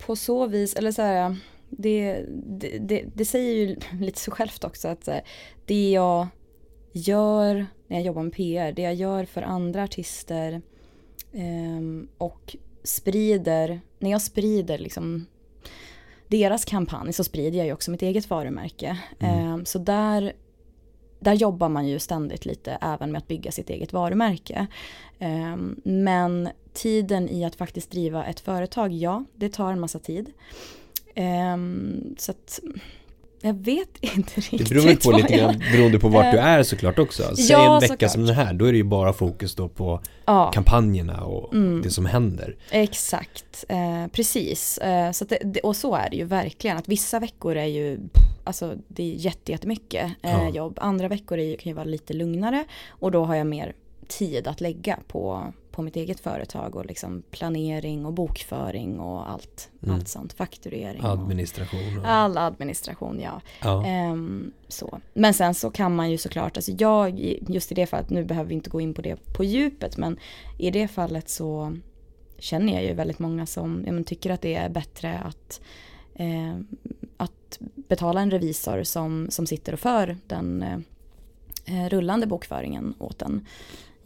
på 0.07 0.17
så 0.17 0.47
vis, 0.47 0.75
eller 0.75 0.93
så 0.93 1.03
här, 1.03 1.37
det, 1.71 2.25
det, 2.47 2.79
det, 2.79 3.05
det 3.15 3.25
säger 3.25 3.55
ju 3.55 3.77
lite 4.01 4.21
så 4.21 4.31
självt 4.31 4.65
också 4.65 4.89
att 4.89 5.09
det 5.67 5.91
jag 5.91 6.27
gör 6.93 7.67
när 7.87 7.97
jag 7.97 8.07
jobbar 8.07 8.23
med 8.23 8.33
PR, 8.33 8.73
det 8.73 8.83
jag 8.83 8.95
gör 8.95 9.25
för 9.25 9.43
andra 9.43 9.83
artister 9.83 10.63
ehm, 11.33 12.09
och 12.19 12.57
sprider, 12.83 13.81
när 13.99 14.11
jag 14.11 14.23
sprider 14.23 14.79
liksom 14.79 15.27
deras 16.29 16.65
kampanj 16.65 17.13
så 17.13 17.25
sprider 17.25 17.59
jag 17.59 17.67
ju 17.67 17.73
också 17.73 17.91
mitt 17.91 18.03
eget 18.03 18.31
varumärke. 18.31 18.99
Mm. 19.19 19.39
Ehm, 19.39 19.65
så 19.65 19.79
där, 19.79 20.33
där 21.21 21.35
jobbar 21.35 21.69
man 21.69 21.89
ju 21.89 21.99
ständigt 21.99 22.47
lite 22.47 22.79
även 22.81 23.13
med 23.13 23.19
att 23.19 23.29
bygga 23.29 23.53
sitt 23.53 23.71
eget 23.71 23.93
varumärke. 23.93 24.67
Ehm, 25.19 25.81
men 25.85 26.49
tiden 26.73 27.29
i 27.29 27.45
att 27.45 27.57
faktiskt 27.57 27.91
driva 27.91 28.25
ett 28.25 28.41
företag, 28.41 28.93
ja, 28.93 29.25
det 29.35 29.49
tar 29.49 29.73
en 29.73 29.81
massa 29.81 29.99
tid. 29.99 30.33
Ehm, 31.15 32.15
så 32.19 32.31
att 32.31 32.61
jag 33.41 33.55
vet 33.55 33.89
inte 34.01 34.41
riktigt. 34.41 34.59
Det 34.69 34.75
beror 34.75 34.83
väl 34.87 34.97
på 34.97 35.13
lite 35.13 35.37
grann 35.37 35.63
beroende 35.73 35.99
på 35.99 36.09
vart 36.09 36.25
Eh, 36.25 36.31
du 36.33 36.39
är 36.39 36.63
såklart 36.63 36.99
också. 36.99 37.37
Säg 37.37 37.47
ja, 37.51 37.75
en 37.75 37.81
vecka 37.81 37.93
såklart. 37.95 38.11
som 38.13 38.27
den 38.27 38.35
här, 38.35 38.53
då 38.55 38.65
är 38.65 38.73
det 38.73 38.79
ju 38.79 38.85
bara 38.85 39.13
fokus 39.13 39.55
då 39.55 39.69
på 39.69 40.01
Ja. 40.27 40.51
kampanjerna 40.55 41.25
och 41.25 41.55
Mm. 41.55 41.83
det 41.83 41.91
som 41.91 42.07
händer. 42.07 42.57
Exakt, 42.71 43.65
eh, 43.69 44.07
precis. 44.13 44.79
Eh, 44.79 45.13
så 45.13 45.25
det, 45.25 45.61
och 45.61 45.77
så 45.77 45.95
är 45.95 46.11
det 46.11 46.17
ju 46.17 46.25
verkligen. 46.25 46.77
Att 46.77 46.89
vissa 46.89 47.21
veckor 47.21 47.57
är 47.57 47.65
ju, 47.67 47.99
alltså 48.45 48.75
det 48.89 49.03
är 49.03 49.15
jätte, 49.17 49.53
jättemycket 49.53 50.05
eh, 50.23 50.31
Ja. 50.33 50.49
jobb. 50.49 50.79
Andra 50.81 51.09
veckor 51.09 51.39
är 51.39 51.57
kan 51.57 51.71
ju 51.71 51.75
vara 51.75 51.85
lite 51.85 52.13
lugnare 52.13 52.65
och 52.89 53.11
då 53.11 53.25
har 53.25 53.35
jag 53.35 53.47
mer 53.47 53.73
tid 54.09 54.47
att 54.49 54.61
lägga 54.61 54.99
på, 55.09 55.53
på 55.79 55.83
mitt 55.83 55.97
eget 55.97 56.21
företag 56.21 56.77
och 56.77 56.87
liksom 56.87 57.23
planering 57.31 58.07
och 58.07 58.13
bokföring 58.13 59.01
och 59.01 59.31
allt, 59.31 59.71
Mm. 59.83 59.95
allt 59.95 60.09
sånt, 60.09 60.33
fakturering. 60.33 61.03
och- 61.05 61.11
Administration. 61.11 61.99
Och, 61.99 62.07
All 62.09 62.39
administration, 62.39 63.21
ja. 63.21 63.41
ja. 63.63 63.87
Ehm, 63.87 64.53
så. 64.69 65.01
Men 65.15 65.35
sen 65.35 65.55
så 65.55 65.71
kan 65.71 65.97
man 65.97 66.11
ju 66.11 66.19
såklart, 66.19 66.57
alltså 66.57 66.73
jag, 66.79 67.21
just 67.49 67.73
i 67.73 67.75
det 67.75 67.87
fallet, 67.87 68.11
nu 68.11 68.25
behöver 68.25 68.49
vi 68.49 68.55
inte 68.55 68.71
gå 68.71 68.81
in 68.81 68.95
på 68.95 69.03
det 69.03 69.17
på 69.37 69.45
djupet, 69.45 69.97
men 69.97 70.19
i 70.59 70.71
det 70.71 70.89
fallet 70.89 71.29
så 71.29 71.77
känner 72.39 72.73
jag 72.73 72.85
ju 72.85 72.95
väldigt 72.95 73.19
många 73.19 73.47
som 73.47 73.83
ja, 73.87 73.93
men 73.93 74.05
tycker 74.05 74.31
att 74.31 74.43
det 74.43 74.55
är 74.55 74.69
bättre 74.69 75.19
att, 75.19 75.61
eh, 76.15 76.57
att 77.17 77.59
betala 77.89 78.21
en 78.21 78.31
revisor 78.31 78.83
som, 78.83 79.27
som 79.31 79.47
sitter 79.47 79.73
och 79.73 79.81
för 79.81 80.17
den 80.27 80.63
eh, 80.63 81.89
rullande 81.89 82.27
bokföringen 82.27 82.95
åt 82.99 83.23
en. 83.23 83.47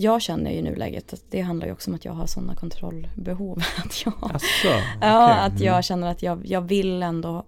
Jag 0.03 0.23
känner 0.23 0.51
ju 0.51 0.57
i 0.57 0.63
nuläget 0.63 1.13
att 1.13 1.25
det 1.31 1.41
handlar 1.41 1.67
ju 1.67 1.73
också 1.73 1.91
om 1.91 1.95
att 1.95 2.05
jag 2.05 2.13
har 2.13 2.27
sådana 2.27 2.55
kontrollbehov. 2.55 3.59
Att 3.85 4.05
jag, 4.05 4.15
Asså, 4.21 4.69
Ja, 5.01 5.33
okej. 5.33 5.47
att 5.47 5.61
jag 5.61 5.73
Mm. 5.73 5.83
känner 5.83 6.11
att 6.11 6.23
jag, 6.23 6.47
jag 6.47 6.61
vill 6.61 7.03
ändå 7.03 7.45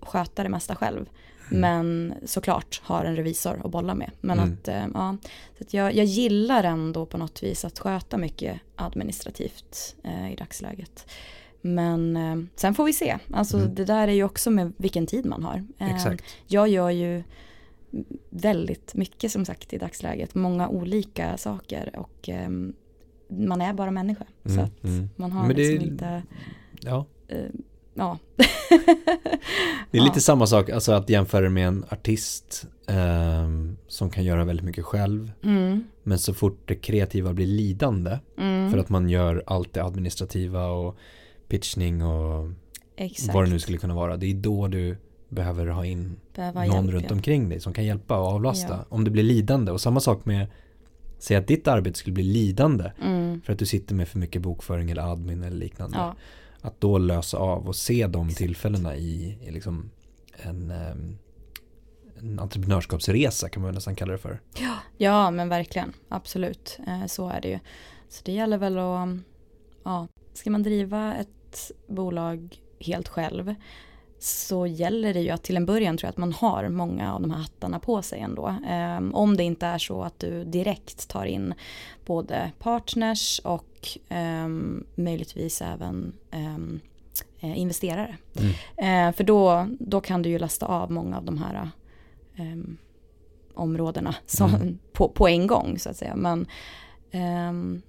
sköta 0.00 0.42
det 0.42 0.48
mesta 0.48 0.74
själv. 0.76 1.06
Mm. 1.50 1.60
Men 1.60 2.14
såklart 2.26 2.80
har 2.84 3.04
en 3.04 3.16
revisor 3.16 3.60
att 3.64 3.70
bolla 3.70 3.94
med. 3.94 4.10
Men 4.20 4.38
Mm. 4.38 4.52
att, 4.62 4.68
eh, 4.68 4.84
ja, 4.94 5.16
så 5.58 5.64
att 5.64 5.74
jag, 5.74 5.94
jag 5.94 6.04
gillar 6.06 6.64
ändå 6.64 7.06
på 7.06 7.18
något 7.18 7.42
vis 7.42 7.64
att 7.64 7.78
sköta 7.78 8.16
mycket 8.16 8.60
administrativt 8.76 9.96
eh, 10.04 10.32
i 10.32 10.36
dagsläget. 10.36 11.06
Men 11.60 12.16
eh, 12.16 12.36
sen 12.56 12.74
får 12.74 12.84
vi 12.84 12.92
se. 12.92 13.18
Alltså 13.32 13.56
Mm. 13.58 13.74
det 13.74 13.84
där 13.84 14.08
är 14.08 14.12
ju 14.12 14.24
också 14.24 14.50
med 14.50 14.72
vilken 14.76 15.06
tid 15.06 15.26
man 15.26 15.42
har. 15.44 15.64
Eh, 15.78 15.94
Exakt. 15.94 16.24
Jag 16.46 16.68
gör 16.68 16.90
ju 16.90 17.22
väldigt 18.30 18.94
mycket 18.94 19.32
som 19.32 19.44
sagt 19.44 19.72
i 19.72 19.78
dagsläget. 19.78 20.34
Många 20.34 20.68
olika 20.68 21.36
saker 21.36 21.90
och 21.98 22.28
eh, 22.28 22.48
man 23.28 23.60
är 23.60 23.72
bara 23.72 23.90
människa. 23.90 24.24
Så 24.44 24.50
Mm, 24.52 24.64
att 24.64 24.84
mm. 24.84 25.08
man 25.16 25.32
har 25.32 25.46
Men 25.46 25.56
liksom 25.56 25.90
inte, 25.90 26.22
Ja. 26.80 27.06
eh, 27.28 27.38
ja. 27.94 28.18
Det 29.90 29.98
är 29.98 30.02
Ja. 30.02 30.04
lite 30.04 30.20
samma 30.20 30.46
sak, 30.46 30.70
alltså 30.70 30.92
att 30.92 31.10
jämföra 31.10 31.50
med 31.50 31.68
en 31.68 31.84
artist 31.90 32.66
ehm, 32.86 33.76
som 33.88 34.10
kan 34.10 34.24
göra 34.24 34.44
väldigt 34.44 34.64
mycket 34.66 34.84
själv. 34.84 35.32
Mm, 35.42 35.84
Men 36.02 36.18
så 36.18 36.34
fort 36.34 36.62
det 36.68 36.74
kreativa 36.74 37.32
blir 37.32 37.46
lidande 37.46 38.18
mm, 38.38 38.70
för 38.70 38.78
att 38.78 38.88
man 38.88 39.08
gör 39.08 39.42
allt 39.46 39.72
det 39.72 39.84
administrativa 39.84 40.66
och 40.66 40.96
pitchning 41.48 42.02
och 42.04 42.50
exakt. 42.96 43.34
vad 43.34 43.44
det 43.44 43.50
nu 43.50 43.58
skulle 43.58 43.78
kunna 43.78 43.94
vara. 43.94 44.16
Det 44.16 44.26
är 44.26 44.34
då 44.34 44.68
du 44.68 44.96
behöver 45.34 45.66
ha 45.66 45.84
in 45.84 46.16
Behöva 46.34 46.64
någon 46.64 46.84
hjälp, 46.84 46.94
runt 46.94 47.06
ja. 47.08 47.14
omkring 47.16 47.48
dig 47.48 47.60
som 47.60 47.72
kan 47.72 47.84
hjälpa 47.84 48.18
och 48.18 48.26
avlasta. 48.26 48.72
Ja. 48.72 48.84
Om 48.88 49.04
det 49.04 49.10
blir 49.10 49.22
lidande 49.22 49.72
och 49.72 49.80
samma 49.80 50.00
sak 50.00 50.24
med 50.24 50.46
Säg 51.18 51.36
att 51.36 51.46
ditt 51.46 51.68
arbete 51.68 51.98
skulle 51.98 52.14
bli 52.14 52.22
lidande 52.24 52.92
Mm, 53.02 53.40
för 53.42 53.52
att 53.52 53.58
du 53.58 53.66
sitter 53.66 53.94
med 53.94 54.08
för 54.08 54.18
mycket 54.18 54.42
bokföring 54.42 54.90
eller 54.90 55.12
admin 55.12 55.42
eller 55.42 55.56
liknande. 55.56 55.96
ja, 55.98 56.14
Att 56.60 56.80
då 56.80 56.98
lösa 56.98 57.38
av 57.38 57.68
och 57.68 57.76
se 57.76 58.06
de 58.06 58.28
tillfällena 58.28 58.96
i, 58.96 59.38
i 59.42 59.50
liksom 59.50 59.90
en, 60.42 60.70
ehm, 60.70 61.16
en 62.18 62.38
entreprenörskapsresa 62.38 63.48
kan 63.48 63.62
man 63.62 63.74
nästan 63.74 63.96
kalla 63.96 64.12
det 64.12 64.18
för. 64.18 64.40
ja, 64.96 65.30
men 65.30 65.48
verkligen. 65.48 65.92
Absolut. 66.08 66.78
Eh, 66.86 67.06
så 67.06 67.28
är 67.28 67.40
det 67.40 67.48
ju. 67.48 67.58
Så 68.08 68.22
det 68.24 68.32
gäller 68.32 68.58
väl 68.58 68.78
att, 68.78 69.08
ja, 69.84 70.08
ska 70.34 70.50
man 70.50 70.62
driva 70.62 71.14
ett 71.14 71.70
bolag 71.88 72.56
helt 72.80 73.08
själv 73.08 73.54
så 74.24 74.66
gäller 74.66 75.14
det 75.14 75.20
ju 75.20 75.30
att 75.30 75.42
till 75.42 75.56
en 75.56 75.66
början 75.66 75.96
tror 75.96 76.06
jag 76.06 76.10
att 76.10 76.16
man 76.16 76.32
har 76.32 76.68
många 76.68 77.14
av 77.14 77.20
de 77.22 77.30
här 77.30 77.38
hattarna 77.38 77.78
på 77.78 78.02
sig 78.02 78.20
ändå. 78.20 78.54
Ehm, 78.68 79.14
om 79.14 79.36
det 79.36 79.42
inte 79.42 79.66
är 79.66 79.78
så 79.78 80.02
att 80.02 80.18
du 80.18 80.44
direkt 80.44 81.08
tar 81.08 81.24
in 81.24 81.54
både 82.06 82.50
partners 82.58 83.40
och 83.44 83.88
ehm, 84.08 84.84
möjligtvis 84.94 85.62
även 85.62 86.12
eh, 87.40 87.58
investerare. 87.58 88.16
Mm. 88.40 89.08
Eh, 89.08 89.16
för 89.16 89.24
då, 89.24 89.66
då 89.80 90.00
kan 90.00 90.22
du 90.22 90.28
ju 90.30 90.38
lasta 90.38 90.66
av 90.66 90.90
många 90.92 91.16
av 91.16 91.24
de 91.24 91.38
här 91.38 91.68
ehm, 92.36 92.76
områdena 93.54 94.14
som, 94.26 94.54
Mm. 94.54 94.78
på, 94.92 95.08
på 95.08 95.28
en 95.28 95.46
gång 95.46 95.78
så 95.78 95.90
att 95.90 95.96
säga. 95.96 96.16
Men 96.16 96.46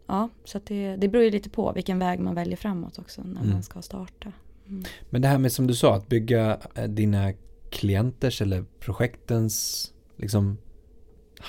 ja, 0.08 0.30
så 0.44 0.60
det, 0.66 0.96
det 0.96 1.08
beror 1.08 1.24
ju 1.24 1.32
lite 1.32 1.50
på 1.50 1.72
vilken 1.72 2.00
väg 2.00 2.20
man 2.20 2.36
väljer 2.36 2.58
framåt 2.58 3.00
också 3.00 3.22
när 3.22 3.42
Mm. 3.42 3.54
man 3.54 3.64
ska 3.64 3.82
starta. 3.82 4.32
Mm. 4.70 4.84
Men 5.10 5.22
det 5.22 5.28
här 5.28 5.38
med 5.38 5.52
som 5.52 5.68
du 5.68 5.74
sa, 5.76 5.96
att 5.96 6.08
bygga 6.08 6.60
eh, 6.76 6.84
dina 6.84 7.34
klienters 7.70 8.42
eller 8.42 8.64
projektens 8.80 9.92
liksom 10.18 10.58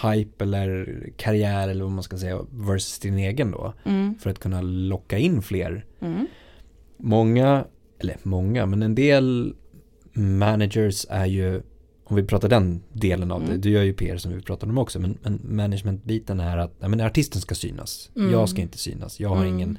hype 0.03 0.45
eller 0.45 1.03
karriär 1.17 1.69
eller 1.69 1.85
vad 1.85 1.93
man 1.93 2.03
ska 2.03 2.19
säga 2.19 2.41
versus 2.51 2.99
din 2.99 3.19
egen 3.19 3.51
då. 3.51 3.75
Mm. 3.85 4.19
För 4.19 4.31
att 4.31 4.39
kunna 4.39 4.61
locka 4.63 5.19
in 5.19 5.43
fler. 5.43 5.85
Mm. 6.01 6.27
Många, 6.97 7.65
eller 7.99 8.17
många, 8.23 8.67
men 8.67 8.83
en 8.83 8.95
del 8.95 9.55
managers 10.13 11.07
är 11.11 11.27
ju, 11.27 11.63
om 12.05 12.17
vi 12.17 12.23
pratar 12.23 12.49
den 12.49 12.83
delen 12.93 13.31
av 13.31 13.41
det, 13.41 13.47
Mm. 13.49 13.61
du 13.61 13.71
gör 13.71 13.83
ju 13.83 13.93
PR 13.93 14.17
som 14.17 14.33
vi 14.33 14.41
pratade 14.41 14.73
om 14.73 14.79
också, 14.79 14.99
men, 15.01 15.19
men 15.23 15.41
managementbiten 15.45 16.41
är 16.41 16.57
att 16.59 16.81
men 16.81 17.01
artisten 17.01 17.41
ska 17.41 17.55
synas. 17.55 18.11
Mm. 18.17 18.33
Jag 18.33 18.49
ska 18.49 18.61
inte 18.63 18.79
synas. 18.79 19.21
Jag 19.21 19.29
har 19.29 19.37
Mm. 19.37 19.49
ingen 19.55 19.79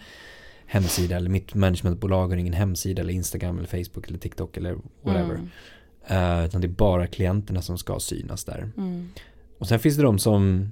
hemsida 0.67 1.15
eller 1.15 1.29
mitt 1.29 1.53
managementbolag 1.53 2.27
har 2.27 2.37
ingen 2.37 2.53
hemsida 2.53 3.01
eller 3.01 3.13
Instagram 3.13 3.57
eller 3.57 3.67
Facebook 3.67 4.07
eller 4.07 4.19
TikTok 4.19 4.57
eller 4.57 4.77
whatever. 5.01 5.35
Mm. 5.35 6.39
Eh, 6.39 6.45
utan 6.45 6.61
det 6.61 6.67
är 6.67 6.69
bara 6.69 7.07
klienterna 7.07 7.61
som 7.61 7.77
ska 7.77 7.99
synas 7.99 8.43
där. 8.45 8.69
Mm. 8.77 9.09
Och 9.57 9.67
sen 9.67 9.79
finns 9.79 9.95
det 9.97 10.03
de 10.03 10.19
som 10.19 10.69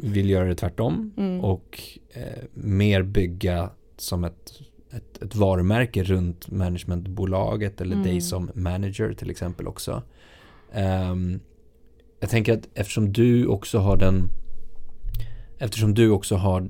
vill 0.00 0.30
göra 0.30 0.48
det 0.48 0.54
tvärtom 0.54 1.12
Mm. 1.16 1.44
och 1.44 1.80
eh, 2.12 2.44
mer 2.54 3.02
bygga 3.02 3.70
som 3.96 4.24
ett, 4.24 4.52
ett, 4.90 5.22
ett 5.22 5.34
varumärke 5.34 6.02
runt 6.04 6.50
managementbolaget 6.50 7.80
eller 7.80 7.94
Mm. 7.96 8.06
dig 8.06 8.20
som 8.20 8.50
manager 8.54 9.12
till 9.12 9.30
exempel 9.30 9.66
också. 9.66 10.02
Ehm, 10.72 11.40
jag 12.20 12.30
tänker 12.30 12.52
att 12.52 12.68
eftersom 12.74 13.12
du 13.12 13.46
också 13.46 13.78
har 13.78 13.96
den 13.96 14.30
eftersom 15.58 15.94
du 15.94 16.10
också 16.10 16.36
har 16.36 16.68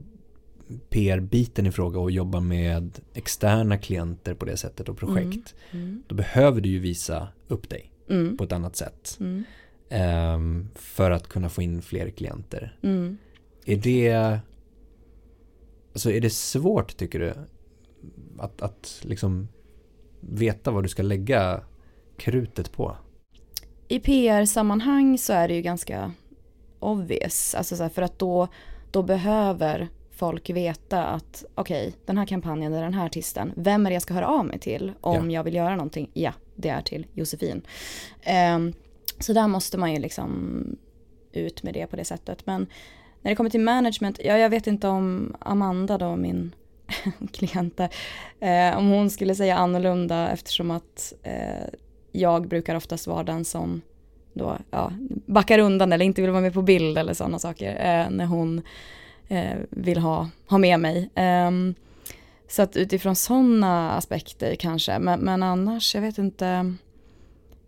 PR-biten 0.90 1.66
i 1.66 1.72
fråga 1.72 2.00
och 2.00 2.11
jobbar 2.11 2.40
med 2.40 3.00
externa 3.14 3.78
klienter 3.78 4.35
på 4.35 4.44
det 4.44 4.57
sättet 4.57 4.88
och 4.88 4.96
projekt 4.98 5.54
Mm. 5.70 6.02
då 6.07 6.14
behöver 6.14 6.61
du 6.61 6.68
ju 6.68 6.78
visa 6.78 7.28
upp 7.48 7.68
dig 7.68 7.92
Mm. 8.11 8.37
på 8.37 8.44
ett 8.44 8.52
annat 8.52 8.76
sätt 8.76 9.16
Mm. 9.20 9.44
ehm, 9.88 10.68
för 10.74 11.11
att 11.11 11.28
kunna 11.28 11.48
få 11.48 11.62
in 11.62 11.83
fler 11.83 12.11
klienter. 12.11 12.78
Mm. 12.83 13.18
Är 13.64 13.76
det 13.76 14.38
Alltså 15.92 16.11
är 16.11 16.20
det 16.20 16.31
svårt 16.31 16.96
tycker 16.96 17.18
du? 17.18 17.35
Att, 18.38 18.62
att 18.62 19.00
liksom 19.02 19.48
veta 20.20 20.70
vad 20.70 20.83
du 20.85 20.88
ska 20.88 21.02
lägga 21.02 21.61
krutet 22.16 22.72
på? 22.72 22.96
I 23.88 24.00
PR-sammanhang 24.00 25.18
så 25.18 25.33
är 25.33 25.48
det 25.48 25.54
ju 25.54 25.62
ganska 25.62 26.12
obvious. 26.78 27.54
Alltså 27.54 27.88
för 27.88 28.02
att 28.02 28.18
då, 28.18 28.48
då 28.90 29.02
behöver 29.02 29.88
folk 30.18 30.50
veta 30.50 31.04
att 31.04 31.44
okej, 31.54 31.94
den 32.07 32.18
här 32.18 32.26
kampanjen, 32.26 32.72
eller 32.72 32.85
den 32.85 32.94
här 32.94 33.07
artisten, 33.07 33.52
vem 33.57 33.87
är 33.87 33.90
det 33.90 33.94
jag 33.94 34.02
ska 34.02 34.14
höra 34.14 34.28
av 34.28 34.44
mig 34.44 34.59
till 34.59 34.92
om 35.00 35.31
jag 35.31 35.44
vill 35.44 35.54
göra 35.54 35.76
någonting? 35.76 36.11
Ja, 36.12 36.33
det 36.57 36.68
är 36.68 36.83
till 36.83 37.07
Josefin. 37.14 37.62
Ehm, 38.22 38.72
så 39.18 39.33
där 39.33 39.48
måste 39.48 39.78
man 39.78 39.92
ju 39.92 39.98
liksom 39.98 40.76
ut 41.33 41.62
med 41.62 41.74
det 41.74 41.87
på 41.87 41.96
det 41.96 42.04
sättet. 42.04 42.46
Men 42.46 42.66
när 43.22 43.31
det 43.31 43.37
kommer 43.37 43.50
till 43.50 43.61
management, 43.61 44.20
ja, 44.24 44.38
jag 44.38 44.50
vet 44.50 44.66
inte 44.66 44.88
om 44.88 45.37
Amanda 45.40 45.98
då, 45.98 46.16
min 46.16 46.54
klient 47.33 47.76
där, 47.76 47.90
eh, 48.40 48.78
om 48.78 48.88
hon 48.88 49.11
skulle 49.11 49.35
säga 49.35 49.57
annorlunda 49.57 50.31
eftersom 50.31 50.70
att 50.70 51.12
eh, 51.22 51.68
jag 52.12 52.48
brukar 52.48 52.74
oftast 52.74 53.07
vara 53.07 53.22
den 53.22 53.44
som 53.44 53.81
då, 54.33 54.59
ja, 54.70 54.92
backar 55.26 55.59
undan 55.59 55.92
eller 55.92 56.04
inte 56.04 56.22
vill 56.22 56.31
vara 56.31 56.42
med 56.42 56.54
på 56.54 56.62
bild 56.62 56.98
eller 56.98 57.14
sådana 57.14 57.38
saker 57.38 57.70
eh, 57.70 58.11
när 58.11 58.26
hon 58.26 58.62
Eh, 59.28 59.56
vill 59.70 59.98
ha, 59.98 60.28
ha 60.46 60.58
med 60.58 60.80
mig. 60.80 61.10
Ehm, 61.14 61.74
så 62.48 62.62
att 62.62 62.76
utifrån 62.76 63.16
sådana 63.16 63.92
aspekter 63.92 64.54
kanske, 64.54 64.98
men, 64.98 65.20
men 65.20 65.42
annars, 65.42 65.94
jag 65.94 66.02
vet 66.02 66.18
inte. 66.18 66.74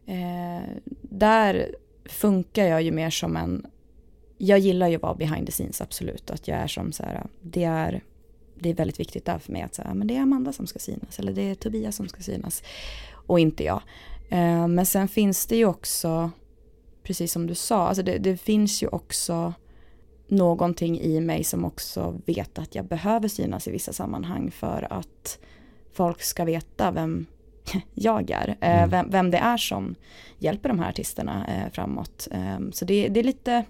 Eh, 0.07 0.69
där 1.03 1.75
funkar 2.05 2.65
jag 2.65 2.83
ju 2.83 2.93
mer 2.93 3.11
som 3.11 3.37
en, 3.37 3.67
jag 4.39 4.59
gillar 4.59 4.89
ju 4.89 4.97
att 4.97 5.03
vara 5.03 5.15
behind 5.15 5.47
the 5.47 5.53
scenes 5.53 5.81
absolut, 5.81 6.31
att 6.31 6.49
jag 6.49 6.59
är 6.59 6.67
som 6.67 6.93
så 6.93 7.03
här, 7.03 7.27
det 7.43 7.65
är, 7.65 8.03
det 8.59 8.71
är 8.71 8.75
väldigt 8.75 9.01
viktigt 9.01 9.25
där 9.25 9.39
för 9.39 9.53
mig 9.53 9.63
att 9.63 9.75
säga, 9.75 9.95
men 9.95 10.07
det 10.07 10.17
är 10.17 10.21
Amanda 10.21 10.53
som 10.53 10.67
ska 10.67 10.79
synas 10.79 11.19
eller 11.19 11.33
det 11.33 11.43
är 11.43 11.55
Tobias 11.55 11.97
som 11.97 12.09
ska 12.09 12.23
synas 12.23 12.63
och 13.13 13.41
inte 13.41 13.65
jag. 13.65 13.83
Eh, 14.29 14.69
men 14.69 14.87
sen 14.87 15.09
finns 15.09 15.47
det 15.47 15.57
ju 15.57 15.65
också, 15.65 16.31
precis 17.03 17.33
som 17.33 17.47
du 17.47 17.55
sa, 17.55 17.89
alltså 17.89 18.03
det, 18.03 18.19
det 18.19 18.37
finns 18.37 18.83
ju 18.83 18.89
också 18.89 19.55
någonting 20.31 21.01
i 21.01 21.21
mig 21.21 21.45
som 21.45 21.65
också 21.65 22.21
vet 22.27 22.59
att 22.59 22.75
jag 22.75 22.85
behöver 22.85 23.29
synas 23.29 23.69
i 23.69 23.71
vissa 23.71 23.93
sammanhang 23.93 24.51
för 24.51 24.87
att 24.91 25.39
folk 25.93 26.23
ska 26.23 26.45
veta 26.45 26.91
vem 26.91 27.27
jag 27.95 28.31
är, 28.31 28.49
eh, 28.61 28.77
Mm. 28.79 28.91
vem, 28.91 29.11
vem 29.11 29.31
det 29.31 29.39
är 29.39 29.57
som 29.57 29.95
hjälper 30.39 30.69
de 30.69 30.79
här 30.79 30.89
artisterna 30.89 31.47
eh, 31.47 31.73
framåt. 31.73 32.29
Eh, 32.31 32.59
så 32.73 32.85
det, 32.85 33.09
det 33.09 33.21
är 33.21 33.25
lite, 33.25 33.65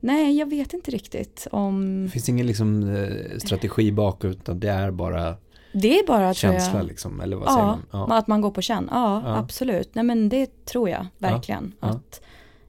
Nej, 0.00 0.38
jag 0.38 0.50
vet 0.50 0.72
inte 0.74 0.90
riktigt 0.90 1.46
om... 1.52 2.02
Det 2.04 2.10
finns 2.10 2.28
ingen 2.28 2.46
liksom 2.46 2.96
eh, 2.96 3.38
strategi 3.38 3.92
bakåt 3.92 4.24
utan 4.24 4.60
det 4.60 4.68
är 4.68 4.90
bara 4.90 5.36
det 5.72 5.98
är 5.98 6.06
bara 6.06 6.34
känsla 6.34 6.78
jag, 6.78 6.86
liksom, 6.86 7.20
eller 7.20 7.36
vad 7.36 7.52
säger 7.52 7.66
man? 7.66 7.82
Ja, 7.90 8.16
att 8.18 8.26
man 8.26 8.40
går 8.40 8.50
på 8.50 8.62
känn. 8.62 8.88
Ja, 8.90 9.22
Ja. 9.24 9.36
absolut. 9.36 9.94
Nej 9.94 10.04
men 10.04 10.28
det 10.28 10.64
tror 10.64 10.88
jag 10.88 11.06
verkligen. 11.18 11.72
Ja. 11.80 11.88
Att 11.88 12.20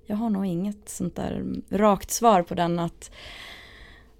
jag 0.09 0.15
har 0.15 0.29
nog 0.29 0.45
inget 0.45 0.89
sånt 0.89 1.15
där 1.15 1.45
rakt 1.69 2.11
svar 2.11 2.43
på 2.43 2.55
den 2.55 2.79
att 2.79 3.11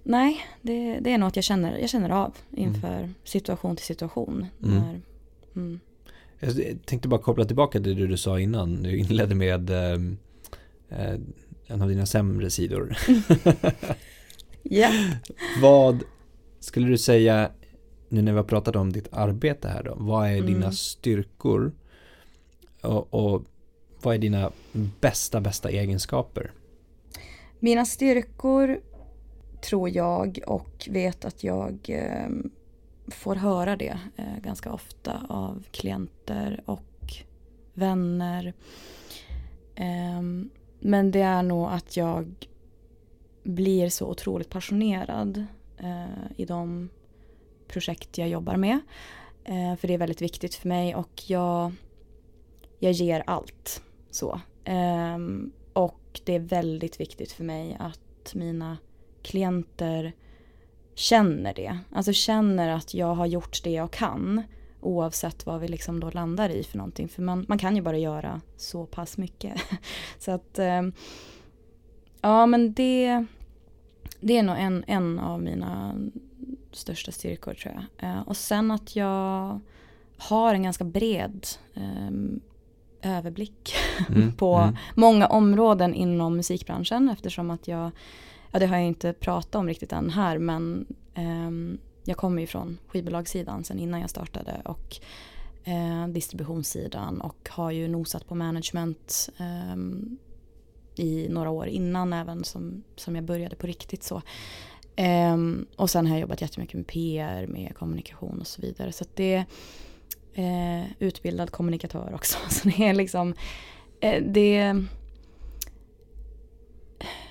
Nej, 0.02 0.46
det, 0.62 1.00
det 1.00 1.12
är 1.12 1.18
nog 1.18 1.28
att 1.28 1.36
jag 1.36 1.44
känner, 1.44 1.78
jag 1.78 1.90
känner 1.90 2.10
av 2.10 2.34
inför 2.50 3.10
situation 3.24 3.76
till 3.76 3.84
situation. 3.84 4.46
Mm. 4.62 4.74
När, 4.74 5.00
mm. 5.56 5.80
Jag 6.40 6.78
tänkte 6.84 7.08
bara 7.08 7.20
koppla 7.20 7.44
tillbaka 7.44 7.80
till 7.80 7.96
det 7.96 8.06
du 8.06 8.16
sa 8.16 8.40
innan. 8.40 8.82
Du 8.82 8.96
inledde 8.96 9.34
med 9.34 9.70
eh, 9.70 9.92
eh, 10.88 11.20
en 11.66 11.82
av 11.82 11.88
dina 11.88 12.06
sämre 12.06 12.50
sidor. 12.50 12.96
Ja. 14.62 14.90
vad 15.62 16.02
skulle 16.60 16.88
du 16.88 16.98
säga, 16.98 17.50
nu 18.08 18.22
när 18.22 18.32
vi 18.32 18.38
har 18.38 18.44
pratat 18.44 18.76
om 18.76 18.92
ditt 18.92 19.08
arbete 19.12 19.68
här 19.68 19.82
då, 19.82 19.94
vad 19.98 20.28
är 20.28 20.42
dina 20.42 20.56
Mm. 20.56 20.72
styrkor 20.72 21.72
och, 22.80 23.14
och 23.14 23.44
vad 24.02 24.14
är 24.14 24.18
dina 24.18 24.52
bästa, 25.00 25.40
bästa 25.40 25.70
egenskaper? 25.70 26.52
Mina 27.58 27.84
styrkor 27.84 28.80
tror 29.60 29.88
jag 29.88 30.38
och 30.46 30.88
vet 30.90 31.24
att 31.24 31.44
jag 31.44 31.78
ehm, 31.88 32.50
får 33.08 33.36
höra 33.36 33.76
det 33.76 33.98
eh, 34.16 34.38
ganska 34.42 34.72
ofta 34.72 35.26
av 35.28 35.64
klienter 35.70 36.62
och 36.64 37.14
vänner. 37.74 38.54
Ehm, 39.74 40.50
men 40.80 41.10
det 41.10 41.20
är 41.20 41.42
nog 41.42 41.68
att 41.68 41.96
jag 41.96 42.34
blir 43.42 43.88
så 43.88 44.06
otroligt 44.06 44.50
passionerad 44.50 45.46
eh, 45.78 46.30
i 46.36 46.44
de 46.44 46.88
projekt 47.68 48.18
jag 48.18 48.28
jobbar 48.28 48.56
med. 48.56 48.80
Eh, 49.44 49.76
för 49.76 49.88
det 49.88 49.94
är 49.94 49.98
väldigt 49.98 50.22
viktigt 50.22 50.54
för 50.54 50.68
mig 50.68 50.94
och 50.94 51.22
jag, 51.26 51.72
jag 52.78 52.92
ger 52.92 53.22
allt. 53.26 53.82
Så. 54.10 54.40
Um, 54.66 55.52
och 55.72 56.20
det 56.24 56.34
är 56.34 56.40
väldigt 56.40 57.00
viktigt 57.00 57.32
för 57.32 57.44
mig 57.44 57.76
att 57.80 58.34
mina 58.34 58.78
klienter 59.22 60.12
känner 60.94 61.54
det. 61.54 61.78
Alltså 61.92 62.12
känner 62.12 62.68
att 62.68 62.94
jag 62.94 63.14
har 63.14 63.26
gjort 63.26 63.64
det 63.64 63.70
jag 63.70 63.90
kan. 63.90 64.42
Oavsett 64.80 65.46
vad 65.46 65.60
vi 65.60 65.68
liksom 65.68 66.00
då 66.00 66.10
landar 66.10 66.50
i 66.50 66.64
för 66.64 66.78
någonting. 66.78 67.08
För 67.08 67.22
man, 67.22 67.44
man 67.48 67.58
kan 67.58 67.76
ju 67.76 67.82
bara 67.82 67.98
göra 67.98 68.40
så 68.56 68.86
pass 68.86 69.18
mycket. 69.18 69.60
så 70.18 70.30
att 70.30 70.58
um, 70.58 70.92
ja 72.20 72.46
men 72.46 72.72
det, 72.72 73.24
det 74.20 74.38
är 74.38 74.42
nog 74.42 74.56
en, 74.58 74.84
en 74.86 75.18
av 75.18 75.42
mina 75.42 75.94
största 76.72 77.12
styrkor 77.12 77.54
tror 77.54 77.74
jag. 77.74 78.10
Uh, 78.10 78.28
och 78.28 78.36
sen 78.36 78.70
att 78.70 78.96
jag 78.96 79.60
har 80.18 80.54
en 80.54 80.62
ganska 80.62 80.84
bred 80.84 81.46
um, 81.74 82.40
överblick 83.02 83.74
Mm, 84.08 84.32
på 84.32 84.54
mm. 84.54 84.76
många 84.94 85.26
områden 85.26 85.94
inom 85.94 86.36
musikbranschen 86.36 87.08
eftersom 87.08 87.50
att 87.50 87.68
jag, 87.68 87.90
ja 88.50 88.58
det 88.58 88.66
har 88.66 88.76
jag 88.76 88.86
inte 88.86 89.12
pratat 89.12 89.54
om 89.54 89.68
riktigt 89.68 89.92
än 89.92 90.10
här 90.10 90.38
men 90.38 90.86
ehm, 91.14 91.78
jag 92.04 92.16
kommer 92.16 92.40
ju 92.40 92.46
från 92.46 92.78
skivbolagssidan 92.86 93.64
sen 93.64 93.78
innan 93.78 94.00
jag 94.00 94.10
startade 94.10 94.62
och 94.64 94.96
eh, 95.64 96.08
distributionssidan 96.08 97.20
och 97.20 97.48
har 97.50 97.70
ju 97.70 97.88
nosat 97.88 98.28
på 98.28 98.34
management 98.34 99.28
ehm, 99.38 100.18
i 100.96 101.26
några 101.28 101.50
år 101.50 101.66
innan 101.66 102.12
även 102.12 102.44
som, 102.44 102.82
som 102.96 103.14
jag 103.14 103.24
började 103.24 103.56
på 103.56 103.66
riktigt 103.66 104.02
så. 104.02 104.22
Ehm, 104.96 105.66
och 105.76 105.90
sen 105.90 106.06
har 106.06 106.14
jag 106.14 106.20
jobbat 106.20 106.40
jättemycket 106.40 106.74
med 106.74 106.86
PR, 106.86 107.46
med 107.46 107.74
kommunikation 107.78 108.40
och 108.40 108.46
så 108.46 108.62
vidare. 108.62 108.92
Så 108.92 109.04
det 109.14 109.44
eh, 110.34 110.92
utbildad 110.98 111.50
kommunikatör 111.50 112.14
också. 112.14 112.38
Så 112.48 112.68
det 112.68 112.88
är 112.88 112.94
liksom, 112.94 113.34
eh, 114.00 114.22
det 114.22 114.74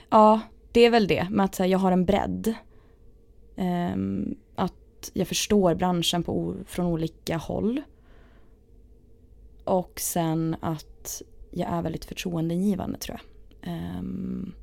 Ja, 0.09 0.39
det 0.71 0.85
är 0.85 0.89
väl 0.89 1.07
det 1.07 1.27
med 1.29 1.45
att 1.45 1.57
här, 1.57 1.65
jag 1.65 1.79
har 1.79 1.91
en 1.91 2.05
bredd. 2.05 2.53
Eh, 3.55 3.95
att 4.55 5.11
jag 5.13 5.27
förstår 5.27 5.75
branschen 5.75 6.23
på, 6.23 6.55
från 6.65 6.85
olika 6.85 7.37
håll. 7.37 7.81
Och 9.63 9.99
sen 9.99 10.55
att 10.61 11.21
jag 11.51 11.69
är 11.69 11.81
väldigt 11.81 12.05
förtroendeingivande 12.05 12.97
tror 12.97 13.19
jag. 13.19 13.29
Ehm, 13.73 14.53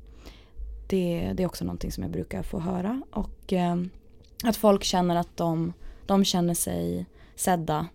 det, 0.87 1.31
det 1.33 1.43
är 1.43 1.47
också 1.47 1.65
någonting 1.65 1.91
som 1.91 2.03
jag 2.03 2.11
brukar 2.11 2.43
få 2.43 2.59
höra. 2.59 3.01
Och 3.11 3.53
eh, 3.53 3.75
att 4.43 4.55
folk 4.55 4.83
känner 4.83 5.15
att 5.15 5.37
de, 5.37 5.73
de 6.05 6.25
känner 6.25 6.53
sig 6.53 7.05
sedda, 7.35 7.87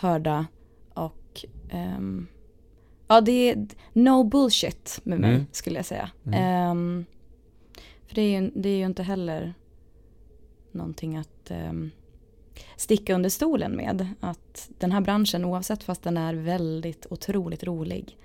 hörda 0.00 0.46
och 0.94 1.44
ehm, 1.70 2.26
ja 3.08 3.20
det 3.20 3.50
är 3.50 3.66
no 3.92 4.24
bullshit 4.24 5.00
med 5.02 5.20
mig 5.20 5.34
Mm. 5.34 5.46
skulle 5.52 5.76
jag 5.76 5.86
säga. 5.86 6.10
Mm. 6.26 6.42
Ehm, 6.42 7.04
för 8.06 8.14
det 8.14 8.22
är, 8.22 8.40
ju, 8.40 8.50
det 8.54 8.68
är 8.68 8.76
ju 8.76 8.86
inte 8.86 9.02
heller 9.02 9.54
någonting 10.72 11.16
att 11.16 11.50
ehm, 11.50 11.90
sticka 12.76 13.14
under 13.14 13.30
stolen 13.30 13.72
med. 13.76 14.08
Att 14.20 14.70
den 14.78 14.92
här 14.92 15.00
branschen 15.00 15.44
oavsett 15.44 15.82
fast 15.82 16.02
den 16.02 16.16
är 16.16 16.34
väldigt 16.34 17.06
otroligt 17.10 17.64
rolig 17.64 18.18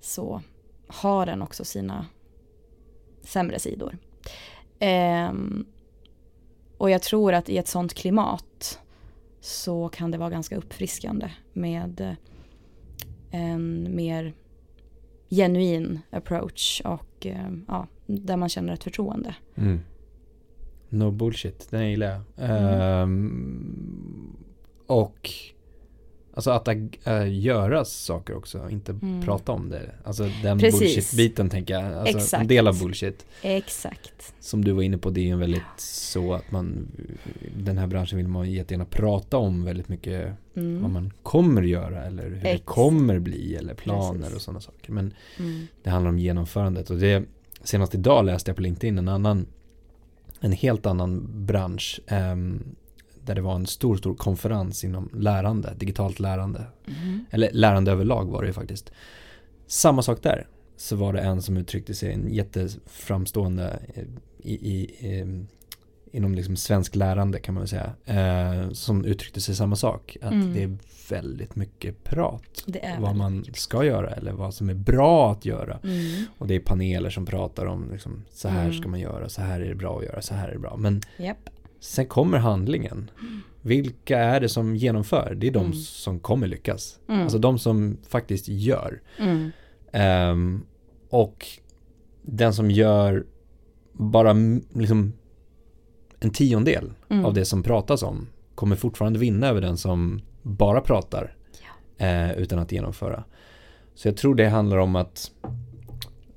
så 0.00 0.42
har 0.86 1.26
den 1.26 1.42
också 1.42 1.64
sina 1.64 2.06
sämre 3.22 3.58
sidor. 3.58 3.98
Ehm, 4.78 5.66
och 6.78 6.90
jag 6.90 7.02
tror 7.02 7.32
att 7.32 7.48
i 7.48 7.58
ett 7.58 7.68
sånt 7.68 7.94
klimat 7.94 8.80
så 9.40 9.88
kan 9.88 10.10
det 10.10 10.18
vara 10.18 10.30
ganska 10.30 10.56
uppfriskande 10.56 11.30
med 11.52 12.00
eh, 12.00 12.12
en 13.30 13.96
mer 13.96 14.34
genuin 15.30 16.00
approach 16.10 16.82
och 16.84 17.26
eh, 17.26 17.50
ja, 17.68 17.86
där 18.06 18.36
man 18.36 18.48
känner 18.48 18.72
ett 18.72 18.84
förtroende. 18.84 19.34
Mm. 19.54 19.80
No 20.88 21.10
bullshit, 21.10 21.70
den 21.70 21.90
gillar 21.90 22.06
jag. 22.06 22.50
Mm. 22.50 22.80
Ehm, 22.80 24.36
och 24.86 25.30
alltså 26.38 26.50
att 26.50 26.68
äh, 27.04 27.38
göra 27.38 27.84
saker 27.84 28.36
också, 28.36 28.70
inte 28.70 28.92
Mm. 28.92 29.22
prata 29.22 29.52
om 29.52 29.68
det. 29.70 29.90
Alltså 30.04 30.30
den 30.42 30.58
bullshit-biten 30.58 31.50
tänker 31.50 31.74
jag. 31.74 31.84
Alltså 31.92 32.16
en 32.18 32.22
Exakt. 32.22 32.48
del 32.48 32.68
av 32.68 32.78
bullshit. 32.78 33.26
Exakt. 33.42 34.34
Som 34.40 34.64
du 34.64 34.72
var 34.72 34.82
inne 34.82 34.98
på, 34.98 35.10
det 35.10 35.20
är 35.20 35.24
ju 35.24 35.30
en 35.30 35.38
väldigt 35.38 35.62
så 35.78 36.34
att 36.34 36.50
man, 36.50 36.86
den 37.56 37.78
här 37.78 37.86
branschen 37.86 38.16
vill 38.16 38.28
man 38.28 38.50
jättegärna 38.52 38.84
prata 38.84 39.36
om 39.36 39.64
väldigt 39.64 39.88
mycket 39.88 40.32
Mm. 40.56 40.82
vad 40.82 40.90
man 40.90 41.12
kommer 41.22 41.62
göra 41.62 42.04
eller 42.04 42.22
hur 42.22 42.40
det 42.42 42.48
Ex. 42.48 42.62
kommer 42.64 43.18
bli 43.18 43.54
eller 43.56 43.74
planer 43.74 44.18
Precis. 44.20 44.34
och 44.36 44.42
sådana 44.42 44.60
saker. 44.60 44.92
Men 44.92 45.14
Mm. 45.38 45.66
det 45.82 45.90
handlar 45.90 46.08
om 46.10 46.18
genomförandet 46.18 46.90
och 46.90 46.96
det 46.98 47.24
senast 47.64 47.94
idag 47.94 48.24
läste 48.24 48.50
jag 48.50 48.56
på 48.56 48.62
LinkedIn 48.62 48.98
en 48.98 49.08
annan 49.08 49.46
en 50.40 50.52
helt 50.52 50.86
annan 50.86 51.26
bransch 51.46 52.00
ehm, 52.06 52.62
där 53.28 53.34
det 53.34 53.40
var 53.40 53.54
en 53.54 53.66
stor, 53.66 53.96
stor 53.96 54.14
konferens 54.14 54.84
inom 54.84 55.10
lärande, 55.14 55.74
digitalt 55.76 56.20
lärande. 56.20 56.64
Mm. 56.86 57.24
Eller 57.30 57.50
lärande 57.52 57.90
överlag 57.92 58.24
var 58.30 58.42
det 58.42 58.46
ju 58.46 58.52
faktiskt. 58.52 58.92
Samma 59.66 60.02
sak 60.02 60.22
där. 60.22 60.46
Så 60.76 60.96
var 60.96 61.12
det 61.12 61.20
en 61.20 61.42
som 61.42 61.56
uttryckte 61.56 61.94
sig, 61.94 62.12
en 62.12 62.34
jätteframstående 62.34 63.78
eh, 63.94 64.02
i, 64.38 64.52
i, 64.54 64.96
ehm, 65.20 65.46
inom 66.12 66.34
liksom 66.34 66.56
svensk 66.56 66.96
lärande 66.96 67.38
kan 67.38 67.54
man 67.54 67.60
väl 67.62 67.68
säga. 67.68 67.92
Eh, 68.04 68.70
som 68.70 69.04
uttryckte 69.04 69.40
sig 69.40 69.54
samma 69.54 69.76
sak. 69.76 70.16
Att 70.22 70.32
Mm. 70.32 70.54
det 70.54 70.62
är 70.62 70.76
väldigt 71.10 71.56
mycket 71.56 72.04
prat. 72.04 72.64
Vad 73.00 73.16
man 73.16 73.44
ska 73.54 73.84
göra 73.84 74.10
eller 74.10 74.32
vad 74.32 74.54
som 74.54 74.70
är 74.70 74.74
bra 74.74 75.32
att 75.32 75.44
göra. 75.44 75.78
Mm. 75.84 76.24
Och 76.38 76.46
det 76.46 76.54
är 76.54 76.60
paneler 76.60 77.10
som 77.10 77.26
pratar 77.26 77.66
om 77.66 77.90
liksom, 77.92 78.24
så 78.32 78.48
här 78.48 78.64
Mm. 78.64 78.78
ska 78.80 78.88
man 78.88 79.00
göra, 79.00 79.28
så 79.28 79.40
här 79.42 79.60
är 79.60 79.68
det 79.68 79.74
bra 79.74 79.98
att 79.98 80.04
göra, 80.04 80.22
så 80.22 80.34
här 80.34 80.48
är 80.48 80.52
det 80.52 80.58
bra. 80.58 80.76
Men 80.76 81.00
Japp. 81.18 81.50
Sen 81.80 82.06
kommer 82.06 82.38
handlingen. 82.38 83.10
Vilka 83.62 84.18
är 84.18 84.40
det 84.40 84.48
som 84.48 84.76
genomför? 84.76 85.34
Det 85.36 85.46
är 85.46 85.50
de 85.50 85.64
Mm. 85.64 85.72
som 85.74 86.20
kommer 86.20 86.46
lyckas. 86.46 86.98
Mm. 87.08 87.22
Alltså 87.22 87.38
de 87.38 87.58
som 87.58 87.96
faktiskt 88.08 88.48
gör. 88.48 89.00
Mm. 89.18 89.50
Ehm, 89.92 90.62
och 91.10 91.46
den 92.22 92.54
som 92.54 92.70
gör 92.70 93.26
bara 93.92 94.32
liksom 94.74 95.12
en 96.20 96.30
tiondel 96.30 96.92
Mm. 97.08 97.24
av 97.24 97.34
det 97.34 97.44
som 97.44 97.62
pratas 97.62 98.02
om 98.02 98.26
kommer 98.54 98.76
fortfarande 98.76 99.18
vinna 99.18 99.46
över 99.48 99.60
den 99.60 99.76
som 99.76 100.20
bara 100.42 100.80
pratar 100.80 101.34
eh, 101.98 102.32
utan 102.38 102.58
att 102.58 102.72
genomföra. 102.72 103.24
Så 103.94 104.08
jag 104.08 104.16
tror 104.16 104.34
det 104.34 104.48
handlar 104.48 104.76
om 104.76 104.96
att 104.96 105.30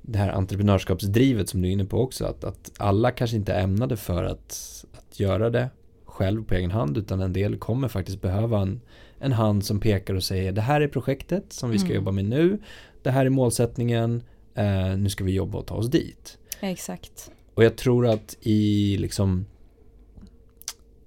det 0.02 0.18
här 0.18 0.28
entreprenörskapsdrivet 0.32 1.48
som 1.48 1.62
du 1.62 1.68
är 1.68 1.72
inne 1.72 1.84
på 1.84 1.98
också, 2.00 2.24
att, 2.24 2.44
att 2.44 2.72
alla 2.76 3.10
kanske 3.10 3.36
inte 3.36 3.52
är 3.52 3.62
ämnade 3.62 3.96
för 3.96 4.24
att, 4.24 4.84
att 4.92 5.20
göra 5.20 5.50
det 5.50 5.70
själv 6.04 6.44
på 6.44 6.54
egen 6.54 6.70
hand, 6.70 6.98
utan 6.98 7.20
en 7.20 7.32
del 7.32 7.58
kommer 7.58 7.88
faktiskt 7.88 8.20
behöva 8.20 8.60
en, 8.60 8.80
en 9.18 9.32
hand 9.32 9.64
som 9.64 9.80
pekar 9.80 10.14
och 10.14 10.22
säger 10.24 10.52
det 10.52 10.60
här 10.60 10.80
är 10.80 10.88
projektet 10.88 11.52
som 11.52 11.70
vi 11.70 11.78
ska 11.78 11.86
Mm. 11.86 11.96
jobba 11.96 12.10
med 12.12 12.24
nu, 12.24 12.58
det 13.02 13.10
här 13.10 13.26
är 13.26 13.30
målsättningen, 13.30 14.22
eh, 14.54 14.96
nu 14.96 15.08
ska 15.10 15.24
vi 15.24 15.32
jobba 15.32 15.58
och 15.58 15.66
ta 15.66 15.74
oss 15.74 15.90
dit. 15.90 16.38
Exakt. 16.60 17.30
och 17.54 17.64
jag 17.64 17.76
tror 17.76 18.06
att 18.06 18.36
i 18.40 18.96
liksom 18.96 19.46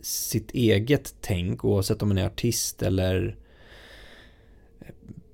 sitt 0.01 0.51
eget 0.51 1.15
tänk, 1.21 1.65
oavsett 1.65 2.01
om 2.01 2.07
man 2.07 2.17
är 2.17 2.25
artist 2.25 2.81
eller 2.81 3.37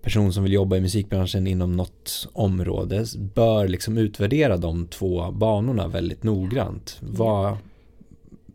person 0.02 0.34
som 0.34 0.44
vill 0.44 0.54
jobba 0.54 0.78
i 0.78 0.82
musikbranschen 0.82 1.48
inom 1.48 1.76
något 1.78 2.28
område 2.34 3.06
bör 3.18 3.68
liksom 3.68 3.98
utvärdera 3.98 4.58
de 4.58 4.88
två 4.88 5.32
banorna 5.32 5.88
väldigt 5.88 6.24
noggrant. 6.24 6.98
Vad, 7.02 7.58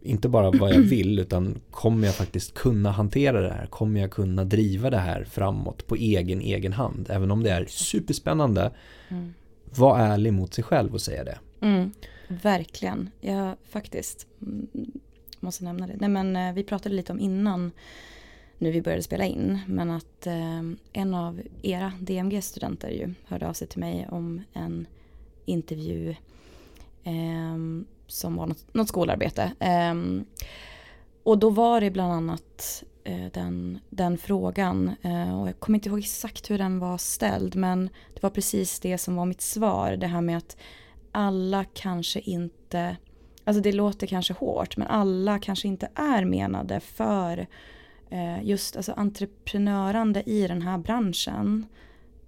inte 0.03 0.28
bara 0.28 0.51
vad 0.51 0.74
jag 0.74 0.80
vill 0.80 1.18
utan 1.18 1.61
kommer 1.70 2.07
jag 2.07 2.14
faktiskt 2.14 2.55
kunna 2.55 2.90
hantera 2.90 3.40
det 3.40 3.53
här? 3.53 3.66
Kommer 3.66 4.01
jag 4.01 4.11
kunna 4.11 4.44
driva 4.44 4.90
det 4.90 4.99
här 4.99 5.24
framåt 5.24 5.86
på 5.86 5.94
egen, 5.94 6.40
egen 6.40 6.72
hand? 6.72 7.07
Även 7.11 7.30
om 7.30 7.42
det 7.42 7.51
är 7.51 7.66
superspännande. 7.66 8.70
Mm. 9.09 9.34
Var 9.76 9.99
ärlig 9.99 10.32
mot 10.32 10.55
sig 10.55 10.64
själv 10.64 10.94
och 10.94 11.01
säga 11.01 11.24
det. 11.24 11.38
Mm, 11.61 11.92
verkligen, 12.28 13.11
ja 13.20 13.57
faktiskt. 13.68 14.26
Mm, 14.42 14.66
måste 15.40 15.64
nämna 15.64 15.86
det. 15.86 15.97
Nej 16.01 16.09
men 16.09 16.36
eh, 16.36 16.53
vi 16.55 16.64
pratade 16.64 16.94
lite 16.94 17.12
om 17.12 17.20
innan 17.20 17.72
nu 18.59 18.70
vi 18.70 18.82
började 18.82 19.02
spela 19.02 19.24
in. 19.24 19.59
Men 19.66 19.90
att 19.90 20.26
eh, 20.26 20.62
en 20.92 21.14
av 21.14 21.42
era 21.62 21.92
DMG-studenter 22.00 22.90
ju 22.90 23.14
hörde 23.24 23.48
av 23.48 23.52
sig 23.52 23.68
till 23.68 23.80
mig 23.80 24.09
om 24.11 24.42
en 24.52 24.86
intervju 25.44 26.11
eh, 27.04 27.57
som 28.07 28.36
var 28.36 28.46
något, 28.46 28.74
något 28.74 28.88
skolarbete. 28.88 29.52
Eh, 29.61 29.94
och 31.22 31.38
då 31.38 31.50
var 31.50 31.80
det 31.80 31.90
bland 31.90 32.12
annat 32.12 32.84
eh, 33.04 33.26
den, 33.32 33.78
den 33.90 34.18
frågan. 34.18 34.90
Eh, 35.02 35.40
och 35.40 35.48
jag 35.48 35.61
kommer 35.61 35.78
inte 35.78 35.88
ihåg 35.88 35.98
exakt 35.98 36.50
hur 36.50 36.59
den 36.59 36.78
var 36.78 36.98
ställd. 36.98 37.57
Men 37.57 37.90
det 38.14 38.22
var 38.22 38.30
precis 38.30 38.80
det 38.80 38.98
som 38.98 39.16
var 39.16 39.26
mitt 39.26 39.40
svar. 39.40 39.96
Det 39.96 40.07
här 40.07 40.20
med 40.20 40.36
att 40.36 40.57
alla 41.12 41.64
kanske 41.64 42.20
inte 42.20 42.96
Alltså 43.44 43.62
det 43.62 43.72
låter 43.72 44.07
kanske 44.07 44.34
hårt 44.34 44.76
men 44.76 44.86
alla 44.86 45.38
kanske 45.38 45.68
inte 45.68 45.88
är 45.94 46.24
menade 46.24 46.80
för 46.80 47.38
Eh, 47.38 47.46
Eh, 48.11 48.44
just 48.44 48.76
alltså 48.76 48.92
entreprenörande 48.92 50.22
i 50.26 50.46
den 50.46 50.62
här 50.62 50.78
branschen. 50.78 51.66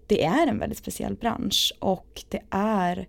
Det 0.07 0.25
är 0.25 0.47
en 0.47 0.59
väldigt 0.59 0.79
speciell 0.79 1.15
bransch 1.15 1.73
och 1.79 2.25
det 2.29 2.43
är, 2.51 3.09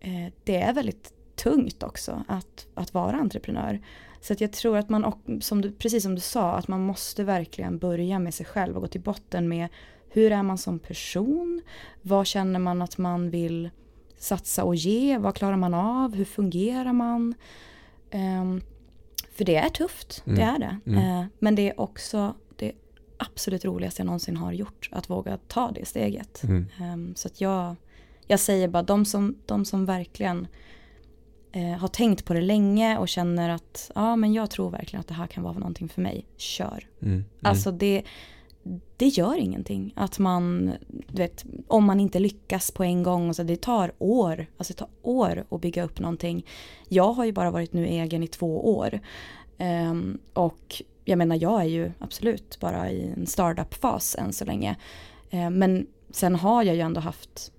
eh, 0.00 0.32
det 0.44 0.56
är 0.56 0.72
väldigt 0.72 1.12
tungt 1.36 1.82
också 1.82 2.24
att, 2.28 2.66
att 2.74 2.94
vara 2.94 3.16
entreprenör. 3.16 3.80
Så 4.20 4.32
att 4.32 4.40
jag 4.40 4.52
tror 4.52 4.76
att 4.76 4.88
man, 4.88 5.12
som 5.40 5.60
du, 5.60 5.72
precis 5.72 6.02
som 6.02 6.14
du 6.14 6.20
sa, 6.20 6.52
att 6.52 6.68
man 6.68 6.80
måste 6.80 7.24
verkligen 7.24 7.78
börja 7.78 8.18
med 8.18 8.34
sig 8.34 8.46
själv 8.46 8.74
och 8.76 8.82
gå 8.82 8.88
till 8.88 9.00
botten 9.00 9.48
med 9.48 9.68
hur 10.10 10.32
är 10.32 10.42
man 10.42 10.58
som 10.58 10.78
person? 10.78 11.62
Vad 12.02 12.26
känner 12.26 12.58
man 12.58 12.82
att 12.82 12.98
man 12.98 13.30
vill 13.30 13.70
satsa 14.16 14.64
och 14.64 14.74
ge? 14.74 15.18
Vad 15.18 15.34
klarar 15.34 15.56
man 15.56 15.74
av? 15.74 16.14
Hur 16.14 16.24
fungerar 16.24 16.92
man? 16.92 17.34
Um, 18.12 18.60
för 19.38 19.44
det 19.44 19.56
är 19.56 19.68
tufft, 19.68 20.22
mm. 20.26 20.38
det 20.38 20.44
är 20.44 20.58
det. 20.58 20.78
Mm. 20.86 21.20
Eh, 21.20 21.26
men 21.38 21.54
det 21.54 21.68
är 21.68 21.80
också 21.80 22.34
det 22.56 22.72
absolut 23.16 23.64
roligaste 23.64 24.00
jag 24.00 24.06
någonsin 24.06 24.36
har 24.36 24.52
gjort, 24.52 24.88
att 24.92 25.10
våga 25.10 25.38
ta 25.48 25.70
det 25.70 25.84
steget. 25.84 26.42
Mm. 26.42 26.66
Eh, 26.80 27.14
så 27.14 27.28
att 27.28 27.40
jag, 27.40 27.76
jag 28.26 28.40
säger 28.40 28.68
bara, 28.68 28.82
de 28.82 29.04
som, 29.04 29.34
de 29.46 29.64
som 29.64 29.86
verkligen 29.86 30.46
eh, 31.52 31.78
har 31.78 31.88
tänkt 31.88 32.24
på 32.24 32.34
det 32.34 32.40
länge 32.40 32.98
och 32.98 33.08
känner 33.08 33.48
att 33.48 33.90
ja 33.94 34.16
men 34.16 34.32
jag 34.32 34.50
tror 34.50 34.70
verkligen 34.70 35.00
att 35.00 35.08
det 35.08 35.14
här 35.14 35.26
kan 35.26 35.42
vara 35.42 35.58
någonting 35.58 35.88
för 35.88 36.02
mig, 36.02 36.26
kör. 36.36 36.86
Mm. 37.02 37.12
Mm. 37.14 37.24
Alltså 37.42 37.70
det, 37.70 38.02
det 38.96 39.06
gör 39.06 39.36
ingenting 39.38 39.92
att 39.96 40.18
man, 40.18 40.72
du 40.88 41.22
vet, 41.22 41.44
om 41.66 41.84
man 41.84 42.00
inte 42.00 42.18
lyckas 42.18 42.70
på 42.70 42.84
en 42.84 43.02
gång, 43.02 43.28
och 43.28 43.36
så 43.36 43.42
det 43.42 43.60
tar 43.60 43.92
år, 43.98 44.46
alltså 44.56 44.72
det 44.72 44.78
tar 44.78 44.88
år 45.02 45.44
att 45.50 45.60
bygga 45.60 45.84
upp 45.84 46.00
någonting. 46.00 46.46
Jag 46.88 47.12
har 47.12 47.24
ju 47.24 47.32
bara 47.32 47.50
varit 47.50 47.72
nu 47.72 47.86
egen 47.86 48.22
i 48.22 48.26
två 48.26 48.76
år. 48.76 49.00
Um, 49.58 50.18
och 50.32 50.82
jag 51.04 51.18
menar, 51.18 51.36
jag 51.36 51.60
är 51.60 51.64
ju 51.64 51.92
absolut 51.98 52.60
bara 52.60 52.90
i 52.90 53.12
en 53.16 53.26
startup-fas 53.26 54.16
än 54.18 54.32
så 54.32 54.44
länge. 54.44 54.76
Um, 55.30 55.54
men 55.54 55.86
sen 56.10 56.34
har 56.34 56.62
jag 56.62 56.74
ju 56.74 56.80
ändå 56.80 57.00
haft 57.00 57.52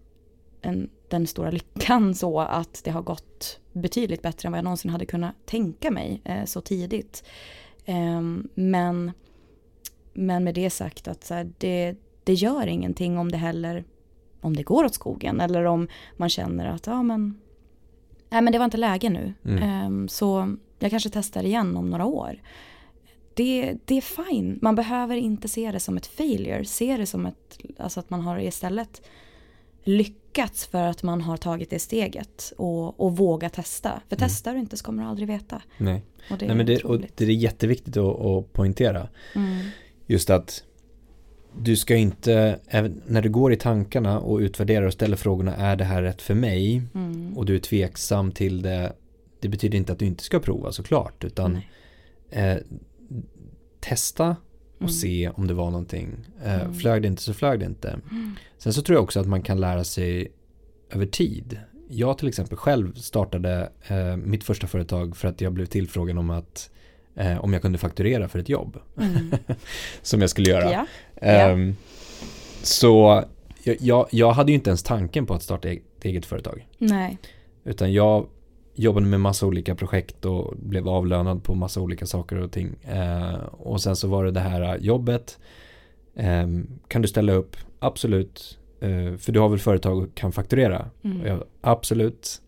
en, 0.61 0.89
den 1.07 1.27
stora 1.27 1.51
lyckan 1.51 2.15
så 2.15 2.39
att 2.39 2.81
det 2.83 2.91
har 2.91 3.01
gått 3.01 3.59
betydligt 3.73 4.21
bättre 4.21 4.47
än 4.47 4.51
vad 4.51 4.57
jag 4.57 4.63
någonsin 4.63 4.91
hade 4.91 5.05
kunnat 5.05 5.35
tänka 5.45 5.91
mig 5.91 6.21
eh, 6.23 6.45
så 6.45 6.61
tidigt. 6.61 7.23
Um, 7.87 8.49
men 8.55 9.11
men 10.13 10.43
med 10.43 10.55
det 10.55 10.69
sagt 10.69 11.07
att 11.07 11.23
så 11.23 11.33
här, 11.33 11.51
det, 11.57 11.95
det 12.23 12.33
gör 12.33 12.67
ingenting 12.67 13.17
om 13.17 13.31
det 13.31 13.37
heller 13.37 13.83
om 14.41 14.55
det 14.55 14.63
går 14.63 14.85
åt 14.85 14.93
skogen 14.93 15.41
eller 15.41 15.65
om 15.65 15.87
man 16.17 16.29
känner 16.29 16.65
att 16.65 16.87
ja 16.87 17.03
men 17.03 17.39
nej 18.29 18.41
men 18.41 18.53
det 18.53 18.59
var 18.59 18.65
inte 18.65 18.77
läge 18.77 19.09
nu. 19.09 19.33
Mm. 19.45 19.85
Um, 19.85 20.07
så 20.07 20.55
jag 20.79 20.91
kanske 20.91 21.09
testar 21.09 21.43
igen 21.43 21.77
om 21.77 21.89
några 21.89 22.05
år. 22.05 22.41
Det, 23.33 23.75
det 23.85 23.95
är 23.97 24.25
fine. 24.25 24.59
Man 24.61 24.75
behöver 24.75 25.15
inte 25.15 25.47
se 25.47 25.71
det 25.71 25.79
som 25.79 25.97
ett 25.97 26.07
failure. 26.07 26.65
Se 26.65 26.97
det 26.97 27.05
som 27.05 27.25
ett, 27.25 27.59
alltså 27.77 27.99
att 27.99 28.09
man 28.09 28.21
har 28.21 28.39
istället 28.39 29.01
lyckats 29.83 30.65
för 30.65 30.83
att 30.83 31.03
man 31.03 31.21
har 31.21 31.37
tagit 31.37 31.69
det 31.69 31.79
steget 31.79 32.53
och, 32.57 32.99
och 32.99 33.17
våga 33.17 33.49
testa. 33.49 34.01
För 34.09 34.15
mm. 34.15 34.29
testar 34.29 34.53
du 34.53 34.59
inte 34.59 34.77
så 34.77 34.85
kommer 34.85 35.03
du 35.03 35.09
aldrig 35.09 35.27
veta. 35.27 35.61
Nej, 35.77 36.01
och 36.31 36.37
det, 36.37 36.47
Nej, 36.47 36.55
men 36.55 36.65
det, 36.65 36.83
och 36.83 36.99
det 36.99 37.23
är 37.23 37.29
jätteviktigt 37.29 37.97
att, 37.97 38.19
att 38.19 38.53
poängtera. 38.53 39.07
Mm 39.35 39.55
just 40.09 40.29
att 40.29 40.63
du 41.57 41.75
ska 41.75 41.95
inte, 41.95 42.59
när 43.05 43.21
du 43.21 43.29
går 43.29 43.53
i 43.53 43.55
tankarna 43.55 44.19
och 44.19 44.37
utvärderar 44.37 44.85
och 44.85 44.93
ställer 44.93 45.17
frågorna, 45.17 45.55
är 45.55 45.75
det 45.75 45.83
här 45.83 46.01
rätt 46.01 46.21
för 46.21 46.33
mig? 46.33 46.81
Mm. 46.95 47.37
Och 47.37 47.45
du 47.45 47.55
är 47.55 47.59
tveksam 47.59 48.31
till 48.31 48.61
det, 48.61 48.93
det 49.39 49.47
betyder 49.47 49.77
inte 49.77 49.93
att 49.93 49.99
du 49.99 50.05
inte 50.05 50.23
ska 50.23 50.39
prova 50.39 50.71
såklart, 50.71 51.23
utan 51.23 51.59
eh, 52.29 52.57
testa 53.79 54.35
och 54.75 54.81
mm. 54.81 54.91
se 54.91 55.29
om 55.29 55.47
det 55.47 55.53
var 55.53 55.71
någonting. 55.71 56.15
Eh, 56.43 56.61
mm. 56.61 56.73
Flög 56.73 57.01
det 57.01 57.07
inte 57.07 57.21
så 57.21 57.33
flög 57.33 57.59
det 57.59 57.65
inte. 57.65 57.89
Mm. 58.11 58.35
Sen 58.57 58.73
så 58.73 58.81
tror 58.81 58.95
jag 58.95 59.03
också 59.03 59.19
att 59.19 59.27
man 59.27 59.41
kan 59.41 59.59
lära 59.59 59.83
sig 59.83 60.31
över 60.89 61.05
tid. 61.05 61.59
Jag 61.89 62.17
till 62.17 62.27
exempel 62.27 62.57
själv 62.57 62.93
startade 62.93 63.71
eh, 63.87 64.17
mitt 64.17 64.43
första 64.43 64.67
företag 64.67 65.17
för 65.17 65.27
att 65.27 65.41
jag 65.41 65.53
blev 65.53 65.65
tillfrågad 65.65 66.17
om 66.17 66.29
att 66.29 66.69
eh, 67.19 67.43
om 67.43 67.53
jag 67.53 67.61
kunde 67.61 67.77
fakturera 67.77 68.27
för 68.27 68.39
ett 68.39 68.49
jobb. 68.49 68.77
Mm. 68.97 69.31
som 70.01 70.21
jag 70.21 70.29
skulle 70.29 70.49
göra. 70.49 70.87
Ja. 71.21 71.51
Um, 71.51 71.75
så 72.63 73.23
jag, 73.63 74.07
jag, 74.11 74.31
hade 74.31 74.51
ju 74.51 74.55
inte 74.55 74.69
ens 74.69 74.83
tanken 74.83 75.25
på 75.25 75.33
att 75.33 75.43
starta 75.43 75.69
ett 75.69 75.81
eget 76.05 76.25
företag. 76.25 76.67
Nej. 76.77 77.17
Utan 77.63 77.93
jag 77.93 78.27
jobbade 78.75 79.05
med 79.05 79.19
massa 79.21 79.45
olika 79.45 79.75
projekt 79.75 80.25
och 80.25 80.53
blev 80.57 80.87
avlönad 80.87 81.43
på 81.43 81.55
massa 81.55 81.81
olika 81.81 82.05
saker 82.05 82.37
och 82.37 82.51
ting. 82.51 82.75
Eh, 82.83 83.35
och 83.43 83.81
sen 83.81 83.95
så 83.95 84.07
var 84.07 84.23
det 84.23 84.31
det 84.31 84.39
här 84.39 84.77
jobbet. 84.77 85.39
Eh, 86.15 86.47
kan 86.87 87.01
du 87.01 87.07
ställa 87.07 87.33
upp? 87.33 87.57
Absolut. 87.79 88.57
Eh, 88.81 89.17
för 89.17 89.31
du 89.31 89.39
har 89.39 89.49
väl 89.49 89.59
företag 89.59 89.97
och 89.97 90.15
kan 90.15 90.31
fakturera? 90.31 90.89
Mm. 91.03 91.25
Jag, 91.25 91.43
absolut. 91.61 92.41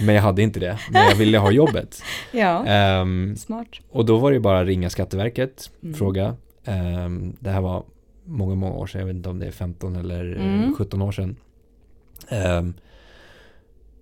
Men 0.00 0.14
jag 0.14 0.22
hade 0.22 0.42
inte 0.42 0.60
det, 0.60 0.78
men 0.90 1.02
jag 1.02 1.14
ville 1.14 1.38
ha 1.38 1.50
jobbet. 1.50 2.02
ja, 2.32 3.00
um, 3.02 3.36
smart. 3.36 3.68
Och 3.90 4.04
då 4.04 4.18
var 4.18 4.32
det 4.32 4.40
bara 4.40 4.64
ringa 4.64 4.90
Skatteverket, 4.90 5.70
mm. 5.82 5.94
fråga. 5.94 6.36
Um, 6.64 7.36
det 7.40 7.50
här 7.50 7.60
var 7.60 7.84
många, 8.24 8.54
många 8.54 8.74
år 8.74 8.86
sedan, 8.86 9.00
jag 9.00 9.06
vet 9.06 9.16
inte 9.16 9.28
om 9.28 9.38
det 9.38 9.46
är 9.46 9.50
15 9.50 9.96
eller 9.96 10.36
mm. 10.36 10.74
17 10.74 11.02
år 11.02 11.12
sedan. 11.12 11.36
Um, 12.58 12.74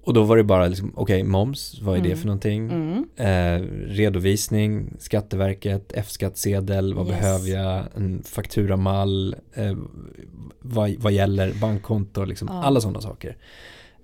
och 0.03 0.15
då 0.15 0.23
var 0.23 0.37
det 0.37 0.45
bara 0.45 0.67
liksom, 0.67 0.93
okej, 0.95 1.17
okay, 1.17 1.31
moms, 1.31 1.81
vad 1.83 1.95
är 1.95 1.99
mm. 1.99 2.11
det 2.11 2.17
för 2.17 2.27
någonting? 2.27 2.71
Mm. 2.71 3.09
Eh, 3.17 3.67
redovisning, 3.87 4.95
Skatteverket, 4.99 5.93
F-skattsedel, 5.95 6.95
vad 6.95 7.09
yes. 7.09 7.21
behöver 7.21 7.49
jag? 7.49 7.85
En 7.97 8.23
fakturamall, 8.23 9.37
eh, 9.55 9.77
vad, 10.61 10.95
vad 10.99 11.13
gäller 11.13 11.53
bankkonto, 11.61 12.25
liksom, 12.25 12.49
ja. 12.51 12.63
alla 12.63 12.81
sådana 12.81 13.01
saker. 13.01 13.37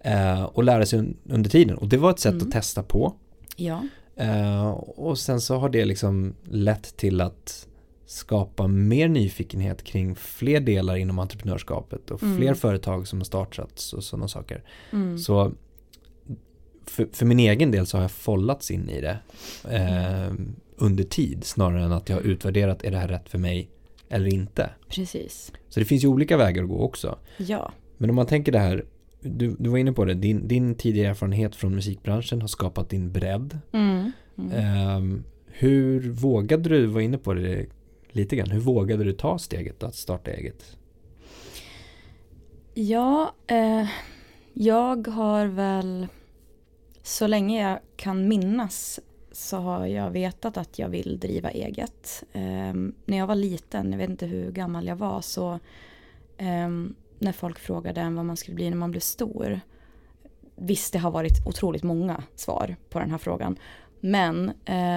Eh, 0.00 0.42
och 0.42 0.64
lära 0.64 0.86
sig 0.86 1.14
under 1.24 1.50
tiden. 1.50 1.78
Och 1.78 1.88
det 1.88 1.96
var 1.96 2.10
ett 2.10 2.18
sätt 2.18 2.32
mm. 2.32 2.46
att 2.46 2.52
testa 2.52 2.82
på. 2.82 3.14
Ja. 3.56 3.82
Eh, 4.16 4.68
och 4.70 5.18
sen 5.18 5.40
så 5.40 5.56
har 5.56 5.68
det 5.68 5.84
liksom 5.84 6.34
lett 6.44 6.96
till 6.96 7.20
att 7.20 7.68
skapa 8.06 8.66
mer 8.66 9.08
nyfikenhet 9.08 9.84
kring 9.84 10.14
fler 10.14 10.60
delar 10.60 10.96
inom 10.96 11.18
entreprenörskapet 11.18 12.10
och 12.10 12.22
mm. 12.22 12.36
fler 12.36 12.54
företag 12.54 13.08
som 13.08 13.18
har 13.18 13.24
startats 13.24 13.92
och 13.92 14.04
sådana 14.04 14.28
saker. 14.28 14.64
Mm. 14.92 15.18
Så 15.18 15.52
för, 16.84 17.08
för, 17.12 17.26
min 17.26 17.38
egen 17.38 17.70
del 17.70 17.86
så 17.86 17.96
har 17.96 18.02
jag 18.02 18.10
follats 18.10 18.70
in 18.70 18.90
i 18.90 19.00
det 19.00 19.18
eh, 19.70 20.34
under 20.76 21.04
tid 21.04 21.44
snarare 21.44 21.84
än 21.84 21.92
att 21.92 22.08
jag 22.08 22.16
har 22.16 22.22
utvärderat 22.22 22.84
är 22.84 22.90
det 22.90 22.98
här 22.98 23.08
rätt 23.08 23.28
för 23.28 23.38
mig 23.38 23.70
eller 24.08 24.34
inte. 24.34 24.70
Precis. 24.88 25.52
Så 25.68 25.80
det 25.80 25.86
finns 25.86 26.04
ju 26.04 26.08
olika 26.08 26.36
vägar 26.36 26.62
att 26.62 26.68
gå 26.68 26.80
också. 26.80 27.18
Ja. 27.36 27.72
Men 27.96 28.10
om 28.10 28.16
man 28.16 28.26
tänker 28.26 28.52
det 28.52 28.58
här 28.58 28.84
du, 29.26 29.56
du 29.58 29.70
var 29.70 29.78
inne 29.78 29.92
på 29.92 30.04
det, 30.04 30.14
din, 30.14 30.48
din 30.48 30.74
tidigare 30.74 31.10
erfarenhet 31.10 31.56
från 31.56 31.74
musikbranschen 31.74 32.40
har 32.40 32.48
skapat 32.48 32.90
din 32.90 33.12
bredd. 33.12 33.58
Mm. 33.72 34.12
Mm. 34.38 34.96
Um, 34.96 35.24
hur 35.46 36.10
vågade 36.10 36.68
du, 36.68 36.86
var 36.86 37.00
inne 37.00 37.18
på 37.18 37.34
det 37.34 37.66
lite 38.08 38.36
grann, 38.36 38.50
hur 38.50 38.60
vågade 38.60 39.04
du 39.04 39.12
ta 39.12 39.38
steget 39.38 39.82
att 39.82 39.94
starta 39.94 40.30
eget? 40.30 40.76
Ja, 42.74 43.34
eh, 43.46 43.88
jag 44.52 45.08
har 45.08 45.46
väl 45.46 46.06
så 47.02 47.26
länge 47.26 47.70
jag 47.70 47.78
kan 47.96 48.28
minnas 48.28 49.00
så 49.32 49.56
har 49.56 49.86
jag 49.86 50.10
vetat 50.10 50.56
att 50.56 50.78
jag 50.78 50.88
vill 50.88 51.18
driva 51.20 51.50
eget. 51.50 52.24
Um, 52.32 52.94
när 53.04 53.18
jag 53.18 53.26
var 53.26 53.34
liten, 53.34 53.92
jag 53.92 53.98
vet 53.98 54.10
inte 54.10 54.26
hur 54.26 54.50
gammal 54.50 54.86
jag 54.86 54.96
var, 54.96 55.20
så 55.20 55.58
um, 56.38 56.94
när 57.18 57.32
folk 57.32 57.58
frågade 57.58 58.00
en 58.00 58.14
vad 58.14 58.24
man 58.24 58.36
skulle 58.36 58.54
bli 58.54 58.70
när 58.70 58.76
man 58.76 58.90
blev 58.90 59.00
stor. 59.00 59.60
Visst, 60.56 60.92
det 60.92 60.98
har 60.98 61.10
varit 61.10 61.46
otroligt 61.46 61.82
många 61.82 62.22
svar 62.34 62.76
på 62.90 62.98
den 62.98 63.10
här 63.10 63.18
frågan. 63.18 63.58
Men 64.00 64.52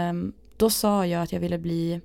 um, 0.10 0.34
då 0.58 0.70
sa 0.70 1.06
jag 1.06 1.24
att 1.24 1.34
jag 1.34 1.40
ville 1.40 1.58
bli 1.58 2.02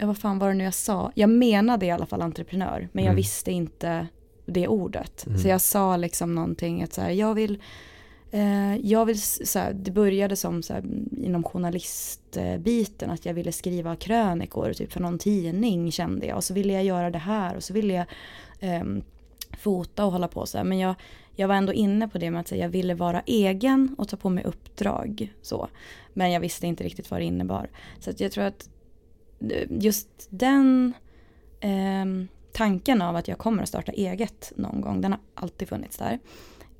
ja, 0.00 0.06
vad 0.06 0.18
fan 0.18 0.38
var 0.38 0.48
det 0.48 0.54
nu 0.54 0.64
jag 0.64 0.74
sa? 0.74 1.12
Jag 1.14 1.30
menade 1.30 1.86
i 1.86 1.90
alla 1.90 2.06
fall 2.06 2.22
entreprenör, 2.22 2.88
men 2.92 3.04
jag 3.04 3.10
mm. 3.10 3.16
visste 3.16 3.52
inte 3.52 4.06
det 4.46 4.68
ordet. 4.68 5.26
Mm. 5.26 5.38
Så 5.38 5.48
jag 5.48 5.60
sa 5.60 5.96
liksom 5.96 6.34
någonting 6.34 6.82
att 6.82 6.92
så 6.92 7.00
här, 7.00 7.10
jag 7.10 7.34
vill 7.34 7.52
eh, 7.54 7.60
Eh, 8.30 8.76
jag 8.76 9.06
vill, 9.06 9.22
så 9.22 9.58
här, 9.58 9.72
det 9.72 9.90
började 9.90 10.36
som 10.36 10.62
så 10.62 10.72
här, 10.72 10.84
inom 11.16 11.44
journalistbiten 11.44 13.10
att 13.10 13.26
jag 13.26 13.34
ville 13.34 13.52
skriva 13.52 13.96
krönikor 13.96 14.72
typ 14.72 14.92
för 14.92 15.00
någon 15.00 15.18
tidning 15.18 15.92
kände 15.92 16.26
jag 16.26 16.36
och 16.36 16.44
så 16.44 16.54
ville 16.54 16.72
jag 16.72 16.84
göra 16.84 17.10
det 17.10 17.18
här 17.18 17.56
och 17.56 17.64
så 17.64 17.72
ville 17.72 17.94
jag 17.94 18.06
eh, 18.60 18.84
fota 19.58 20.04
och 20.04 20.12
hålla 20.12 20.28
på 20.28 20.46
så 20.46 20.58
här. 20.58 20.64
Men 20.64 20.78
jag, 20.78 20.94
jag 21.36 21.48
var 21.48 21.54
ändå 21.54 21.72
inne 21.72 22.08
på 22.08 22.18
det 22.18 22.30
med 22.30 22.40
att 22.40 22.48
säga, 22.48 22.64
jag 22.64 22.70
ville 22.70 22.94
vara 22.94 23.22
egen 23.26 23.94
och 23.98 24.08
ta 24.08 24.16
på 24.16 24.30
mig 24.30 24.44
uppdrag. 24.44 25.32
Så. 25.42 25.68
Men 26.12 26.32
jag 26.32 26.40
visste 26.40 26.66
inte 26.66 26.84
riktigt 26.84 27.10
vad 27.10 27.20
det 27.20 27.24
innebar. 27.24 27.70
Så 27.98 28.10
att 28.10 28.20
jag 28.20 28.32
tror 28.32 28.44
att 28.44 28.70
eh, 29.40 29.66
just 29.70 30.08
den 30.28 30.92
eh, 31.60 32.04
tanken 32.52 33.02
av 33.02 33.16
att 33.16 33.28
jag 33.28 33.38
kommer 33.38 33.62
att 33.62 33.68
starta 33.68 33.92
eget 33.92 34.52
någon 34.56 34.80
gång, 34.80 35.00
den 35.00 35.12
har 35.12 35.20
alltid 35.34 35.68
funnits 35.68 35.96
där. 35.96 36.18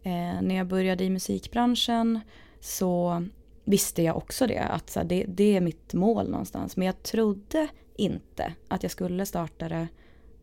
Eh, 0.02 0.42
när 0.42 0.54
jag 0.54 0.66
började 0.66 1.04
i 1.04 1.10
musikbranschen 1.10 2.20
så 2.60 3.24
visste 3.64 4.02
jag 4.02 4.16
också 4.16 4.46
det, 4.46 4.58
att 4.58 4.90
så 4.90 5.00
här, 5.00 5.06
det, 5.06 5.24
det 5.28 5.56
är 5.56 5.60
mitt 5.60 5.94
mål 5.94 6.30
någonstans. 6.30 6.76
Men 6.76 6.86
jag 6.86 7.02
trodde 7.02 7.68
inte 7.96 8.54
att 8.68 8.82
jag 8.82 8.92
skulle 8.92 9.26
starta 9.26 9.68
det 9.68 9.88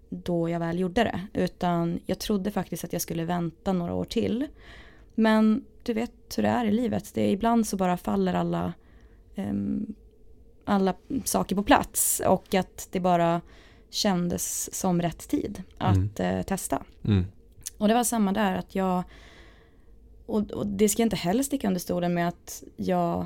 då 0.09 0.49
jag 0.49 0.59
väl 0.59 0.79
gjorde 0.79 1.03
det. 1.03 1.21
Utan 1.33 1.99
jag 2.05 2.19
trodde 2.19 2.51
faktiskt 2.51 2.83
att 2.83 2.93
jag 2.93 3.01
skulle 3.01 3.25
vänta 3.25 3.73
några 3.73 3.93
år 3.93 4.05
till. 4.05 4.47
Men 5.15 5.65
du 5.83 5.93
vet 5.93 6.37
hur 6.37 6.43
det 6.43 6.49
är 6.49 6.65
i 6.65 6.71
livet. 6.71 7.13
Det 7.13 7.21
är, 7.21 7.31
ibland 7.31 7.67
så 7.67 7.77
bara 7.77 7.97
faller 7.97 8.33
alla 8.33 8.73
um, 9.35 9.95
alla 10.67 10.93
saker 11.23 11.55
på 11.55 11.63
plats 11.63 12.21
och 12.27 12.55
att 12.55 12.87
det 12.91 12.99
bara 12.99 13.41
kändes 13.89 14.75
som 14.75 15.01
rätt 15.01 15.29
tid 15.29 15.63
att 15.77 16.19
mm. 16.19 16.37
eh, 16.37 16.43
testa. 16.43 16.83
Mm. 17.05 17.25
Och 17.77 17.87
det 17.87 17.93
var 17.93 18.03
samma 18.03 18.31
där 18.31 18.53
att 18.53 18.75
jag, 18.75 19.03
och, 20.27 20.51
och, 20.51 20.67
det 20.67 20.89
ska 20.89 21.01
jag 21.01 21.05
inte 21.05 21.15
heller 21.15 21.43
sticka 21.43 21.67
under 21.67 21.79
stolen 21.79 22.13
med 22.13 22.27
att 22.27 22.63
jag 22.75 23.25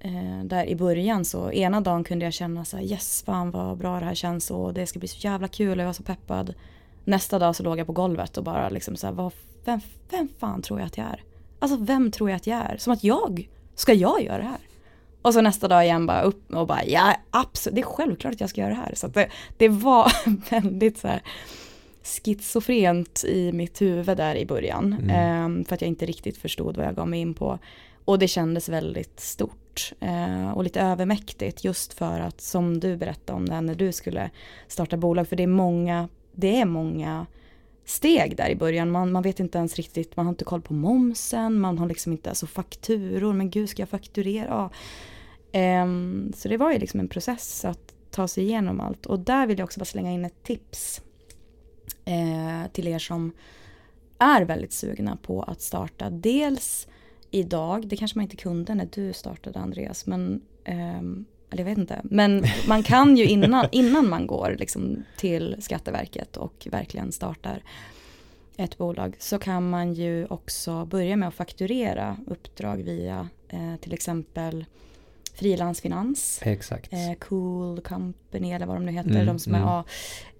eh, 0.00 0.44
där 0.44 0.66
i 0.66 0.76
början 0.76 1.24
så 1.24 1.52
ena 1.52 1.80
dagen 1.80 2.04
kunde 2.04 2.24
jag 2.24 2.34
känna 2.34 2.64
så 2.64 2.76
här 2.76 2.84
yes 2.84 3.22
fan 3.22 3.50
vad 3.50 3.78
bra 3.78 4.00
det 4.00 4.06
här 4.06 4.14
känns 4.14 4.50
och 4.50 4.74
det 4.74 4.86
ska 4.86 4.98
bli 4.98 5.08
så 5.08 5.26
jävla 5.26 5.48
kul 5.48 5.78
och 5.78 5.82
jag 5.82 5.86
var 5.86 5.92
så 5.92 6.02
peppad. 6.02 6.54
Nästa 7.04 7.38
dag 7.38 7.56
så 7.56 7.62
låg 7.62 7.78
jag 7.78 7.86
på 7.86 7.92
golvet 7.92 8.36
och 8.36 8.44
bara 8.44 8.68
liksom 8.68 8.96
så 8.96 9.06
här, 9.06 9.14
vad, 9.14 9.32
vem, 9.64 9.80
vem 10.10 10.28
fan 10.38 10.62
tror 10.62 10.80
jag 10.80 10.86
att 10.86 10.98
jag 10.98 11.06
är? 11.06 11.22
Alltså 11.58 11.76
vem 11.76 12.10
tror 12.10 12.30
jag 12.30 12.36
att 12.36 12.46
jag 12.46 12.58
är? 12.58 12.76
Som 12.76 12.92
att 12.92 13.04
jag, 13.04 13.48
ska 13.74 13.92
jag 13.92 14.22
göra 14.22 14.38
det 14.38 14.48
här? 14.48 14.60
Och 15.22 15.34
så 15.34 15.40
nästa 15.40 15.68
dag 15.68 15.84
igen 15.84 16.06
bara 16.06 16.22
upp 16.22 16.54
och 16.54 16.66
bara 16.66 16.84
ja 16.84 17.16
absolut, 17.30 17.74
det 17.74 17.80
är 17.80 17.86
självklart 17.86 18.34
att 18.34 18.40
jag 18.40 18.50
ska 18.50 18.60
göra 18.60 18.70
det 18.70 18.76
här. 18.76 18.94
Så 18.94 19.06
det, 19.06 19.28
det 19.56 19.68
var 19.68 20.12
väldigt 20.50 20.98
så 20.98 21.08
här 21.08 21.22
schizofrent 22.02 23.24
i 23.24 23.52
mitt 23.52 23.82
huvud 23.82 24.16
där 24.16 24.34
i 24.34 24.46
början. 24.46 24.96
Mm. 25.02 25.60
Eh, 25.60 25.66
för 25.66 25.74
att 25.74 25.80
jag 25.80 25.88
inte 25.88 26.06
riktigt 26.06 26.36
förstod 26.36 26.76
vad 26.76 26.86
jag 26.86 26.96
gav 26.96 27.08
mig 27.08 27.20
in 27.20 27.34
på. 27.34 27.58
Och 28.04 28.18
det 28.18 28.28
kändes 28.28 28.68
väldigt 28.68 29.20
stort 29.20 29.92
eh, 30.00 30.50
och 30.50 30.64
lite 30.64 30.80
övermäktigt 30.80 31.64
just 31.64 31.92
för 31.92 32.20
att 32.20 32.40
som 32.40 32.80
du 32.80 32.96
berättade 32.96 33.36
om 33.36 33.48
det 33.48 33.60
när 33.60 33.74
du 33.74 33.92
skulle 33.92 34.30
starta 34.68 34.96
bolag. 34.96 35.28
För 35.28 35.36
det 35.36 35.42
är 35.42 35.46
många, 35.46 36.08
det 36.32 36.60
är 36.60 36.64
många 36.64 37.26
steg 37.84 38.36
där 38.36 38.50
i 38.50 38.56
början. 38.56 38.90
Man, 38.90 39.12
man 39.12 39.22
vet 39.22 39.40
inte 39.40 39.58
ens 39.58 39.76
riktigt, 39.76 40.16
man 40.16 40.26
har 40.26 40.32
inte 40.32 40.44
koll 40.44 40.62
på 40.62 40.74
momsen, 40.74 41.60
man 41.60 41.78
har 41.78 41.88
liksom 41.88 42.12
inte, 42.12 42.28
alltså 42.28 42.46
fakturor, 42.46 43.32
men 43.32 43.50
gud 43.50 43.68
ska 43.68 43.82
jag 43.82 43.88
fakturera? 43.88 44.70
Ja. 45.52 45.82
Um, 45.82 46.32
så 46.36 46.48
det 46.48 46.56
var 46.56 46.72
ju 46.72 46.78
liksom 46.78 47.00
en 47.00 47.08
process 47.08 47.64
att 47.64 47.94
ta 48.10 48.28
sig 48.28 48.44
igenom 48.44 48.80
allt. 48.80 49.06
Och 49.06 49.18
där 49.20 49.46
vill 49.46 49.58
jag 49.58 49.64
också 49.64 49.80
bara 49.80 49.84
slänga 49.84 50.12
in 50.12 50.24
ett 50.24 50.42
tips 50.42 51.02
eh, 52.04 52.70
till 52.72 52.88
er 52.88 52.98
som 52.98 53.32
är 54.18 54.42
väldigt 54.42 54.72
sugna 54.72 55.16
på 55.16 55.42
att 55.42 55.60
starta. 55.60 56.10
Dels 56.10 56.88
idag, 57.30 57.88
det 57.88 57.96
kanske 57.96 58.18
man 58.18 58.22
inte 58.22 58.36
kunde 58.36 58.74
när 58.74 58.88
du 58.92 59.12
startade 59.12 59.58
Andreas, 59.58 60.06
men 60.06 60.42
um, 60.68 61.24
eller 61.50 61.62
jag 61.62 61.70
vet 61.70 61.78
inte, 61.78 62.00
men 62.04 62.44
man 62.68 62.82
kan 62.82 63.16
ju 63.16 63.24
innan, 63.24 63.66
innan 63.72 64.08
man 64.08 64.26
går 64.26 64.56
liksom 64.58 65.04
till 65.16 65.56
Skatteverket 65.60 66.36
och 66.36 66.68
verkligen 66.70 67.12
startar 67.12 67.62
ett 68.56 68.78
bolag 68.78 69.16
så 69.18 69.38
kan 69.38 69.70
man 69.70 69.94
ju 69.94 70.26
också 70.26 70.84
börja 70.84 71.16
med 71.16 71.28
att 71.28 71.34
fakturera 71.34 72.16
uppdrag 72.26 72.76
via 72.76 73.28
eh, 73.48 73.76
till 73.80 73.92
exempel 73.92 74.64
frilansfinans. 75.34 76.40
Eh, 76.92 77.14
cool 77.18 77.80
Company 77.80 78.52
eller 78.52 78.66
vad 78.66 78.76
de 78.76 78.86
nu 78.86 78.92
heter. 78.92 79.10
Mm, 79.10 79.26
de 79.26 79.38
som 79.38 79.54
är, 79.54 79.58
mm. 79.58 79.68
ja, 79.68 79.84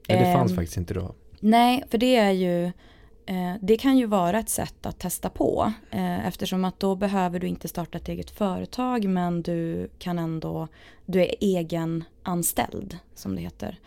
ja, 0.06 0.18
det 0.18 0.32
fanns 0.32 0.52
eh, 0.52 0.56
faktiskt 0.56 0.76
inte 0.76 0.94
då. 0.94 1.14
Nej, 1.44 1.84
för 1.90 1.98
det 1.98 2.16
är 2.16 2.30
ju 2.30 2.64
eh, 3.26 3.54
det 3.60 3.76
kan 3.76 3.98
ju 3.98 4.06
vara 4.06 4.38
ett 4.38 4.48
sätt 4.48 4.86
att 4.86 4.98
testa 4.98 5.30
på 5.30 5.72
eh, 5.90 6.26
eftersom 6.26 6.64
att 6.64 6.80
då 6.80 6.94
behöver 6.94 7.38
du 7.38 7.46
inte 7.46 7.68
starta 7.68 7.98
ett 7.98 8.08
eget 8.08 8.30
företag 8.30 9.04
men 9.04 9.42
du 9.42 9.88
kan 9.98 10.18
ändå, 10.18 10.68
du 11.06 11.20
är 11.20 11.34
egen 11.40 12.04
anställd 12.22 12.98
som 13.14 13.36
det 13.36 13.42
heter. 13.42 13.78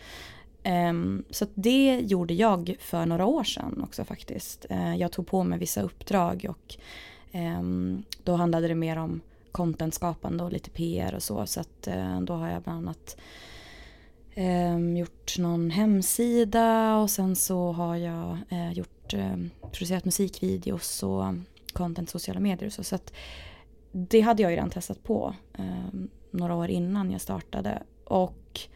Um, 0.64 1.24
så 1.30 1.46
det 1.54 2.00
gjorde 2.00 2.34
jag 2.34 2.76
för 2.80 3.06
några 3.06 3.26
år 3.26 3.44
sedan 3.44 3.80
också 3.82 4.04
faktiskt. 4.04 4.66
Uh, 4.70 4.96
jag 4.96 5.12
tog 5.12 5.26
på 5.26 5.44
mig 5.44 5.58
vissa 5.58 5.82
uppdrag 5.82 6.46
och 6.48 6.76
um, 7.34 8.04
då 8.24 8.34
handlade 8.34 8.68
det 8.68 8.74
mer 8.74 8.96
om 8.96 9.20
contentskapande 9.52 10.44
och 10.44 10.52
lite 10.52 10.70
PR 10.70 11.14
och 11.14 11.22
så. 11.22 11.46
Så 11.46 11.60
att 11.60 11.88
uh, 11.88 12.20
då 12.20 12.34
har 12.34 12.48
jag 12.48 12.62
bland 12.62 12.78
annat 12.78 13.16
um, 14.36 14.96
gjort 14.96 15.38
någon 15.38 15.70
hemsida 15.70 16.96
och 16.96 17.10
sen 17.10 17.36
så 17.36 17.72
har 17.72 17.96
jag 17.96 18.38
uh, 18.52 18.72
gjort, 18.72 19.14
producerat 19.72 20.04
musikvideos 20.04 21.02
och 21.02 21.24
content 21.72 22.10
sociala 22.10 22.40
medier 22.40 22.66
och 22.66 22.72
så. 22.72 22.84
så 22.84 22.98
det 23.92 24.20
hade 24.20 24.42
jag 24.42 24.50
ju 24.50 24.56
redan 24.56 24.70
testat 24.70 25.02
på 25.02 25.34
några 26.30 26.54
år 26.54 26.68
innan 26.68 27.10
jag 27.10 27.20
startade. 27.20 27.82
Och 28.04 28.68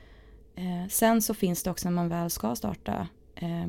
Eh, 0.61 0.88
sen 0.88 1.22
så 1.22 1.34
finns 1.34 1.62
det 1.62 1.70
också 1.70 1.88
när 1.88 1.94
man 1.94 2.08
väl 2.08 2.30
ska 2.30 2.56
starta 2.56 3.08
eh, 3.34 3.66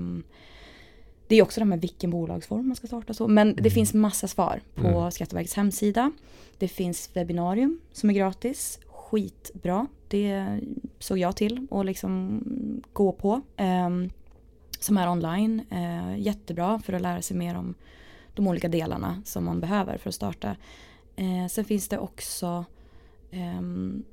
det 1.27 1.35
är 1.35 1.43
också 1.43 1.59
det 1.59 1.63
här 1.63 1.69
med 1.69 1.81
vilken 1.81 2.09
bolagsform 2.09 2.67
man 2.67 2.75
ska 2.75 2.87
starta 2.87 3.13
så. 3.13 3.27
Men 3.27 3.47
mm. 3.47 3.63
det 3.63 3.69
finns 3.69 3.93
massa 3.93 4.27
svar 4.27 4.61
på 4.75 4.87
mm. 4.87 5.11
Skatteverkets 5.11 5.53
hemsida. 5.53 6.11
Det 6.57 6.67
finns 6.67 7.09
webbinarium 7.13 7.79
som 7.91 8.09
är 8.09 8.13
gratis. 8.13 8.79
Skitbra. 8.87 9.87
Det 10.11 10.59
såg 10.99 11.17
jag 11.17 11.35
till 11.35 11.67
att 11.71 11.85
liksom 11.85 12.43
gå 12.93 13.11
på. 13.11 13.41
Eh, 13.57 13.89
som 14.79 14.97
är 14.97 15.09
online. 15.09 15.61
Eh, 15.69 16.19
jättebra 16.19 16.79
för 16.79 16.93
att 16.93 17.01
lära 17.01 17.21
sig 17.21 17.37
mer 17.37 17.57
om 17.57 17.75
de 18.33 18.47
olika 18.47 18.67
delarna 18.67 19.21
som 19.25 19.45
man 19.45 19.59
behöver 19.59 19.97
för 19.97 20.09
att 20.09 20.15
starta. 20.15 20.55
Eh, 21.15 21.47
sen 21.49 21.65
finns 21.65 21.87
det 21.87 21.97
också 21.97 22.65
ehm, 23.31 24.03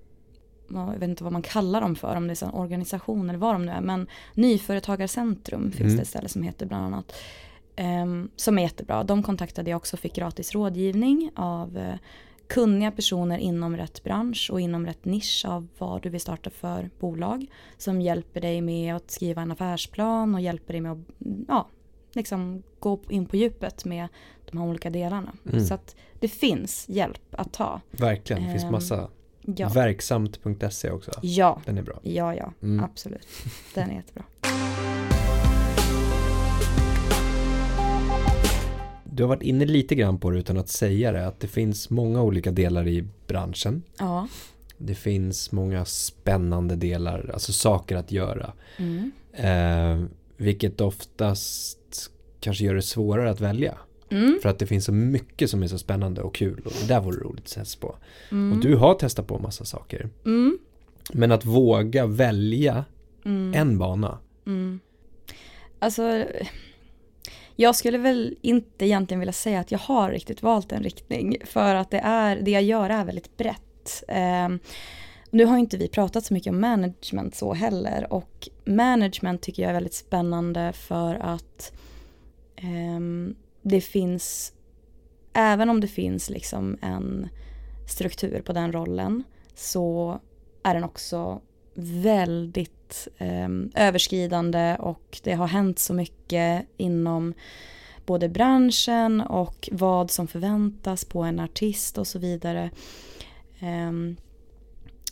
jag 0.70 0.98
vet 0.98 1.08
inte 1.08 1.24
vad 1.24 1.32
man 1.32 1.42
kallar 1.42 1.80
dem 1.80 1.96
för, 1.96 2.16
om 2.16 2.26
det 2.26 2.42
är 2.42 2.46
en 2.46 2.54
organisation 2.54 3.28
eller 3.28 3.38
vad 3.38 3.54
de 3.54 3.66
nu 3.66 3.72
är. 3.72 3.80
Men 3.80 4.06
Nyföretagarcentrum 4.34 5.72
finns 5.72 5.80
mm. 5.80 5.96
det 5.96 6.02
ett 6.02 6.08
ställe 6.08 6.28
som 6.28 6.42
heter 6.42 6.66
bland 6.66 6.84
annat. 6.84 7.14
Um, 8.02 8.30
som 8.36 8.58
är 8.58 8.62
jättebra. 8.62 9.04
De 9.04 9.22
kontaktade 9.22 9.70
jag 9.70 9.76
också 9.76 9.96
och 9.96 10.00
fick 10.00 10.14
gratis 10.14 10.54
rådgivning 10.54 11.30
av 11.34 11.76
uh, 11.76 11.94
kunniga 12.48 12.90
personer 12.90 13.38
inom 13.38 13.76
rätt 13.76 14.04
bransch 14.04 14.48
och 14.52 14.60
inom 14.60 14.86
rätt 14.86 15.04
nisch 15.04 15.44
av 15.48 15.68
vad 15.78 16.02
du 16.02 16.08
vill 16.08 16.20
starta 16.20 16.50
för 16.50 16.90
bolag. 17.00 17.46
Som 17.76 18.00
hjälper 18.00 18.40
dig 18.40 18.60
med 18.60 18.96
att 18.96 19.10
skriva 19.10 19.42
en 19.42 19.52
affärsplan 19.52 20.34
och 20.34 20.40
hjälper 20.40 20.72
dig 20.72 20.80
med 20.80 20.92
att 20.92 20.98
ja, 21.48 21.68
liksom 22.12 22.62
gå 22.78 23.00
in 23.08 23.26
på 23.26 23.36
djupet 23.36 23.84
med 23.84 24.08
de 24.50 24.58
här 24.58 24.66
olika 24.66 24.90
delarna. 24.90 25.32
Mm. 25.52 25.64
Så 25.64 25.74
att 25.74 25.96
det 26.20 26.28
finns 26.28 26.88
hjälp 26.88 27.22
att 27.30 27.52
ta. 27.52 27.80
Verkligen, 27.90 28.42
det 28.42 28.50
finns 28.50 28.64
ehm, 28.64 28.72
massa 28.72 29.08
Ja. 29.56 29.68
Verksamt.se 29.68 30.90
också. 30.90 31.10
Ja. 31.22 31.60
Den 31.64 31.78
är 31.78 31.82
bra. 31.82 32.00
Ja, 32.02 32.34
ja, 32.34 32.52
mm. 32.62 32.84
absolut. 32.84 33.26
Den 33.74 33.90
är 33.90 33.94
jättebra. 33.94 34.24
Du 39.18 39.24
har 39.24 39.28
varit 39.28 39.42
inne 39.42 39.64
lite 39.64 39.94
grann 39.94 40.18
på 40.18 40.30
det 40.30 40.38
utan 40.38 40.58
att 40.58 40.68
säga 40.68 41.12
det, 41.12 41.26
att 41.26 41.40
det 41.40 41.46
finns 41.46 41.90
många 41.90 42.22
olika 42.22 42.50
delar 42.50 42.88
i 42.88 43.04
branschen. 43.26 43.82
Ja. 43.98 44.28
Det 44.76 44.94
finns 44.94 45.52
många 45.52 45.84
spännande 45.84 46.76
delar, 46.76 47.30
alltså 47.32 47.52
saker 47.52 47.96
att 47.96 48.12
göra. 48.12 48.52
Mm. 48.76 49.10
Eh, 49.32 50.08
vilket 50.36 50.80
oftast 50.80 52.10
kanske 52.40 52.64
gör 52.64 52.74
det 52.74 52.82
svårare 52.82 53.30
att 53.30 53.40
välja. 53.40 53.78
Mm. 54.10 54.38
För 54.42 54.48
att 54.48 54.58
det 54.58 54.66
finns 54.66 54.84
så 54.84 54.92
mycket 54.92 55.50
som 55.50 55.62
är 55.62 55.66
så 55.66 55.78
spännande 55.78 56.22
och 56.22 56.34
kul 56.34 56.62
och 56.64 56.72
det 56.80 56.88
där 56.88 57.00
vore 57.00 57.16
roligt 57.20 57.44
att 57.44 57.52
testa 57.52 57.86
på. 57.86 57.96
Mm. 58.30 58.52
Och 58.52 58.62
du 58.62 58.76
har 58.76 58.94
testat 58.94 59.26
på 59.26 59.38
massa 59.38 59.64
saker. 59.64 60.08
Mm. 60.24 60.58
Men 61.12 61.32
att 61.32 61.44
våga 61.44 62.06
välja 62.06 62.84
Mm. 63.24 63.54
en 63.54 63.78
bana. 63.78 64.18
Mm. 64.46 64.80
Alltså, 65.78 66.24
jag 67.60 67.76
skulle 67.76 67.98
väl 67.98 68.36
inte 68.42 68.86
egentligen 68.86 69.18
vilja 69.20 69.32
säga 69.32 69.60
att 69.60 69.72
jag 69.72 69.78
har 69.78 70.10
riktigt 70.10 70.42
valt 70.42 70.72
en 70.72 70.82
riktning. 70.82 71.36
För 71.44 71.74
att 71.74 71.90
det, 71.90 71.98
är, 71.98 72.36
det 72.36 72.50
jag 72.50 72.62
gör 72.62 72.90
är 72.90 73.04
väldigt 73.04 73.36
brett. 73.36 74.02
Eh, 74.08 74.48
nu 75.30 75.44
har 75.44 75.58
inte 75.58 75.76
vi 75.76 75.88
pratat 75.88 76.24
så 76.24 76.34
mycket 76.34 76.50
om 76.50 76.60
management 76.60 77.34
så 77.34 77.54
heller. 77.54 78.12
Och 78.12 78.48
management 78.64 79.42
tycker 79.42 79.62
jag 79.62 79.70
är 79.70 79.74
väldigt 79.74 79.94
spännande 79.94 80.72
för 80.72 81.14
att 81.14 81.72
eh, 82.56 83.00
det 83.62 83.80
finns, 83.80 84.52
även 85.32 85.70
om 85.70 85.80
det 85.80 85.88
finns 85.88 86.30
liksom 86.30 86.78
en 86.82 87.28
struktur 87.88 88.40
på 88.40 88.52
den 88.52 88.72
rollen 88.72 89.24
så 89.54 90.20
är 90.62 90.74
den 90.74 90.84
också 90.84 91.40
väldigt 91.80 93.08
eh, 93.18 93.48
överskridande 93.74 94.76
och 94.78 95.20
det 95.22 95.32
har 95.32 95.46
hänt 95.46 95.78
så 95.78 95.94
mycket 95.94 96.66
inom 96.76 97.34
både 98.06 98.28
branschen 98.28 99.20
och 99.20 99.68
vad 99.72 100.10
som 100.10 100.26
förväntas 100.26 101.04
på 101.04 101.22
en 101.22 101.40
artist 101.40 101.98
och 101.98 102.06
så 102.06 102.18
vidare. 102.18 102.70
Eh, 103.60 103.92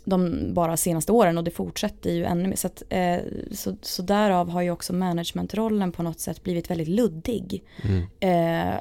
de 0.04 0.48
bara 0.54 0.76
senaste 0.76 1.12
åren 1.12 1.38
och 1.38 1.44
det 1.44 1.50
fortsätter 1.50 2.10
ju 2.10 2.24
ännu 2.24 2.48
mer. 2.48 2.56
Så, 2.56 2.66
att, 2.66 2.82
eh, 2.88 3.18
så, 3.52 3.76
så 3.82 4.02
därav 4.02 4.50
har 4.50 4.62
ju 4.62 4.70
också 4.70 4.92
managementrollen 4.92 5.92
på 5.92 6.02
något 6.02 6.20
sätt 6.20 6.42
blivit 6.42 6.70
väldigt 6.70 6.88
luddig. 6.88 7.64
Mm. 7.82 8.06
Eh, 8.20 8.80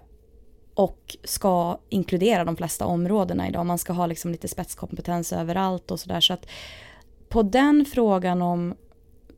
och 0.73 1.17
ska 1.23 1.79
inkludera 1.89 2.45
de 2.45 2.57
flesta 2.57 2.85
områdena 2.85 3.47
idag. 3.47 3.65
Man 3.65 3.77
ska 3.77 3.93
ha 3.93 4.05
liksom 4.05 4.31
lite 4.31 4.47
spetskompetens 4.47 5.33
överallt 5.33 5.91
och 5.91 5.99
sådär. 5.99 6.21
Så 6.21 6.33
att 6.33 6.47
på 7.29 7.43
den 7.43 7.85
frågan 7.85 8.41
om 8.41 8.75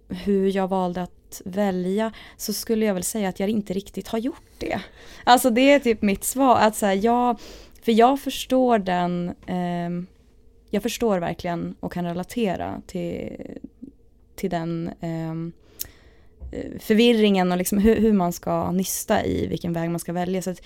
hur 0.10 0.56
jag 0.56 0.68
valde 0.68 1.02
att 1.02 1.42
välja 1.46 2.12
så 2.38 2.54
skulle 2.54 2.86
jag 2.86 2.94
väl 2.94 3.04
säga 3.04 3.30
att 3.30 3.40
jag 3.40 3.50
inte 3.50 3.74
riktigt 3.74 4.08
har 4.08 4.20
gjort 4.20 4.52
det. 4.58 4.82
Alltså 5.24 5.50
det 5.50 5.62
är 5.62 5.80
typ 5.80 6.02
mitt 6.02 6.24
svar. 6.24 6.58
Att 6.60 6.76
så 6.76 6.86
här, 6.86 6.94
jag, 6.94 7.40
för 7.82 7.92
jag 7.92 8.20
förstår 8.20 8.80
den, 8.80 9.34
eh, 9.48 10.08
jag 10.70 10.84
förstår 10.84 11.20
verkligen 11.20 11.76
och 11.80 11.92
kan 11.92 12.06
relatera 12.06 12.82
till, 12.88 13.38
till 14.36 14.50
den 14.50 14.92
ehm, 15.02 15.52
eh, 16.52 16.80
förvirringen 16.80 17.52
och 17.52 17.58
liksom 17.58 17.78
hur, 17.78 17.96
hur, 17.96 18.14
man 18.14 18.34
ska 18.34 18.72
nysta 18.72 19.26
i 19.26 19.48
vilken 19.48 19.74
väg 19.74 19.90
man 19.90 20.00
ska 20.00 20.14
välja. 20.14 20.42
Så 20.42 20.50
att, 20.50 20.62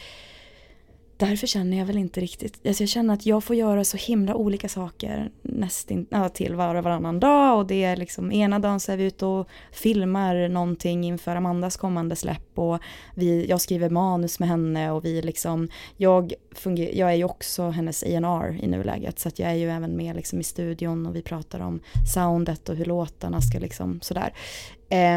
därför 1.26 1.47
känner 1.47 1.78
jag 1.78 1.86
väl 1.86 1.97
inte 1.97 2.22
riktigt, 2.22 2.67
alltså 2.67 2.84
jag 2.84 2.89
känner 2.89 3.13
att 3.13 3.26
jag 3.26 3.43
får 3.43 3.55
göra 3.55 3.84
så 3.84 3.97
himla 3.97 4.36
olika 4.36 4.69
saker 4.69 5.32
nästin, 5.41 6.05
ja, 6.09 6.30
till 6.30 6.55
var 6.55 6.76
och 6.76 6.84
varannan 6.84 7.19
dag. 7.19 7.57
Och 7.57 7.65
det 7.65 7.84
är 7.84 7.95
liksom 7.95 8.32
ena 8.32 8.59
dagen 8.59 8.80
så 8.80 8.91
är 8.91 8.97
vi 8.97 9.03
ute 9.03 9.26
och 9.26 9.47
filmar 9.72 10.47
någonting 10.47 11.03
inför 11.03 11.36
Amandas 11.36 11.78
kommande 11.78 12.15
släpp. 12.15 12.59
Och 12.59 12.80
vi, 13.15 13.45
jag 13.49 13.61
skriver 13.61 13.89
manus 13.89 14.39
med 14.39 14.49
henne 14.49 14.91
och 14.91 15.05
vi 15.05 15.22
liksom, 15.22 15.67
jag, 15.97 16.34
funger, 16.51 16.91
jag 16.93 17.09
är 17.09 17.15
ju 17.15 17.24
också 17.24 17.69
hennes 17.69 18.03
A&R 18.03 18.59
i 18.61 18.67
nuläget. 18.67 19.19
Så 19.19 19.28
att 19.28 19.39
jag 19.39 19.49
är 19.49 19.55
ju 19.55 19.69
även 19.69 19.97
med 19.97 20.15
liksom 20.15 20.39
i 20.39 20.43
studion 20.43 21.05
och 21.05 21.15
vi 21.15 21.22
pratar 21.22 21.59
om 21.59 21.80
soundet 22.13 22.69
och 22.69 22.76
hur 22.76 22.86
låtarna 22.86 23.41
ska 23.41 23.59
liksom 23.59 23.99
sådär. 24.01 24.34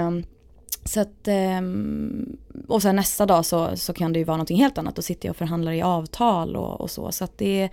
Um, 0.07 0.25
så 0.85 1.01
att, 1.01 1.29
ehm, 1.29 2.37
och 2.69 2.83
sen 2.83 2.97
nästa 2.97 3.27
dag 3.27 3.47
så, 3.47 3.77
så 3.77 3.93
kan 3.93 4.13
det 4.13 4.19
ju 4.19 4.25
vara 4.25 4.37
någonting 4.37 4.59
helt 4.59 4.79
annat. 4.79 4.97
Då 4.97 5.03
sitter 5.03 5.29
jag 5.29 5.31
och 5.31 5.37
förhandlar 5.37 5.73
i 5.73 5.83
avtal 5.83 6.57
och, 6.57 6.81
och 6.81 6.91
så. 6.91 7.13
Så 7.13 7.25
att 7.25 7.39
det, 7.39 7.69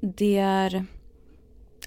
det 0.00 0.36
är, 0.38 0.84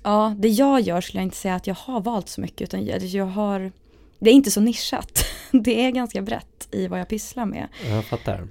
ja 0.04 0.36
det 0.38 0.48
jag 0.48 0.82
gör 0.82 1.02
skulle 1.02 1.20
jag 1.20 1.26
inte 1.26 1.38
säga 1.38 1.56
att 1.56 1.68
jag 1.68 1.76
har 1.76 2.02
valt 2.02 2.30
så 2.30 2.42
mycket. 2.42 2.62
Utan 2.62 2.86
jag, 2.86 3.04
jag 3.04 3.26
har, 3.26 3.72
det 4.20 4.30
är 4.30 4.34
inte 4.34 4.52
så 4.52 4.62
nischat. 4.62 5.26
Det 5.52 5.86
är 5.86 5.92
ganska 5.92 6.22
brett 6.22 6.68
i 6.72 6.88
vad 6.88 7.00
jag 7.00 7.10
pysslar 7.10 7.46
med. 7.46 7.68
Jag 7.90 8.06
fattar. 8.06 8.48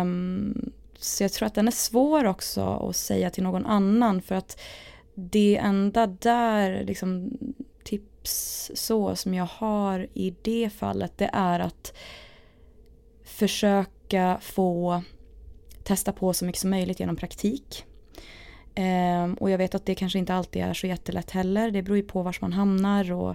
Um, 0.00 0.72
så 0.98 1.24
jag 1.24 1.32
tror 1.32 1.46
att 1.46 1.54
den 1.54 1.68
är 1.68 1.72
svår 1.72 2.24
också 2.24 2.62
att 2.62 2.96
säga 2.96 3.30
till 3.30 3.42
någon 3.42 3.66
annan. 3.66 4.22
För 4.22 4.34
att 4.34 4.60
det 5.14 5.56
enda 5.56 6.06
där 6.06 6.84
liksom 6.84 7.38
tips 8.22 8.70
så 8.74 9.16
som 9.16 9.34
jag 9.34 9.46
har 9.46 10.06
i 10.14 10.34
det 10.42 10.70
fallet 10.72 11.12
det 11.18 11.30
är 11.32 11.60
att 11.60 11.92
försöka 13.24 14.38
få 14.40 15.02
testa 15.82 16.12
på 16.12 16.32
så 16.32 16.44
mycket 16.44 16.60
som 16.60 16.70
möjligt 16.70 17.00
genom 17.00 17.16
praktik. 17.16 17.84
Eh, 18.74 19.32
och 19.40 19.50
jag 19.50 19.58
vet 19.58 19.74
att 19.74 19.86
det 19.86 19.94
kanske 19.94 20.18
inte 20.18 20.34
alltid 20.34 20.62
är 20.62 20.74
så 20.74 20.86
jättelätt 20.86 21.30
heller. 21.30 21.70
Det 21.70 21.82
beror 21.82 21.96
ju 21.96 22.02
på 22.02 22.22
var 22.22 22.36
man 22.40 22.52
hamnar 22.52 23.12
och 23.12 23.34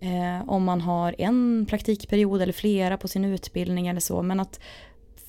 eh, 0.00 0.48
om 0.48 0.64
man 0.64 0.80
har 0.80 1.14
en 1.18 1.66
praktikperiod 1.68 2.42
eller 2.42 2.52
flera 2.52 2.96
på 2.96 3.08
sin 3.08 3.24
utbildning 3.24 3.88
eller 3.88 4.00
så. 4.00 4.22
Men 4.22 4.40
att 4.40 4.60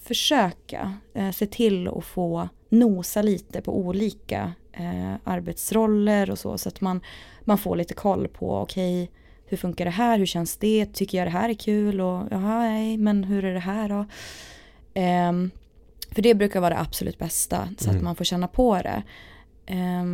försöka 0.03 0.93
eh, 1.13 1.31
se 1.31 1.45
till 1.45 1.87
att 1.87 2.05
få 2.05 2.49
nosa 2.69 3.21
lite 3.21 3.61
på 3.61 3.77
olika 3.77 4.53
eh, 4.73 5.13
arbetsroller 5.23 6.31
och 6.31 6.39
så. 6.39 6.57
Så 6.57 6.69
att 6.69 6.81
man, 6.81 7.01
man 7.45 7.57
får 7.57 7.75
lite 7.75 7.93
koll 7.93 8.27
på 8.27 8.57
okej, 8.57 9.03
okay, 9.03 9.15
hur 9.45 9.57
funkar 9.57 9.85
det 9.85 9.91
här, 9.91 10.17
hur 10.17 10.25
känns 10.25 10.57
det, 10.57 10.85
tycker 10.85 11.17
jag 11.17 11.27
det 11.27 11.31
här 11.31 11.49
är 11.49 11.53
kul 11.53 12.01
och 12.01 12.27
jaha, 12.31 12.59
nej, 12.59 12.97
men 12.97 13.23
hur 13.23 13.45
är 13.45 13.53
det 13.53 13.59
här 13.59 13.89
då? 13.89 14.05
Eh, 14.93 15.31
för 16.11 16.21
det 16.21 16.35
brukar 16.35 16.59
vara 16.59 16.73
det 16.73 16.79
absolut 16.79 17.17
bästa 17.17 17.67
så 17.77 17.89
mm. 17.89 17.97
att 17.97 18.03
man 18.03 18.15
får 18.15 18.25
känna 18.25 18.47
på 18.47 18.75
det. 18.77 19.03
Eh, 19.65 20.05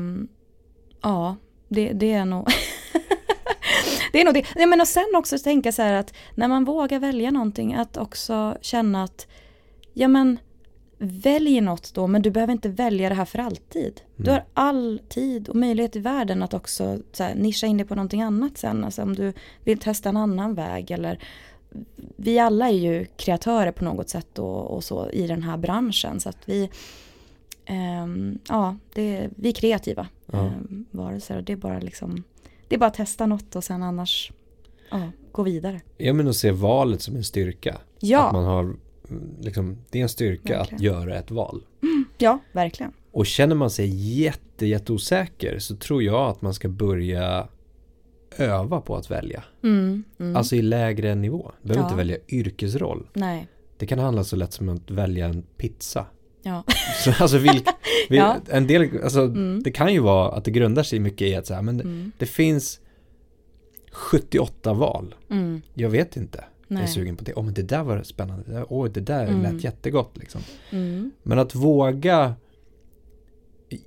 ja, 1.02 1.36
det, 1.68 1.94
det 1.94 2.14
är 2.14 2.26
nog 2.26 2.48
det 4.12 4.22
är 4.22 4.26
nog 4.26 4.34
det. 4.34 4.46
Ja, 4.56 4.66
men 4.66 4.82
och 4.82 4.88
sen 4.88 5.14
också 5.16 5.38
tänka 5.38 5.72
så 5.72 5.82
här 5.82 5.94
att 5.94 6.14
när 6.36 6.48
man 6.48 6.66
vågar 6.66 7.00
välja 7.00 7.32
någonting 7.32 7.74
att 7.74 7.98
också 7.98 8.58
känna 8.62 9.04
att 9.04 9.28
ja 9.94 10.08
men 10.08 10.40
välj 10.98 11.62
något 11.62 11.94
då 11.94 12.08
men 12.08 12.22
du 12.22 12.32
behöver 12.32 12.54
inte 12.54 12.70
välja 12.70 13.10
det 13.10 13.16
här 13.16 13.26
för 13.26 13.40
alltid. 13.40 14.02
Mm. 14.02 14.26
Du 14.26 14.32
har 14.32 14.44
all 14.54 15.02
tid 15.10 15.50
och 15.50 15.56
möjlighet 15.56 15.96
i 15.96 16.00
världen 16.00 16.44
att 16.44 16.54
också 16.54 17.00
så 17.12 17.24
här, 17.24 17.36
nischa 17.36 17.68
in 17.68 17.78
dig 17.78 17.88
på 17.88 17.96
någonting 17.96 18.22
annat 18.22 18.58
sen. 18.58 18.84
Alltså 18.84 19.02
om 19.02 19.16
du 19.16 19.34
vill 19.64 19.80
testa 19.80 20.10
en 20.10 20.18
annan 20.18 20.54
väg 20.54 20.92
eller 20.92 21.20
vi 22.16 22.40
alla 22.40 22.70
är 22.70 22.74
ju 22.74 23.06
kreatörer 23.06 23.72
på 23.72 23.84
något 23.84 24.10
sätt 24.10 24.40
och, 24.40 24.76
och 24.76 24.84
så 24.84 25.10
i 25.10 25.28
den 25.28 25.44
här 25.44 25.58
branschen 25.58 26.20
så 26.20 26.30
att 26.30 26.50
vi 26.50 26.70
um, 28.04 28.40
ja, 28.50 28.78
det, 28.94 29.30
vi 29.36 29.50
är 29.50 29.54
kreativa 29.54 30.08
ja. 30.26 30.40
um, 30.40 30.86
varelser 30.92 31.38
och 31.38 31.44
det 31.44 31.54
är 31.54 31.58
bara 31.58 31.80
liksom 31.80 32.24
det 32.68 32.76
är 32.76 32.80
bara 32.80 32.86
att 32.88 32.94
testa 32.94 33.26
något 33.26 33.56
och 33.56 33.64
sen 33.64 33.84
annars 33.84 34.32
ja, 34.92 35.12
gå 35.32 35.44
vidare. 35.44 35.82
Ja 35.98 36.14
men 36.14 36.28
att 36.28 36.36
se 36.36 36.52
valet 36.52 37.02
som 37.02 37.16
en 37.16 37.24
styrka. 37.24 37.78
Ja. 38.00 38.28
Att 38.28 38.34
man 38.34 38.46
har 38.46 38.76
liksom, 39.42 39.78
det 39.90 40.00
är 40.00 40.04
en 40.04 40.10
styrka 40.10 40.58
verkligen. 40.58 40.76
att 40.76 40.82
göra 40.82 41.18
ett 41.18 41.32
val. 41.32 41.64
Mm, 41.84 42.06
ja, 42.18 42.40
verkligen. 42.52 42.92
Och 43.12 43.26
känner 43.26 43.56
man 43.56 43.70
sig 43.70 43.88
jätte, 44.22 44.66
jätteosäker 44.66 45.60
så 45.60 45.76
tror 45.76 46.04
jag 46.04 46.30
att 46.30 46.42
man 46.42 46.54
ska 46.54 46.70
börja 46.70 47.48
öva 48.38 48.82
på 48.82 48.96
att 48.96 49.12
välja. 49.12 49.44
Mm, 49.64 50.04
mm. 50.20 50.36
Alltså 50.36 50.56
i 50.56 50.62
lägre 50.62 51.16
nivå. 51.16 51.52
Du 51.62 51.68
behöver 51.68 51.84
ja. 51.84 51.88
inte 51.88 51.98
välja 51.98 52.18
yrkesroll. 52.28 53.08
Nej. 53.14 53.48
Det 53.78 53.86
kan 53.86 54.00
handla 54.00 54.24
så 54.24 54.36
lätt 54.36 54.54
som 54.54 54.70
att 54.70 54.92
välja 54.92 55.26
en 55.26 55.44
pizza. 55.58 56.06
Ja. 56.42 56.64
Så, 57.04 57.24
alltså, 57.24 57.38
vilk, 57.38 57.68
vil, 58.10 58.18
ja. 58.18 58.38
en 58.50 58.68
del, 58.68 59.04
alltså, 59.04 59.22
mm. 59.22 59.64
Det 59.64 59.72
kan 59.72 59.94
ju 59.94 60.00
vara 60.00 60.32
att 60.32 60.46
det 60.46 60.52
grundar 60.52 60.84
sig 60.84 61.00
mycket 61.00 61.28
i 61.28 61.36
att 61.36 61.48
så 61.48 61.54
här, 61.54 61.62
men 61.62 61.82
mm. 61.82 62.12
det 62.18 62.26
finns 62.26 62.80
78 63.92 64.74
val. 64.74 65.16
Mm. 65.30 65.62
Jag 65.74 65.90
vet 65.90 66.18
inte. 66.18 66.44
Nej. 66.68 66.84
Är 66.84 66.88
sugen 66.88 67.16
på 67.16 67.24
det. 67.24 67.34
Åh, 67.34 67.42
oh, 67.42 67.46
men 67.46 67.54
det 67.54 67.64
där 67.64 67.84
var 67.84 68.04
spännande. 68.04 68.66
Åh, 68.70 68.86
oh, 68.86 68.92
det 68.92 69.02
där 69.02 69.28
mm. 69.28 69.42
lät 69.42 69.64
jättegott 69.64 70.18
liksom. 70.18 70.42
Mm. 70.70 71.12
Men 71.24 71.40
att 71.40 71.56
våga 71.56 72.36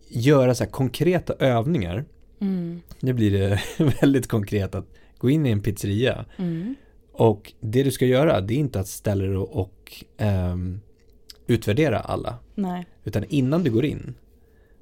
göra 0.09 0.55
så 0.55 0.65
här 0.65 0.71
konkreta 0.71 1.33
övningar. 1.39 2.05
Mm. 2.41 2.81
Nu 3.01 3.13
blir 3.13 3.31
det 3.31 3.61
väldigt 4.03 4.29
konkret 4.29 4.75
att 4.75 4.87
gå 5.19 5.31
in 5.31 5.47
i 5.47 5.51
en 5.51 5.63
pizzeria. 5.63 6.25
Mm. 6.37 6.75
Och 7.13 7.53
det 7.61 7.83
du 7.83 7.91
ska 7.91 8.07
göra 8.07 8.41
det 8.41 8.55
är 8.55 8.59
inte 8.59 8.81
att 8.81 8.89
ställa 8.89 9.25
dig 9.25 9.37
och, 9.37 9.61
och 9.61 10.05
um, 10.19 10.81
utvärdera 11.47 12.01
alla. 12.01 12.35
Nej. 12.55 12.87
Utan 13.05 13.25
innan 13.25 13.65
du 13.65 13.71
går 13.71 13.85
in 13.85 14.15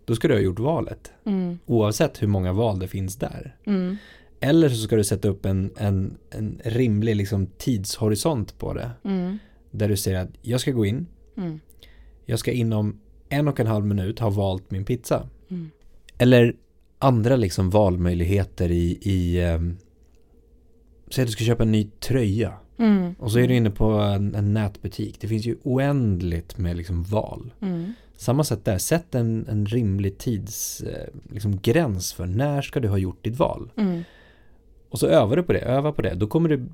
då 0.08 0.14
ska 0.14 0.28
du 0.28 0.34
ha 0.34 0.40
gjort 0.40 0.58
valet. 0.58 1.12
Mm. 1.24 1.58
Oavsett 1.66 2.22
hur 2.22 2.26
många 2.26 2.52
val 2.52 2.78
det 2.78 2.88
finns 2.88 3.16
där. 3.16 3.56
Mm. 3.64 3.96
Eller 4.40 4.68
så 4.68 4.76
ska 4.76 4.96
du 4.96 5.04
sätta 5.04 5.28
upp 5.28 5.46
en, 5.46 5.70
en, 5.76 6.18
en 6.30 6.60
rimlig 6.64 7.16
liksom, 7.16 7.46
tidshorisont 7.46 8.58
på 8.58 8.74
det. 8.74 8.90
Mm. 9.04 9.38
Där 9.70 9.88
du 9.88 9.96
säger 9.96 10.18
att 10.18 10.30
jag 10.42 10.60
ska 10.60 10.70
gå 10.70 10.86
in. 10.86 11.06
Mm. 11.36 11.60
Jag 12.26 12.38
ska 12.38 12.52
inom 12.52 13.00
en 13.28 13.48
och 13.48 13.60
en 13.60 13.66
halv 13.66 13.86
minut 13.86 14.18
ha 14.18 14.30
valt 14.30 14.70
min 14.70 14.84
pizza. 14.84 15.28
Mm. 15.50 15.70
Eller 16.18 16.54
andra 16.98 17.36
liksom 17.36 17.70
valmöjligheter 17.70 18.70
i, 18.70 18.98
i 19.02 19.44
um, 19.54 19.76
säg 21.10 21.22
att 21.22 21.28
du 21.28 21.32
ska 21.32 21.44
köpa 21.44 21.62
en 21.62 21.72
ny 21.72 21.90
tröja 22.00 22.54
Mm. 22.78 23.14
Och 23.18 23.32
så 23.32 23.38
är 23.38 23.48
du 23.48 23.54
inne 23.54 23.70
på 23.70 23.84
en, 23.84 24.34
en 24.34 24.54
nätbutik. 24.54 25.20
Det 25.20 25.28
finns 25.28 25.46
ju 25.46 25.56
oändligt 25.62 26.58
med 26.58 26.76
liksom 26.76 27.02
val. 27.02 27.54
Mm. 27.60 27.92
Samma 28.16 28.44
sätt 28.44 28.64
där, 28.64 28.78
sätt 28.78 29.14
en, 29.14 29.46
en 29.48 29.66
rimlig 29.66 30.18
tids 30.18 30.80
eh, 30.80 31.08
liksom 31.30 31.60
för 32.16 32.26
när 32.26 32.62
ska 32.62 32.80
du 32.80 32.88
ha 32.88 32.98
gjort 32.98 33.24
ditt 33.24 33.38
val. 33.38 33.70
Mm. 34.88 34.92
Och 34.92 34.98
så 34.98 35.06
övar 35.06 35.36
du 35.36 35.42
på 35.42 35.52
det, 35.52 35.58
öva 35.60 35.92
på 35.92 36.02
det. 36.02 36.14
Då 36.14 36.26
kommer 36.26 36.48
du 36.48 36.66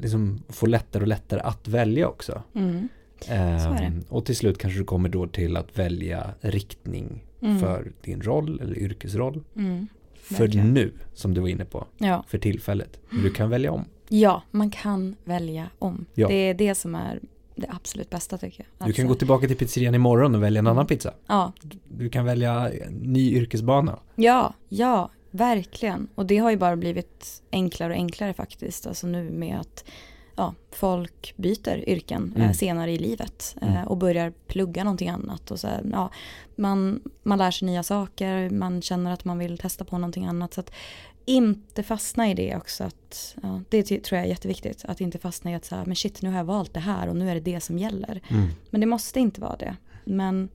liksom 0.00 0.42
få 0.48 0.66
lättare 0.66 1.02
och 1.02 1.08
lättare 1.08 1.40
att 1.40 1.68
välja 1.68 2.08
också. 2.08 2.42
Mm. 2.54 2.88
Ehm, 3.28 4.04
och 4.08 4.24
till 4.24 4.36
slut 4.36 4.58
kanske 4.58 4.78
du 4.80 4.84
kommer 4.84 5.08
då 5.08 5.26
till 5.26 5.56
att 5.56 5.78
välja 5.78 6.30
riktning 6.40 7.22
Mm. 7.40 7.58
för 7.60 7.92
din 8.04 8.22
roll 8.22 8.60
eller 8.60 8.78
yrkesroll. 8.78 9.42
Mm. 9.56 9.86
För 10.14 10.48
nu, 10.48 10.92
som 11.14 11.34
du 11.34 11.40
var 11.40 11.48
inne 11.48 11.64
på, 11.64 11.84
Ja. 11.98 12.24
för 12.28 12.38
tillfället. 12.38 13.00
Men 13.10 13.22
du 13.22 13.30
kan 13.30 13.50
välja 13.50 13.72
om. 13.72 13.84
ja, 14.08 14.42
man 14.50 14.70
kan 14.70 15.16
välja 15.24 15.66
om. 15.78 16.06
Ja. 16.14 16.28
Det 16.28 16.34
är 16.34 16.54
det 16.54 16.74
som 16.74 16.94
är 16.94 17.20
det 17.56 17.66
absolut 17.70 18.10
bästa 18.10 18.38
tycker 18.38 18.60
jag. 18.60 18.66
Du 18.88 18.92
kan 18.92 19.02
Alltså, 19.02 19.06
gå 19.06 19.14
tillbaka 19.14 19.46
till 19.46 19.56
pizzerian 19.56 19.94
imorgon 19.94 20.34
och 20.34 20.42
välja 20.42 20.58
en 20.58 20.66
annan 20.66 20.86
pizza. 20.86 21.14
Ja, 21.26 21.52
Du 21.88 22.08
kan 22.08 22.24
välja 22.24 22.70
en 22.70 22.92
ny 22.94 23.32
yrkesbana. 23.36 23.98
ja, 24.14 24.54
ja, 24.68 25.10
verkligen. 25.36 26.08
Och 26.14 26.26
det 26.26 26.36
har 26.38 26.50
ju 26.50 26.56
bara 26.56 26.76
blivit 26.76 27.42
enklare 27.52 27.92
och 27.92 27.96
enklare 27.98 28.34
faktiskt. 28.34 28.86
Alltså 28.86 29.06
nu 29.06 29.30
med 29.30 29.60
att 29.60 29.84
ja, 30.36 30.54
folk 30.72 31.34
byter 31.36 31.88
yrken 31.88 32.32
Mm. 32.36 32.48
eh, 32.48 32.52
senare 32.52 32.92
i 32.92 32.98
livet 32.98 33.56
eh, 33.62 33.70
Mm. 33.76 33.86
och 33.88 33.96
börjar 33.96 34.32
plugga 34.46 34.84
någonting 34.84 35.08
annat. 35.08 35.50
Och 35.50 35.60
så 35.60 35.66
här, 35.66 35.82
ja, 35.92 36.10
man, 36.56 37.00
man 37.22 37.38
lär 37.38 37.50
sig 37.50 37.66
nya 37.66 37.82
saker, 37.82 38.50
man 38.50 38.82
känner 38.82 39.12
att 39.12 39.24
man 39.24 39.38
vill 39.38 39.58
testa 39.58 39.84
på 39.84 39.98
någonting 39.98 40.26
annat. 40.26 40.54
Så 40.54 40.60
att 40.60 40.70
inte 41.24 41.82
fastna 41.82 42.30
i 42.30 42.34
det 42.34 42.56
också. 42.56 42.84
Att, 42.84 43.36
ja, 43.42 43.60
det 43.68 43.82
tror 43.82 44.16
jag 44.16 44.24
är 44.24 44.30
jätteviktigt. 44.30 44.84
Att 44.84 45.00
inte 45.00 45.18
fastna 45.18 45.50
i 45.50 45.54
att 45.54 45.64
så 45.64 45.74
här, 45.76 45.84
men 45.86 45.96
shit 45.96 46.22
nu 46.22 46.30
har 46.30 46.36
jag 46.36 46.44
valt 46.44 46.74
det 46.74 46.80
här 46.80 47.08
och 47.08 47.16
nu 47.16 47.30
är 47.30 47.34
det 47.34 47.40
det 47.40 47.60
som 47.60 47.78
gäller. 47.78 48.20
Mm. 48.28 48.48
Men 48.70 48.80
det 48.80 48.86
måste 48.86 49.20
inte 49.20 49.40
vara 49.40 49.56
det. 49.56 49.76
Men 50.04 50.48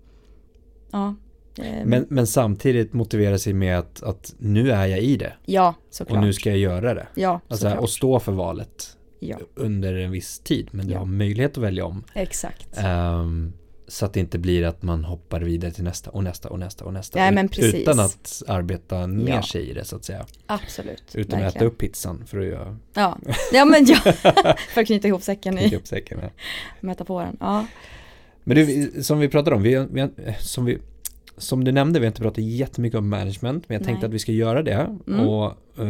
ja. 0.91 1.15
Eh, 1.57 1.85
Men, 1.85 2.05
men 2.09 2.27
samtidigt 2.27 2.93
motivera 2.93 3.37
sig 3.37 3.53
med 3.53 3.79
att, 3.79 4.03
att 4.03 4.33
nu 4.37 4.71
är 4.71 4.85
jag 4.85 4.99
i 4.99 5.17
det. 5.17 5.33
ja, 5.45 5.73
såklart. 5.89 6.17
Och 6.17 6.23
nu 6.23 6.33
ska 6.33 6.49
jag 6.49 6.57
göra 6.59 6.93
det. 6.93 7.07
Ja, 7.15 7.39
Alltså, 7.47 7.65
såklart. 7.65 7.83
och 7.83 7.89
stå 7.89 8.19
för 8.19 8.31
valet 8.31 8.97
Ja, 9.23 9.37
under 9.55 9.93
en 9.95 10.11
viss 10.11 10.39
tid. 10.39 10.67
Men 10.71 10.87
du 10.87 10.93
Ja. 10.93 10.99
har 10.99 11.05
möjlighet 11.05 11.57
att 11.57 11.63
välja 11.63 11.85
om. 11.85 12.03
exakt. 12.13 12.67
Ehm, 12.77 13.53
så 13.87 14.05
att 14.05 14.13
det 14.13 14.19
inte 14.19 14.39
blir 14.39 14.63
att 14.63 14.83
man 14.83 15.03
hoppar 15.03 15.39
vidare 15.41 15.71
till 15.71 15.83
nästa 15.83 16.09
och 16.11 16.23
nästa 16.23 16.49
och 16.49 16.59
nästa 16.59 16.85
och 16.85 16.93
nästa. 16.93 17.19
Nej, 17.19 17.31
men 17.31 17.49
precis. 17.49 17.73
Utan 17.75 17.99
att 17.99 18.43
arbeta 18.47 19.07
ner 19.07 19.33
Ja. 19.35 19.43
sig 19.43 19.69
i 19.69 19.73
det 19.73 19.85
så 19.85 19.95
att 19.95 20.03
säga. 20.05 20.25
Absolut. 20.45 21.03
Utan 21.15 21.33
att 21.33 21.39
äta 21.39 21.43
verkligen. 21.43 21.67
upp 21.67 21.77
pizzan 21.77 22.23
för 22.27 22.39
att 22.39 22.45
göra 22.45 22.77
Ja, 22.93 23.17
ja 23.53 23.65
men 23.65 23.85
ja. 23.85 23.95
för 24.73 24.81
att 24.81 24.87
knyta 24.87 25.07
ihop 25.07 25.23
säcken 25.23 25.57
knyta 25.57 25.75
i 25.75 25.77
upp 25.77 25.87
säcken. 25.87 26.19
ja. 26.21 26.29
metaforen. 26.79 27.37
Ja, 27.39 27.65
Men 28.43 28.55
du, 28.57 28.91
som 29.03 29.19
vi 29.19 29.27
pratade 29.29 29.55
om, 29.55 29.61
vi, 29.63 29.85
vi, 29.91 30.07
som, 30.39 30.65
vi, 30.65 30.77
som 31.37 31.63
du 31.63 31.71
nämnde, 31.71 31.99
vi 31.99 32.05
har 32.05 32.11
inte 32.11 32.21
pratat 32.21 32.43
jättemycket 32.43 32.97
om 32.97 33.09
management, 33.09 33.69
men 33.69 33.75
jag 33.75 33.83
tänkte 33.85 34.01
Nej. 34.01 34.07
att 34.09 34.13
vi 34.13 34.19
ska 34.19 34.31
göra 34.31 34.63
det. 34.63 34.97
Mm. 35.07 35.27
Och 35.27 35.45
eh, 35.77 35.85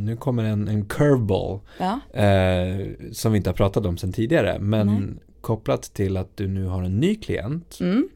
nu 0.00 0.16
kommer 0.20 0.44
en, 0.44 0.68
en 0.68 0.84
curveball 0.84 1.60
ja, 1.78 2.00
eh, 2.20 2.86
som 3.12 3.32
vi 3.32 3.36
inte 3.36 3.50
har 3.50 3.54
pratat 3.54 3.86
om 3.86 3.96
sedan 3.96 4.12
tidigare, 4.12 4.58
men 4.60 4.86
Nej. 4.86 5.00
kopplat 5.40 5.82
till 5.82 6.16
att 6.16 6.36
du 6.36 6.48
nu 6.48 6.66
har 6.66 6.82
en 6.82 7.00
ny 7.00 7.14
klient. 7.14 7.78
mm. 7.80 8.08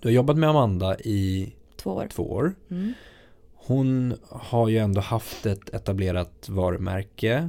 Du 0.00 0.08
har 0.08 0.12
jobbat 0.12 0.36
med 0.38 0.48
Amanda 0.48 0.96
i 0.98 1.52
två 1.76 1.90
år. 1.90 2.06
två 2.10 2.22
år. 2.32 2.54
Mm. 2.70 2.92
Hon 3.54 4.14
har 4.28 4.68
ju 4.68 4.78
ändå 4.78 5.00
haft 5.00 5.46
ett 5.46 5.74
etablerat 5.74 6.48
varumärke. 6.48 7.48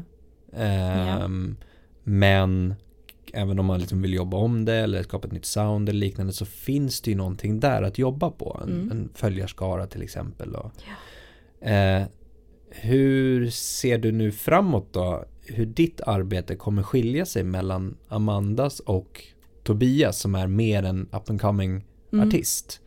Ehm, 0.53 1.55
Men 2.03 2.75
även 3.33 3.59
om 3.59 3.65
man 3.65 3.79
liksom 3.79 4.01
vill 4.01 4.13
jobba 4.13 4.37
om 4.37 4.65
det 4.65 4.75
eller 4.75 5.03
skapa 5.03 5.27
ett 5.27 5.33
nytt 5.33 5.45
sound 5.45 5.89
eller 5.89 5.99
liknande 5.99 6.33
så 6.33 6.45
finns 6.45 7.01
det 7.01 7.11
ju 7.11 7.17
någonting 7.17 7.59
där 7.59 7.81
att 7.83 7.97
jobba 7.97 8.31
på. 8.31 8.59
En, 8.63 8.69
Mm. 8.73 8.91
en 8.91 9.09
följarskara 9.13 9.87
till 9.87 10.01
exempel. 10.01 10.55
Och, 10.55 10.71
eh, 11.67 12.03
hur 12.69 13.49
ser 13.49 13.97
du 13.97 14.11
nu 14.11 14.31
framåt 14.31 14.93
då? 14.93 15.25
Hur 15.45 15.65
ditt 15.65 16.01
arbete 16.01 16.55
kommer 16.55 16.83
skilja 16.83 17.25
sig 17.25 17.43
mellan 17.43 17.97
Amandas 18.07 18.79
och 18.79 19.23
Tobias 19.63 20.19
som 20.19 20.35
är 20.35 20.47
mer 20.47 20.83
en 20.83 21.01
up 21.11 21.29
and 21.29 21.41
coming 21.41 21.85
Mm. 22.13 22.27
artist? 22.27 22.81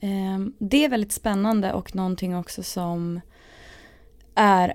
Ehm, 0.00 0.52
Det 0.58 0.84
är 0.84 0.88
väldigt 0.88 1.12
spännande 1.12 1.72
och 1.72 1.94
någonting 1.94 2.36
också 2.36 2.62
som 2.62 3.20
är 4.34 4.74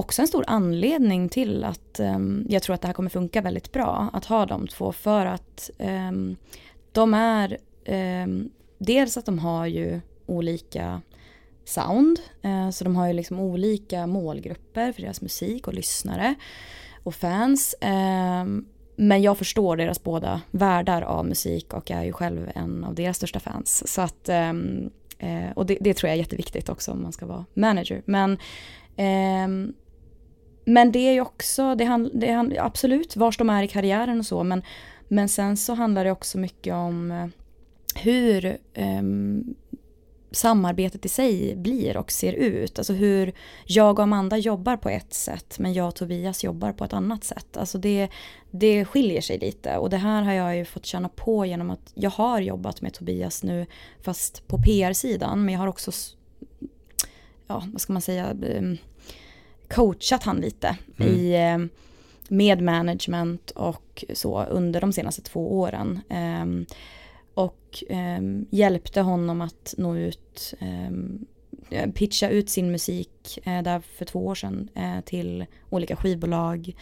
också 0.00 0.22
en 0.22 0.28
stor 0.28 0.44
anledning 0.46 1.28
till 1.28 1.64
att 1.64 2.00
um, 2.00 2.46
jag 2.48 2.62
tror 2.62 2.74
att 2.74 2.80
det 2.80 2.86
här 2.86 2.94
kommer 2.94 3.10
funka 3.10 3.40
väldigt 3.40 3.72
bra 3.72 4.10
att 4.12 4.24
ha 4.24 4.46
de 4.46 4.66
två 4.66 4.92
för 4.92 5.26
att 5.26 5.70
um, 5.78 6.36
de 6.92 7.14
är 7.14 7.58
um, 8.22 8.50
dels 8.78 9.16
att 9.16 9.26
de 9.26 9.38
har 9.38 9.66
ju 9.66 10.00
olika 10.26 11.02
sound 11.64 12.20
uh, 12.44 12.70
så 12.70 12.84
de 12.84 12.96
har 12.96 13.06
ju 13.06 13.12
liksom 13.12 13.40
olika 13.40 14.06
målgrupper 14.06 14.92
för 14.92 15.02
deras 15.02 15.22
musik 15.22 15.66
och 15.66 15.74
lyssnare 15.74 16.34
och 17.02 17.14
fans 17.14 17.74
men 18.96 19.22
jag 19.22 19.38
förstår 19.38 19.76
deras 19.76 20.02
båda 20.02 20.40
världar 20.50 21.02
av 21.02 21.26
musik 21.26 21.74
och 21.74 21.90
är 21.90 22.02
ju 22.02 22.12
själv 22.12 22.50
en 22.54 22.84
av 22.84 22.94
deras 22.94 23.16
största 23.16 23.40
fans. 23.40 23.92
Så 23.92 24.00
att, 24.00 24.28
eh, 24.28 25.50
och 25.54 25.66
det, 25.66 25.78
det 25.80 25.94
tror 25.94 26.08
jag 26.08 26.14
är 26.14 26.18
jätteviktigt 26.18 26.68
också 26.68 26.92
om 26.92 27.02
man 27.02 27.12
ska 27.12 27.26
vara 27.26 27.44
manager. 27.54 28.02
Men, 28.04 28.38
ehm, 28.96 29.72
men 30.72 30.92
det 30.92 30.98
är 30.98 31.12
ju 31.12 31.20
också, 31.20 31.74
det 31.74 31.84
hand, 31.84 32.10
det 32.14 32.32
hand, 32.32 32.54
absolut 32.58 33.16
vars 33.16 33.38
de 33.38 33.50
är 33.50 33.62
i 33.62 33.68
karriären 33.68 34.18
och 34.18 34.26
så, 34.26 34.44
men, 34.44 34.62
men 35.08 35.28
sen 35.28 35.56
så 35.56 35.74
handlar 35.74 36.04
det 36.04 36.10
också 36.10 36.38
mycket 36.38 36.74
om 36.74 37.10
eh, 37.10 37.26
hur 38.02 38.58
um, 38.76 39.54
samarbetet 40.30 41.06
i 41.06 41.08
sig 41.08 41.56
blir 41.56 41.96
och 41.96 42.12
ser 42.12 42.32
ut. 42.32 42.78
Alltså 42.78 42.92
hur 42.92 43.32
jag 43.64 43.98
och 43.98 44.02
Amanda 44.02 44.36
jobbar 44.36 44.76
på 44.76 44.88
ett 44.88 45.14
sätt 45.14 45.58
men 45.58 45.72
jag 45.72 45.88
och 45.88 45.94
Tobias 45.94 46.44
jobbar 46.44 46.72
på 46.72 46.84
ett 46.84 46.92
annat 46.92 47.24
sätt. 47.24 47.56
Alltså 47.56 47.78
det, 47.78 48.08
det 48.50 48.84
skiljer 48.84 49.20
sig 49.20 49.38
lite 49.38 49.76
och 49.76 49.90
det 49.90 49.96
här 49.96 50.22
har 50.22 50.32
jag 50.32 50.56
ju 50.56 50.64
fått 50.64 50.86
känna 50.86 51.08
på 51.08 51.46
genom 51.46 51.70
att 51.70 51.92
jag 51.94 52.10
har 52.10 52.40
jobbat 52.40 52.80
med 52.80 52.94
Tobias 52.94 53.42
nu 53.42 53.66
fast 54.02 54.46
på 54.46 54.58
PR-sidan 54.58 55.44
men 55.44 55.54
jag 55.54 55.60
har 55.60 55.68
också 55.68 55.92
ja, 57.46 57.62
vad 57.72 57.80
ska 57.80 57.92
man 57.92 58.02
säga 58.02 58.36
ehm, 58.56 58.78
coachat 59.70 60.22
han 60.22 60.36
lite 60.36 60.76
Mm. 60.98 61.12
i 61.14 61.34
em, 61.36 61.68
med 62.28 62.62
management 62.62 63.50
och 63.50 64.04
så 64.14 64.44
under 64.44 64.80
de 64.80 64.92
senaste 64.92 65.22
två 65.22 65.60
åren. 65.60 66.00
Em, 66.08 66.66
och 67.34 67.84
em, 67.88 68.46
hjälpte 68.50 69.00
honom 69.00 69.40
att 69.40 69.74
nå 69.78 69.96
ut, 69.96 70.54
em, 70.58 71.26
pitcha 71.94 72.28
ut 72.28 72.50
sin 72.50 72.70
musik 72.72 73.38
eh, 73.44 73.62
där 73.62 73.80
för 73.80 74.04
två 74.04 74.26
år 74.26 74.34
sedan 74.34 74.68
eh, 74.74 75.00
till 75.00 75.46
olika 75.70 75.96
skivbolag, 75.96 76.74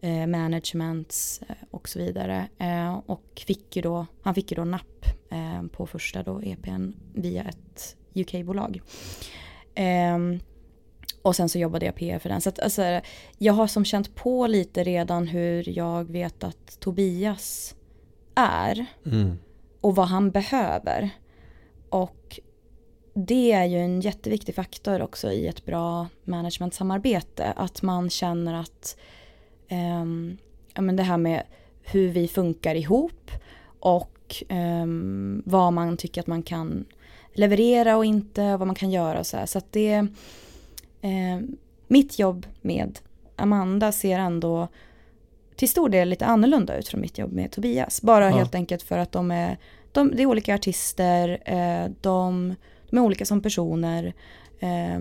eh, 0.00 0.26
managements 0.26 1.40
eh, 1.48 1.54
och 1.70 1.88
så 1.88 1.98
vidare. 1.98 2.48
Eh, 2.58 2.94
och 3.06 3.42
fick 3.46 3.76
ju 3.76 3.82
då, 3.82 4.06
han 4.22 4.34
fick 4.34 4.50
ju 4.50 4.54
då 4.54 4.64
napp 4.64 5.06
eh, 5.30 5.66
på 5.72 5.86
första 5.86 6.22
då 6.22 6.42
EPn 6.42 6.92
via 7.14 7.42
ett 7.42 7.96
UK-bolag. 8.14 8.80
Ehm, 9.74 10.40
och 11.24 11.36
sen 11.36 11.48
så 11.48 11.58
jobbade 11.58 11.86
jag 11.86 11.94
PR 11.94 12.18
för 12.18 12.28
den. 12.28 12.40
Så 12.40 12.48
att, 12.48 12.60
alltså, 12.60 13.00
jag 13.38 13.52
har 13.52 13.66
som 13.66 13.84
känt 13.84 14.14
på 14.14 14.46
lite 14.46 14.84
redan 14.84 15.26
hur 15.26 15.68
jag 15.68 16.10
vet 16.10 16.44
att 16.44 16.80
Tobias 16.80 17.74
är 18.34 18.86
Mm. 19.06 19.38
och 19.80 19.96
vad 19.96 20.06
han 20.06 20.30
behöver. 20.30 21.10
Och 21.88 22.40
det 23.14 23.52
är 23.52 23.64
ju 23.64 23.78
en 23.78 24.00
jätteviktig 24.00 24.54
faktor 24.54 25.02
också 25.02 25.32
i 25.32 25.46
ett 25.46 25.64
bra 25.64 26.08
managementsamarbete. 26.24 27.52
Att 27.56 27.82
man 27.82 28.10
känner 28.10 28.54
att 28.54 28.96
ja, 30.74 30.80
men 30.82 30.96
det 30.96 31.02
här 31.02 31.16
med 31.16 31.42
hur 31.82 32.08
vi 32.08 32.28
funkar 32.28 32.74
ihop 32.74 33.30
och 33.80 34.44
ehm, 34.48 35.42
vad 35.46 35.72
man 35.72 35.96
tycker 35.96 36.20
att 36.20 36.26
man 36.26 36.42
kan 36.42 36.84
leverera 37.34 37.96
och 37.96 38.04
inte, 38.04 38.56
vad 38.56 38.66
man 38.66 38.76
kan 38.76 38.90
göra 38.90 39.18
och 39.18 39.26
så 39.26 39.36
här. 39.36 39.46
Så 39.46 39.58
att 39.58 39.72
det, 39.72 40.06
ehm, 41.04 41.56
mitt 41.88 42.18
jobb 42.18 42.46
med 42.60 42.98
Amanda 43.36 43.92
ser 43.92 44.18
ändå 44.18 44.68
till 45.56 45.68
stor 45.68 45.88
del 45.88 46.08
lite 46.08 46.26
annorlunda 46.26 46.76
ut 46.76 46.88
från 46.88 47.00
mitt 47.00 47.18
jobb 47.18 47.32
med 47.32 47.52
Tobias. 47.52 48.02
Bara 48.02 48.30
Ja. 48.30 48.36
helt 48.36 48.54
enkelt 48.54 48.82
för 48.82 48.98
att 48.98 49.12
de 49.12 49.30
är, 49.30 49.58
de, 49.92 50.10
det 50.16 50.22
är 50.22 50.26
olika 50.26 50.54
artister, 50.54 51.38
eh, 51.44 51.90
de, 52.00 52.54
de 52.90 52.96
är 52.98 53.02
olika 53.02 53.24
som 53.24 53.40
personer. 53.40 54.14
Eh, 54.60 54.94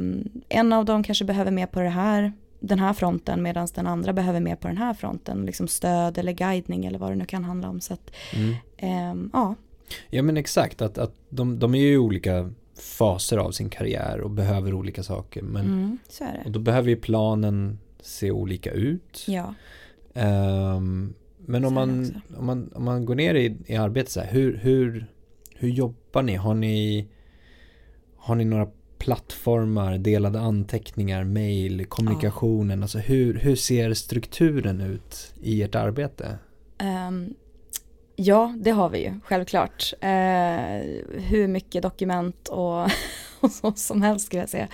en 0.49 0.73
av 0.73 0.85
dem 0.85 1.03
kanske 1.03 1.25
behöver 1.25 1.51
mer 1.51 1.65
på 1.67 1.79
det 1.79 1.89
här, 1.89 2.33
den 2.59 2.79
här 2.79 2.93
fronten 2.93 3.43
medan 3.43 3.67
den 3.75 3.87
andra 3.87 4.13
behöver 4.13 4.39
mer 4.39 4.55
på 4.55 4.67
den 4.67 4.77
här 4.77 4.93
fronten. 4.93 5.45
Liksom 5.45 5.67
stöd 5.67 6.17
eller 6.17 6.31
guidning 6.31 6.85
eller 6.85 6.99
vad 6.99 7.11
det 7.11 7.15
nu 7.15 7.25
kan 7.25 7.43
handla 7.43 7.69
om. 7.69 7.81
Så 7.81 7.93
att, 7.93 8.11
Mm. 8.35 8.55
ehm, 8.77 9.29
ja, 9.33 9.55
Ja 10.09 10.21
men 10.23 10.37
exakt, 10.37 10.81
att, 10.81 10.97
att 10.97 11.13
de, 11.29 11.59
de 11.59 11.75
är 11.75 11.79
ju 11.79 11.97
olika 11.97 12.51
faser 12.75 13.37
av 13.37 13.51
sin 13.51 13.69
karriär 13.69 14.21
och 14.21 14.31
behöver 14.31 14.73
olika 14.73 15.03
saker. 15.03 15.41
Men 15.41 15.65
mm, 15.65 15.97
och 16.45 16.51
då 16.51 16.59
behöver 16.59 16.89
ju 16.89 16.95
planen 16.95 17.79
se 18.01 18.31
olika 18.31 18.71
ut. 18.71 19.23
Ja, 19.27 19.53
Um, 20.13 21.13
men 21.45 21.65
om 21.65 21.73
man, 21.73 22.21
om, 22.37 22.45
man, 22.45 22.71
om 22.75 22.83
man 22.83 23.05
går 23.05 23.15
ner 23.15 23.35
i, 23.35 23.57
i 23.65 23.75
arbete 23.75 24.11
så 24.11 24.19
här, 24.19 24.31
hur, 24.31 24.57
hur, 24.57 25.05
hur 25.55 25.69
jobbar 25.69 26.21
ni? 26.21 26.35
Har 26.35 26.53
ni, 26.53 27.07
har 28.17 28.35
ni 28.35 28.45
några 28.45 28.67
plattformar, 28.97 29.97
delade 29.97 30.39
anteckningar, 30.39 31.23
mail, 31.23 31.85
kommunikationen? 31.85 32.79
Ja. 32.79 32.83
Alltså 32.83 32.97
hur, 32.97 33.39
hur 33.39 33.55
ser 33.55 33.93
strukturen 33.93 34.81
ut 34.81 35.33
i 35.41 35.63
ert 35.63 35.75
arbete? 35.75 36.37
Um, 37.07 37.33
ja, 38.15 38.53
det 38.57 38.71
har 38.71 38.89
vi 38.89 39.03
ju 39.03 39.13
självklart. 39.23 39.93
Eh, 40.01 41.03
hur 41.21 41.47
mycket 41.47 41.83
dokument 41.83 42.47
och, 42.47 42.81
och 43.39 43.51
så 43.51 43.71
som 43.71 44.01
helst 44.01 44.25
skulle 44.25 44.41
jag 44.41 44.49
säga. 44.49 44.67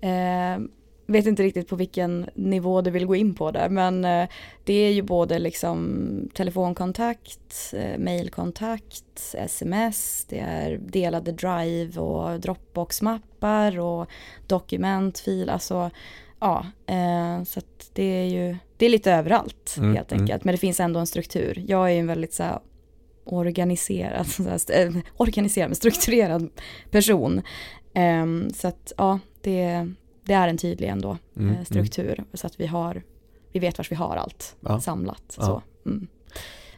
Eh, 0.00 0.60
vet 1.06 1.26
inte 1.26 1.42
riktigt 1.42 1.68
på 1.68 1.76
vilken 1.76 2.30
nivå 2.34 2.80
du 2.80 2.90
vill 2.90 3.06
gå 3.06 3.16
in 3.16 3.34
på 3.34 3.50
där, 3.50 3.68
men 3.68 4.04
eh, 4.04 4.28
det 4.64 4.74
är 4.74 4.92
ju 4.92 5.02
både 5.02 5.38
liksom 5.38 6.30
telefonkontakt, 6.34 7.74
eh, 7.76 7.98
mailkontakt, 7.98 9.34
sms, 9.34 10.24
det 10.28 10.38
är 10.38 10.78
delade 10.78 11.32
drive 11.32 12.00
och 12.00 12.40
dropbox-mappar 12.40 13.78
och 13.78 14.06
dokumentfil, 14.46 15.50
alltså 15.50 15.90
ja, 16.46 16.66
uh, 16.94 17.44
så 17.44 17.58
att 17.58 17.90
det 17.92 18.02
är 18.02 18.24
ju, 18.24 18.56
det 18.76 18.86
är 18.86 18.90
lite 18.90 19.12
överallt 19.12 19.74
mm, 19.78 19.94
helt 19.94 20.12
mm. 20.12 20.22
enkelt, 20.22 20.42
mm. 20.42 20.46
men 20.46 20.54
det 20.54 20.58
finns 20.58 20.80
ändå 20.80 21.00
en 21.00 21.06
struktur. 21.06 21.64
Jag 21.68 21.86
är 21.86 21.92
ju 21.92 22.00
en 22.00 22.06
väldigt 22.06 22.32
så 22.32 22.42
här, 22.42 22.58
organiserad, 23.24 24.26
så 24.30 24.42
här, 24.42 25.02
organiserad, 25.16 25.68
men 25.68 25.76
strukturerad 25.76 26.48
person. 26.90 27.42
Um, 27.94 28.50
så 28.50 28.68
att 28.68 28.92
ja, 28.96 29.18
det, 29.40 29.92
det 30.24 30.32
är 30.32 30.48
en 30.48 30.58
tydlig 30.58 30.88
ändå 30.88 31.18
mm, 31.36 31.50
mm. 31.50 31.64
struktur 31.64 32.24
så 32.34 32.46
att 32.46 32.60
vi 32.60 32.66
har, 32.66 33.02
vi 33.52 33.60
vet 33.60 33.78
var 33.78 33.86
vi 33.90 33.96
har 33.96 34.16
allt 34.16 34.56
ja. 34.60 34.80
samlat. 34.80 35.36
Ja. 35.38 35.44
Så. 35.44 35.62
Mm. 35.88 36.06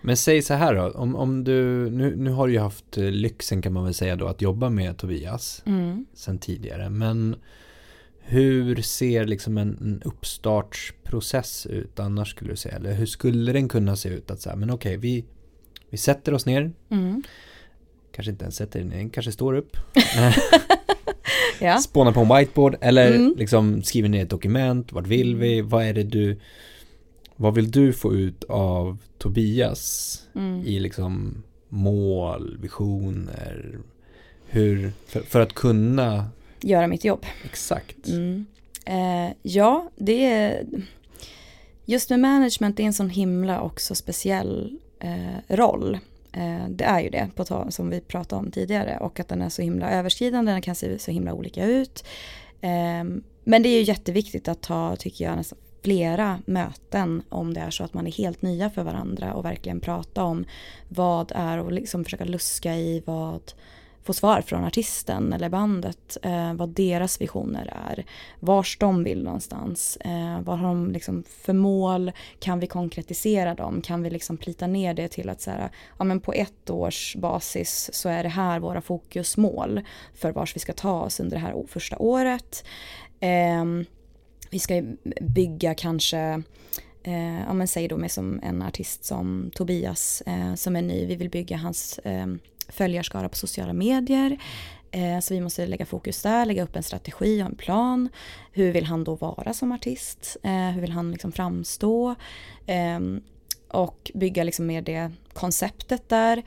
Men 0.01 0.17
säg 0.17 0.43
så 0.43 0.55
här 0.55 0.75
då, 0.75 0.91
om, 0.91 1.17
om 1.17 1.45
du, 1.45 1.91
nu, 1.91 2.17
nu 2.17 2.31
har 2.31 2.47
du 2.47 2.53
ju 2.53 2.59
haft 2.59 2.99
eh, 2.99 3.05
lyxen 3.05 3.63
kan 3.63 3.73
man 3.73 3.85
väl 3.85 3.95
säga 3.95 4.17
då 4.17 4.27
att 4.27 4.43
jobba 4.43 4.71
med 4.71 4.97
Tobias 4.97 5.63
mm. 5.67 6.07
sen 6.15 6.39
tidigare, 6.39 6.91
men 6.91 7.37
hur 8.31 8.83
ser 8.83 9.25
liksom 9.25 9.59
en, 9.59 9.79
en 9.81 10.03
uppstartsprocess 10.05 11.67
ut 11.67 12.01
annars 12.01 12.31
skulle 12.31 12.51
du 12.51 12.57
säga? 12.57 12.77
Eller 12.77 12.95
hur 12.95 13.07
skulle 13.07 13.53
den 13.53 13.69
kunna 13.69 13.97
se 13.97 14.09
ut? 14.09 14.31
Att 14.31 14.41
säga, 14.41 14.57
men 14.57 14.71
okej, 14.71 14.97
vi, 14.97 15.25
vi 15.91 15.99
sätter 15.99 16.35
oss 16.35 16.47
ner. 16.47 16.73
Mm. 16.91 17.23
Kanske 18.13 18.31
inte 18.31 18.45
ens 18.45 18.57
sätter 18.57 18.85
ner, 18.85 19.09
kanske 19.09 19.33
står 19.33 19.55
upp. 19.55 19.77
ja. 21.61 21.79
spåna 21.79 22.13
på 22.13 22.21
en 22.21 22.37
whiteboard 22.37 22.77
eller 22.81 23.15
mm. 23.15 23.35
liksom 23.39 23.83
skriver 23.83 24.09
ner 24.09 24.23
ett 24.23 24.31
dokument, 24.31 24.93
vart 24.93 25.07
vill 25.07 25.37
vi, 25.37 25.61
vad 25.61 25.85
är 25.85 25.93
det 25.93 26.03
du 26.03 26.41
vad 27.37 27.55
vill 27.55 27.71
du 27.71 27.93
få 27.93 28.15
ut 28.15 28.45
av 28.45 28.99
Tobias 29.19 30.23
mm. 30.35 30.67
i 30.67 30.81
liksom 30.81 31.43
mål, 31.69 32.59
visioner, 32.61 33.79
hur, 34.47 34.93
för, 35.07 35.21
för, 35.21 35.41
att 35.41 35.55
kunna 35.55 36.31
göra 36.61 36.87
mitt 36.87 37.05
jobb. 37.05 37.27
Exakt. 37.45 38.07
Mm. 38.07 38.47
Eh, 38.85 39.33
ja, 39.43 39.91
det 39.97 40.25
är 40.25 40.67
just 41.85 42.11
med 42.11 42.21
management, 42.21 42.77
det 42.77 42.83
är 42.83 42.87
en 42.87 42.93
sån 42.93 43.11
himla 43.11 43.61
också 43.61 43.95
speciell 43.95 44.79
eh, 45.01 45.57
roll. 45.57 45.99
Eh, 46.33 46.69
det 46.69 46.85
är 46.85 47.01
ju 47.01 47.11
det, 47.11 47.29
på 47.35 47.67
som 47.71 47.91
vi 47.91 48.01
pratade 48.01 48.41
om 48.41 48.51
tidigare. 48.51 48.99
Och 49.01 49.21
att 49.21 49.29
den 49.29 49.43
är 49.43 49.49
så 49.49 49.63
himla 49.63 49.91
överskridande, 49.91 50.53
den 50.53 50.63
kan 50.63 50.75
se 50.75 50.99
så 50.99 51.11
himla 51.11 51.33
olika 51.33 51.65
ut. 51.65 52.05
Ehm, 52.61 53.23
men 53.45 53.63
det 53.63 53.69
är 53.69 53.79
ju 53.79 53.83
jätteviktigt 53.83 54.49
att 54.49 54.61
ta, 54.61 54.97
tycker 54.97 55.25
jag, 55.25 55.37
nästan 55.37 55.59
flera 55.83 56.43
möten 56.47 57.23
om 57.29 57.55
det 57.55 57.61
är 57.61 57.71
så 57.71 57.85
att 57.85 57.95
man 57.95 58.07
är 58.07 58.13
helt 58.13 58.43
nya 58.43 58.71
för 58.71 58.83
varandra 58.83 59.35
och 59.35 59.45
verkligen 59.45 59.81
prata 59.81 60.25
om 60.25 60.45
vad 60.89 61.33
är 61.35 61.59
och 61.59 61.73
liksom 61.73 62.05
försöka 62.05 62.25
luska 62.25 62.77
i 62.77 63.03
vad 63.07 63.53
få 64.03 64.13
svar 64.13 64.41
från 64.43 64.65
artisten 64.65 65.33
eller 65.33 65.49
bandet 65.49 66.17
eh, 66.23 66.55
vad 66.55 66.69
deras 66.69 67.21
visioner 67.21 67.73
är. 67.89 68.05
Vars 68.41 68.79
de 68.79 69.05
vill 69.05 69.25
någonstans. 69.25 69.97
Eh, 69.97 70.41
vad 70.41 70.59
har 70.59 70.69
de 70.69 70.91
liksom 70.91 71.25
för 71.29 71.53
mål? 71.53 72.13
Kan 72.39 72.61
vi 72.61 72.67
konkretisera 72.67 73.55
dem? 73.55 73.83
Kan 73.83 74.03
vi 74.03 74.11
liksom 74.11 74.37
plita 74.37 74.67
ner 74.67 74.95
det 74.95 75.09
till 75.09 75.29
att 75.29 75.41
så 75.41 75.51
här, 75.51 75.71
ja, 75.99 76.05
men 76.05 76.21
på 76.21 76.33
ett 76.33 76.71
års 76.71 77.17
basis 77.17 77.91
så 77.93 78.09
är 78.09 78.23
det 78.23 78.29
här 78.29 78.61
våra 78.61 78.81
fokusmål 78.81 79.81
för 80.15 80.33
vars 80.33 80.57
vi 80.57 80.61
ska 80.61 80.73
ta 80.73 81.01
oss 81.01 81.21
under 81.21 81.37
det 81.37 81.43
här 81.43 81.65
första 81.69 81.99
året. 81.99 82.65
Eh, 83.21 83.65
vi 84.51 84.59
ska 84.59 84.83
bygga 85.21 85.75
kanske 85.75 86.43
Eh, 87.03 87.41
ja 87.41 87.53
men 87.53 87.69
säg 87.69 87.89
då 87.89 87.97
med 87.97 88.11
som 88.11 88.41
en 88.43 88.63
artist 88.63 89.05
som 89.05 89.51
Tobias 89.55 90.23
eh, 90.27 90.55
som 90.55 90.77
är 90.77 90.83
ny, 90.83 91.07
vi 91.07 91.17
vill 91.17 91.31
bygga 91.31 91.57
hans 91.57 91.99
eh, 91.99 92.27
följarskara 92.69 93.29
på 93.29 93.37
sociala 93.37 93.73
medier. 93.73 94.39
Eh, 94.91 95.21
så 95.21 95.35
vi 95.35 95.41
måste 95.41 95.67
lägga 95.67 95.87
fokus 95.87 96.23
där, 96.23 96.47
lägga 96.47 96.63
upp 96.63 96.77
en 96.77 96.83
strategi 96.83 97.43
och 97.43 97.47
en 97.47 97.55
plan. 97.55 98.09
Hur 98.53 98.73
vill 98.73 98.85
han 98.85 99.05
då 99.05 99.15
vara 99.15 99.55
som 99.55 99.73
artist? 99.73 100.37
Eh, 100.43 100.71
hur 100.71 100.81
vill 100.81 100.93
han 100.93 101.13
liksom 101.13 101.33
framstå? 101.33 102.15
Eh, 102.67 103.01
och 103.69 104.11
bygga 104.15 104.45
liksom 104.45 104.67
mer 104.67 104.83
det 104.83 105.13
konceptet 105.33 106.09
där. 106.09 106.43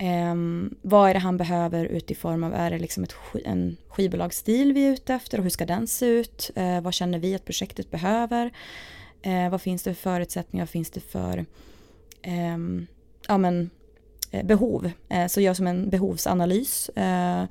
Um, 0.00 0.74
vad 0.82 1.10
är 1.10 1.14
det 1.14 1.20
han 1.20 1.36
behöver 1.36 1.84
utifrån? 1.84 2.44
av, 2.44 2.54
är 2.54 2.70
det 2.70 2.78
liksom 2.78 3.04
ett, 3.04 3.14
en 3.44 3.76
skivbolagsstil 3.88 4.72
vi 4.72 4.86
är 4.86 4.92
ute 4.92 5.14
efter 5.14 5.38
och 5.38 5.44
hur 5.44 5.50
ska 5.50 5.66
den 5.66 5.86
se 5.86 6.06
ut? 6.06 6.50
Uh, 6.56 6.80
vad 6.80 6.94
känner 6.94 7.18
vi 7.18 7.34
att 7.34 7.44
projektet 7.44 7.90
behöver? 7.90 8.52
Uh, 9.26 9.50
vad 9.50 9.62
finns 9.62 9.82
det 9.82 9.94
för 9.94 10.02
förutsättningar, 10.02 10.64
vad 10.64 10.70
finns 10.70 10.90
det 10.90 11.00
för 11.00 11.46
um, 12.26 12.86
ja, 13.28 13.38
men, 13.38 13.70
behov. 14.44 14.90
Eh, 15.08 15.26
så 15.26 15.40
gör 15.40 15.54
som 15.54 15.66
en 15.66 15.90
behovsanalys 15.90 16.88
eh, 16.88 17.44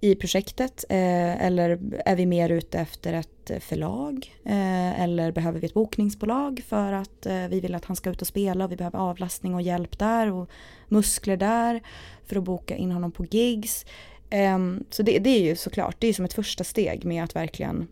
i 0.00 0.14
projektet 0.14 0.84
eller 0.88 1.78
är 2.04 2.16
vi 2.16 2.26
mer 2.26 2.48
ute 2.48 2.78
efter 2.78 3.12
ett 3.12 3.64
förlag 3.64 4.34
eller 4.44 5.32
behöver 5.32 5.60
vi 5.60 5.66
ett 5.66 5.74
bokningsbolag 5.74 6.62
för 6.68 6.92
att 6.92 7.26
vi 7.50 7.60
vill 7.60 7.74
att 7.74 7.84
han 7.84 7.96
ska 7.96 8.10
ut 8.10 8.20
och 8.20 8.28
spela 8.28 8.64
och 8.64 8.72
vi 8.72 8.76
behöver 8.76 8.98
avlastning 8.98 9.54
och 9.54 9.62
hjälp 9.62 9.98
där 9.98 10.32
och 10.32 10.50
muskler 10.88 11.36
där 11.36 11.82
för 12.26 12.36
att 12.36 12.44
boka 12.44 12.76
in 12.76 12.92
honom 12.92 13.12
på 13.12 13.24
gigs. 13.24 13.86
Ehm, 14.30 14.84
så 14.90 15.02
det, 15.02 15.18
det 15.18 15.30
är 15.30 15.42
ju 15.42 15.56
såklart, 15.56 15.96
det 15.98 16.06
är 16.06 16.12
som 16.12 16.24
ett 16.24 16.32
första 16.32 16.64
steg 16.64 17.04
med 17.04 17.24
att 17.24 17.36
verkligen 17.36 17.88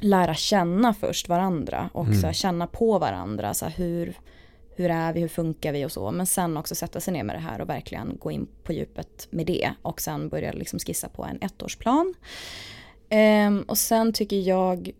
lära 0.00 0.34
känna 0.34 0.94
först 0.94 1.28
varandra 1.28 1.90
och 1.92 2.06
mm. 2.06 2.20
så 2.20 2.32
känna 2.32 2.66
på 2.66 2.98
varandra. 2.98 3.54
Så 3.54 3.66
hur, 3.66 4.18
hur 4.78 4.90
är 4.90 5.12
vi, 5.12 5.20
hur 5.20 5.28
funkar 5.28 5.72
vi 5.72 5.84
och 5.84 5.92
så. 5.92 6.10
Men 6.10 6.26
sen 6.26 6.56
också 6.56 6.74
sätta 6.74 7.00
sig 7.00 7.12
ner 7.12 7.22
med 7.22 7.36
det 7.36 7.40
här 7.40 7.60
och 7.60 7.68
verkligen 7.68 8.16
gå 8.18 8.30
in 8.30 8.48
på 8.62 8.72
djupet 8.72 9.28
med 9.30 9.46
det. 9.46 9.72
Och 9.82 10.00
sen 10.00 10.28
börja 10.28 10.52
liksom 10.52 10.78
skissa 10.78 11.08
på 11.08 11.24
en 11.24 11.38
ettårsplan. 11.42 12.14
Um, 13.10 13.62
och 13.62 13.78
sen 13.78 14.12
tycker 14.12 14.36
jag 14.36 14.90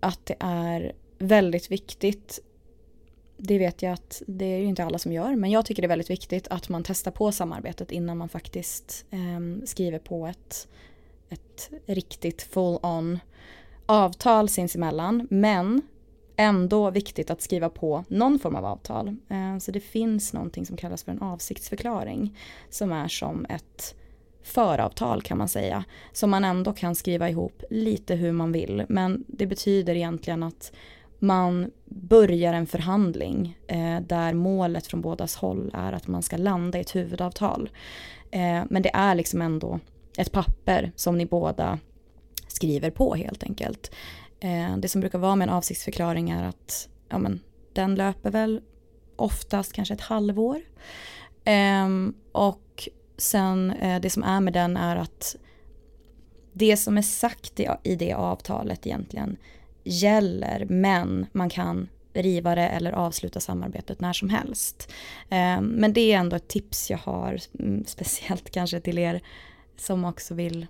att 0.00 0.26
det 0.26 0.36
är 0.40 0.92
väldigt 1.18 1.70
viktigt 1.70 2.40
det 3.40 3.58
vet 3.58 3.82
jag 3.82 3.92
att 3.92 4.22
det 4.26 4.44
är 4.44 4.58
ju 4.58 4.64
inte 4.64 4.84
alla 4.84 4.98
som 4.98 5.12
gör, 5.12 5.36
men 5.36 5.50
jag 5.50 5.66
tycker 5.66 5.82
det 5.82 5.86
är 5.86 5.88
väldigt 5.88 6.10
viktigt 6.10 6.48
att 6.48 6.68
man 6.68 6.82
testar 6.82 7.10
på 7.10 7.32
samarbetet 7.32 7.92
innan 7.92 8.18
man 8.18 8.28
faktiskt 8.28 9.04
um, 9.10 9.62
skriver 9.66 9.98
på 9.98 10.26
ett, 10.26 10.68
ett 11.28 11.70
riktigt 11.86 12.42
full-on 12.42 13.18
avtal 13.86 14.48
sinsemellan. 14.48 15.26
Men 15.30 15.82
ändå 16.38 16.90
viktigt 16.90 17.30
att 17.30 17.42
skriva 17.42 17.68
på 17.68 18.04
någon 18.08 18.38
form 18.38 18.56
av 18.56 18.64
avtal. 18.64 19.16
Eh, 19.28 19.58
så 19.58 19.70
det 19.70 19.80
finns 19.80 20.32
någonting 20.32 20.66
som 20.66 20.76
kallas 20.76 21.04
för 21.04 21.12
en 21.12 21.22
avsiktsförklaring 21.22 22.38
som 22.70 22.92
är 22.92 23.08
som 23.08 23.46
ett 23.48 23.94
föravtal 24.42 25.22
kan 25.22 25.38
man 25.38 25.48
säga. 25.48 25.84
Som 26.12 26.30
man 26.30 26.44
ändå 26.44 26.72
kan 26.72 26.94
skriva 26.94 27.30
ihop 27.30 27.62
lite 27.70 28.14
hur 28.14 28.32
man 28.32 28.52
vill. 28.52 28.84
Men 28.88 29.24
det 29.28 29.46
betyder 29.46 29.94
egentligen 29.94 30.42
att 30.42 30.72
man 31.18 31.70
börjar 31.84 32.52
en 32.52 32.66
förhandling 32.66 33.58
eh, 33.66 34.00
där 34.00 34.34
målet 34.34 34.86
från 34.86 35.00
bådas 35.00 35.36
håll 35.36 35.70
är 35.74 35.92
att 35.92 36.06
man 36.06 36.22
ska 36.22 36.36
landa 36.36 36.78
i 36.78 36.80
ett 36.80 36.96
huvudavtal. 36.96 37.70
Eh, 38.30 38.62
men 38.70 38.82
det 38.82 38.90
är 38.94 39.14
liksom 39.14 39.42
ändå 39.42 39.80
ett 40.18 40.32
papper 40.32 40.92
som 40.96 41.18
ni 41.18 41.26
båda 41.26 41.78
skriver 42.48 42.90
på 42.90 43.14
helt 43.14 43.42
enkelt. 43.42 43.90
Eh, 44.40 44.76
det 44.76 44.88
som 44.88 45.00
brukar 45.00 45.18
vara 45.18 45.36
med 45.36 45.48
en 45.48 45.54
avsiktsförklaring 45.54 46.30
är 46.30 46.44
att 46.44 46.88
ja, 47.08 47.18
men, 47.18 47.40
den 47.72 47.94
löper 47.94 48.30
väl 48.30 48.60
oftast 49.16 49.72
kanske 49.72 49.94
ett 49.94 50.00
halvår. 50.00 50.60
Ehm, 51.44 52.14
och 52.32 52.88
sen 53.16 53.70
eh, 53.70 54.00
det 54.00 54.10
som 54.10 54.22
är 54.22 54.40
med 54.40 54.52
den 54.52 54.76
är 54.76 54.96
att 54.96 55.36
det 56.52 56.76
som 56.76 56.98
är 56.98 57.02
sagt 57.02 57.60
i, 57.82 57.96
det 57.96 58.12
avtalet 58.12 58.86
egentligen 58.86 59.36
gäller 59.84 60.66
men 60.68 61.26
man 61.32 61.50
kan 61.50 61.88
riva 62.12 62.54
det 62.54 62.68
eller 62.68 62.92
avsluta 62.92 63.40
samarbetet 63.40 64.00
när 64.00 64.12
som 64.12 64.28
helst. 64.28 64.92
Ehm, 65.28 65.64
men 65.64 65.92
det 65.92 66.12
är 66.12 66.18
ändå 66.18 66.36
ett 66.36 66.48
tips 66.48 66.90
jag 66.90 66.98
har, 66.98 67.38
mm, 67.58 67.84
speciellt 67.86 68.50
kanske 68.50 68.80
till 68.80 68.98
er 68.98 69.20
som 69.76 70.04
också 70.04 70.34
vill 70.34 70.66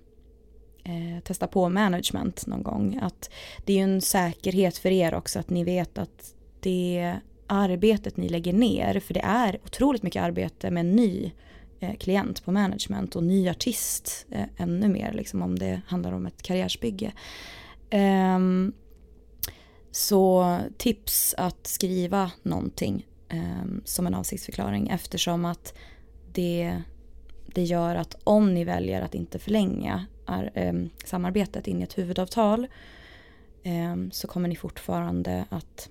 eh, 0.89 1.23
testa 1.23 1.47
på 1.47 1.69
management 1.69 2.47
någon 2.47 2.63
gång. 2.63 2.99
Att 3.03 3.31
det 3.65 3.73
är 3.73 3.77
ju 3.77 3.83
en 3.83 4.01
säkerhet 4.01 4.79
för 4.79 4.91
er 4.91 5.15
också 5.15 5.39
att 5.39 5.51
ni 5.51 5.65
vet 5.65 5.99
att 5.99 6.35
det 6.61 7.17
arbetet 7.47 8.17
ni 8.17 8.29
lägger 8.29 8.53
ner, 8.53 9.01
för 9.01 9.15
det 9.15 9.21
är 9.21 9.59
otroligt 9.65 10.03
mycket 10.03 10.23
arbete 10.23 10.71
med 10.71 10.81
en 10.81 10.97
ny 10.97 11.33
eh, 11.81 11.95
klient 11.95 12.45
på 12.45 12.53
management 12.53 13.17
och 13.17 13.25
ny 13.25 13.49
artist 13.49 14.27
eh, 14.31 14.45
ännu 14.57 14.89
mer, 14.89 15.13
liksom 15.13 15.43
om 15.43 15.59
det 15.59 15.81
handlar 15.87 16.13
om 16.13 16.27
ett 16.27 16.43
karriärsbygge. 16.43 17.13
Um, 17.93 18.73
så 19.91 20.59
tips 20.79 21.35
att 21.39 21.67
skriva 21.67 22.31
någonting 22.43 23.07
um, 23.33 23.83
som 23.85 24.07
en 24.07 24.15
avsiktsförklaring 24.15 24.89
eftersom 24.89 25.45
att 25.45 25.75
det, 26.33 26.83
det 27.47 27.63
gör 27.63 27.95
att 27.95 28.17
om 28.25 28.55
ni 28.55 28.65
väljer 28.65 29.03
att 29.03 29.15
inte 29.15 29.39
förlänga 29.39 30.07
är, 30.29 30.69
um, 30.69 30.91
samarbetet 31.05 31.67
in 31.67 31.81
i 31.81 31.83
ett 31.83 31.99
huvudavtal 31.99 32.67
så 34.13 34.29
kommer 34.29 34.49
ni 34.49 34.57
fortfarande 34.57 35.45
att 35.49 35.91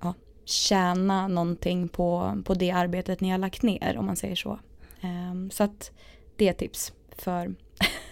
ja, 0.00 0.14
tjäna 0.44 1.28
någonting 1.28 1.88
på, 1.88 2.42
på 2.44 2.54
det 2.54 2.70
arbetet 2.70 3.20
ni 3.20 3.30
har 3.30 3.38
lagt 3.38 3.62
ner 3.62 3.96
om 3.98 4.06
man 4.06 4.16
säger 4.16 4.36
så. 4.36 4.58
så 5.50 5.64
att 5.64 5.92
det 6.36 6.48
är 6.48 6.52
tips 6.52 6.92
för 7.12 7.54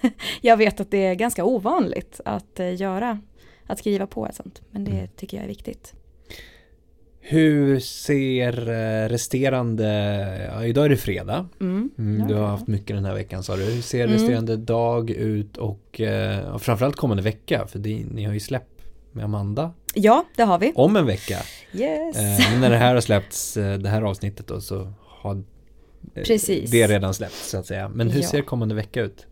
jag 0.41 0.57
vet 0.57 0.81
att 0.81 0.91
det 0.91 1.07
är 1.07 1.15
ganska 1.15 1.45
ovanligt 1.45 2.21
att 2.25 2.61
eh, 2.61 2.81
göra, 2.81 3.21
att 3.67 3.79
skriva 3.79 4.07
på 4.07 4.27
ett 4.27 4.35
sånt. 4.35 4.63
Men 4.71 4.85
det 4.85 4.91
mm. 4.91 5.09
tycker 5.17 5.37
jag 5.37 5.45
är 5.45 5.49
viktigt. 5.49 5.95
Hur 7.21 7.81
ser 7.81 8.69
eh, 8.69 9.09
resterande, 9.09 9.87
ja, 10.53 10.65
idag 10.65 10.85
är 10.85 10.89
det 10.89 10.97
fredag. 10.97 11.49
Mm, 11.61 11.91
mm, 11.99 12.29
du 12.29 12.35
har 12.35 12.47
haft 12.47 12.67
mycket 12.67 12.97
den 12.97 13.05
här 13.05 13.15
veckan 13.15 13.43
sa 13.43 13.57
du. 13.57 13.65
Hur 13.65 13.83
ser 13.83 14.05
mm. 14.05 14.13
resterande 14.13 14.57
dag 14.57 15.11
ut 15.11 15.57
och 15.57 16.01
eh, 16.01 16.59
framförallt 16.59 16.97
kommande 16.97 17.23
vecka? 17.23 17.67
För 17.67 17.79
det, 17.79 18.05
ni 18.11 18.25
har 18.25 18.33
ju 18.33 18.41
släppt 18.41 18.83
med 19.13 19.25
Amanda. 19.25 19.73
Ja, 19.95 20.25
det 20.37 20.43
har 20.43 20.59
vi. 20.59 20.73
Om 20.75 20.97
en 20.97 21.07
vecka. 21.07 21.39
Yes. 21.73 22.17
Eh, 22.17 22.61
när 22.61 22.71
det 22.71 22.77
här 22.77 22.95
har 22.95 23.01
släppts, 23.01 23.57
eh, 23.57 23.79
det 23.79 23.89
här 23.89 24.03
avsnittet 24.03 24.47
då, 24.47 24.61
så 24.61 24.93
har 25.07 25.43
Precis. 26.15 26.71
det 26.71 26.87
redan 26.87 27.15
släppts 27.15 27.51
så 27.51 27.59
att 27.59 27.67
säga. 27.67 27.89
Men 27.89 28.11
hur 28.11 28.21
ja. 28.21 28.29
ser 28.29 28.43
kommande 28.43 28.75
vecka 28.75 29.01
ut? 29.01 29.27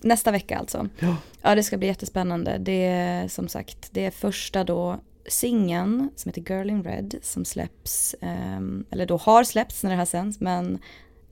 Nästa 0.00 0.30
vecka 0.30 0.58
alltså. 0.58 0.88
Ja. 0.98 1.16
ja, 1.42 1.54
det 1.54 1.62
ska 1.62 1.76
bli 1.76 1.88
jättespännande. 1.88 2.58
Det 2.60 2.84
är 2.84 3.28
som 3.28 3.48
sagt, 3.48 3.88
det 3.90 4.04
är 4.04 4.10
första 4.10 4.64
då 4.64 5.00
singeln 5.26 6.10
som 6.16 6.28
heter 6.28 6.54
Girl 6.54 6.70
in 6.70 6.84
Red 6.84 7.18
som 7.22 7.44
släpps, 7.44 8.14
eh, 8.14 8.60
eller 8.90 9.06
då 9.06 9.16
har 9.16 9.44
släppts 9.44 9.82
när 9.82 9.90
det 9.90 9.96
här 9.96 10.04
sänds, 10.04 10.40
men 10.40 10.78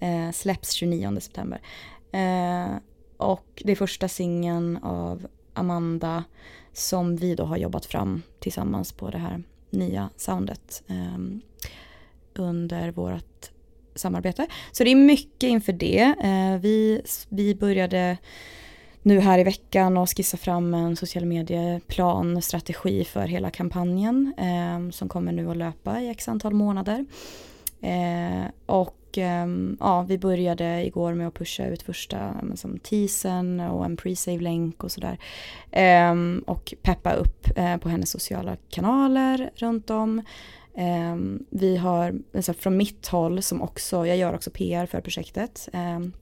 eh, 0.00 0.30
släpps 0.32 0.72
29 0.72 1.20
september. 1.20 1.60
Eh, 2.12 2.76
och 3.16 3.62
det 3.64 3.72
är 3.72 3.76
första 3.76 4.08
singeln 4.08 4.76
av 4.76 5.26
Amanda 5.54 6.24
som 6.72 7.16
vi 7.16 7.34
då 7.34 7.44
har 7.44 7.56
jobbat 7.56 7.86
fram 7.86 8.22
tillsammans 8.38 8.92
på 8.92 9.10
det 9.10 9.18
här 9.18 9.42
nya 9.70 10.10
soundet 10.16 10.82
ehm, 10.86 11.40
under 12.34 12.90
vårt 12.90 13.50
samarbete. 13.94 14.46
Så 14.72 14.84
det 14.84 14.90
är 14.90 14.96
mycket 14.96 15.48
inför 15.48 15.72
det. 15.72 16.14
Eh, 16.22 16.60
vi, 16.60 17.02
vi 17.28 17.54
började 17.54 18.18
nu 19.02 19.20
här 19.20 19.38
i 19.38 19.44
veckan 19.44 19.96
och 19.96 20.16
skissa 20.16 20.36
fram 20.36 20.74
en 20.74 20.96
social 20.96 21.24
medieplan, 21.24 22.42
strategi 22.42 23.04
för 23.04 23.26
hela 23.26 23.50
kampanjen 23.50 24.34
eh, 24.38 24.90
som 24.90 25.08
kommer 25.08 25.32
nu 25.32 25.50
att 25.50 25.56
löpa 25.56 26.00
i 26.00 26.08
x 26.08 26.28
antal 26.28 26.54
månader. 26.54 27.04
Eh, 27.80 28.50
och 28.66 29.18
eh, 29.18 29.46
ja, 29.80 30.02
vi 30.02 30.18
började 30.18 30.86
igår 30.86 31.14
med 31.14 31.28
att 31.28 31.34
pusha 31.34 31.66
ut 31.66 31.82
första 31.82 32.34
som 32.54 32.78
teasern 32.78 33.60
och 33.60 33.84
en 33.84 33.96
pre-save-länk 33.96 34.84
och 34.84 34.92
sådär. 34.92 35.18
Ehm, 35.70 36.44
och 36.46 36.74
peppa 36.82 37.12
upp 37.12 37.46
eh, 37.56 37.76
på 37.76 37.88
hennes 37.88 38.10
sociala 38.10 38.56
kanaler 38.70 39.50
runt 39.54 39.90
om. 39.90 40.22
Ehm, 40.74 41.44
vi 41.50 41.76
har, 41.76 42.14
alltså 42.34 42.54
från 42.54 42.76
mitt 42.76 43.06
håll 43.08 43.42
som 43.42 43.62
också, 43.62 44.06
jag 44.06 44.16
gör 44.16 44.34
också 44.34 44.50
PR 44.50 44.86
för 44.86 45.00
projektet. 45.00 45.68
Ehm, 45.72 46.12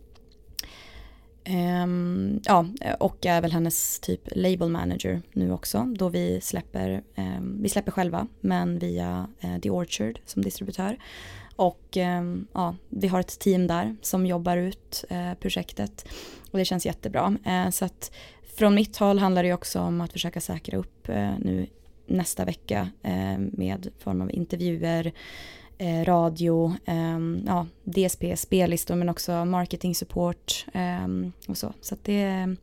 Um, 1.48 2.40
ja, 2.44 2.66
och 2.98 3.26
är 3.26 3.40
väl 3.40 3.52
hennes 3.52 4.00
typ 4.00 4.28
label 4.36 4.68
manager 4.68 5.22
nu 5.32 5.52
också 5.52 5.94
då 5.98 6.08
vi 6.08 6.40
släpper, 6.40 7.02
um, 7.16 7.62
vi 7.62 7.68
släpper 7.68 7.92
själva 7.92 8.26
men 8.40 8.78
via 8.78 9.28
uh, 9.44 9.58
The 9.58 9.70
Orchard 9.70 10.20
som 10.24 10.42
distributör. 10.42 10.98
Och 11.56 11.96
um, 11.96 12.46
ja, 12.52 12.76
vi 12.88 13.08
har 13.08 13.20
ett 13.20 13.38
team 13.38 13.66
där 13.66 13.96
som 14.02 14.26
jobbar 14.26 14.56
ut 14.56 15.04
uh, 15.12 15.34
projektet 15.34 16.08
och 16.50 16.58
det 16.58 16.64
känns 16.64 16.86
jättebra. 16.86 17.36
Uh, 17.46 17.70
så 17.70 17.84
att 17.84 18.12
från 18.56 18.74
mitt 18.74 18.96
håll 18.96 19.18
handlar 19.18 19.42
det 19.42 19.52
också 19.52 19.80
om 19.80 20.00
att 20.00 20.12
försöka 20.12 20.40
säkra 20.40 20.78
upp 20.78 21.08
nu 21.38 21.66
nästa 22.06 22.44
vecka 22.44 22.90
med 23.38 23.88
form 23.98 24.20
av 24.20 24.32
intervjuer, 24.32 25.12
eh, 25.78 26.04
radio, 26.04 26.74
eh, 26.84 27.18
ja, 27.46 27.66
DSP, 27.84 28.36
spellistor 28.36 28.94
men 28.94 29.08
också 29.08 29.44
marketing 29.44 29.94
support 29.94 30.66
eh, 30.72 31.30
och 31.48 31.56
så. 31.56 31.72
Så 31.80 31.94
att 31.94 32.04
det, 32.04 32.56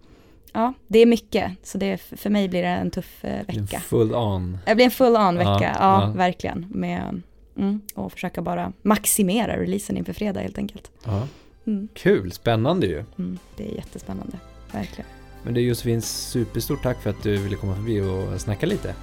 ja, 0.54 0.74
det 0.88 1.00
är 1.00 1.06
mycket. 1.06 1.52
Så 1.64 1.78
det, 1.78 1.98
för 1.98 2.30
mig 2.30 2.50
blir 2.50 2.62
det 2.62 2.68
en 2.68 2.92
tuff 2.92 3.26
eh, 3.26 3.46
vecka. 3.48 3.76
En 3.76 3.82
full 3.82 4.16
on. 4.16 4.58
Det 4.66 4.76
blir 4.76 4.86
en 4.86 4.92
full 4.92 5.16
on 5.16 5.36
vecka, 5.38 5.62
ja, 5.62 5.76
ja, 5.80 6.02
ja. 6.02 6.12
verkligen. 6.16 6.66
Med, 6.70 7.22
mm, 7.58 7.82
och 7.96 8.12
försöka 8.12 8.42
bara 8.42 8.74
maximera 8.82 9.58
releasen 9.62 9.98
inför 9.98 10.14
fredag 10.14 10.40
helt 10.40 10.58
enkelt. 10.58 10.92
Ja. 11.04 11.28
Mm. 11.68 11.88
Kul, 11.94 12.32
spännande 12.32 12.88
ju. 12.88 13.04
Mm, 13.18 13.40
det 13.58 13.72
är 13.72 13.76
jättespännande, 13.76 14.38
verkligen. 14.72 15.10
Men 15.44 15.54
det 15.54 15.60
är 15.60 15.64
Josefin, 15.64 16.02
superstort 16.02 16.84
tack 16.84 17.02
för 17.02 17.10
att 17.10 17.24
du 17.24 17.38
ville 17.38 17.56
komma 17.56 17.76
förbi 17.76 18.02
och 18.02 18.42
snacka 18.42 18.66
lite. 18.66 18.96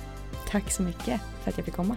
Tack 0.48 0.70
så 0.70 0.82
mycket 0.82 1.20
för 1.42 1.50
att 1.50 1.56
jag 1.56 1.64
fick 1.64 1.74
komma. 1.74 1.96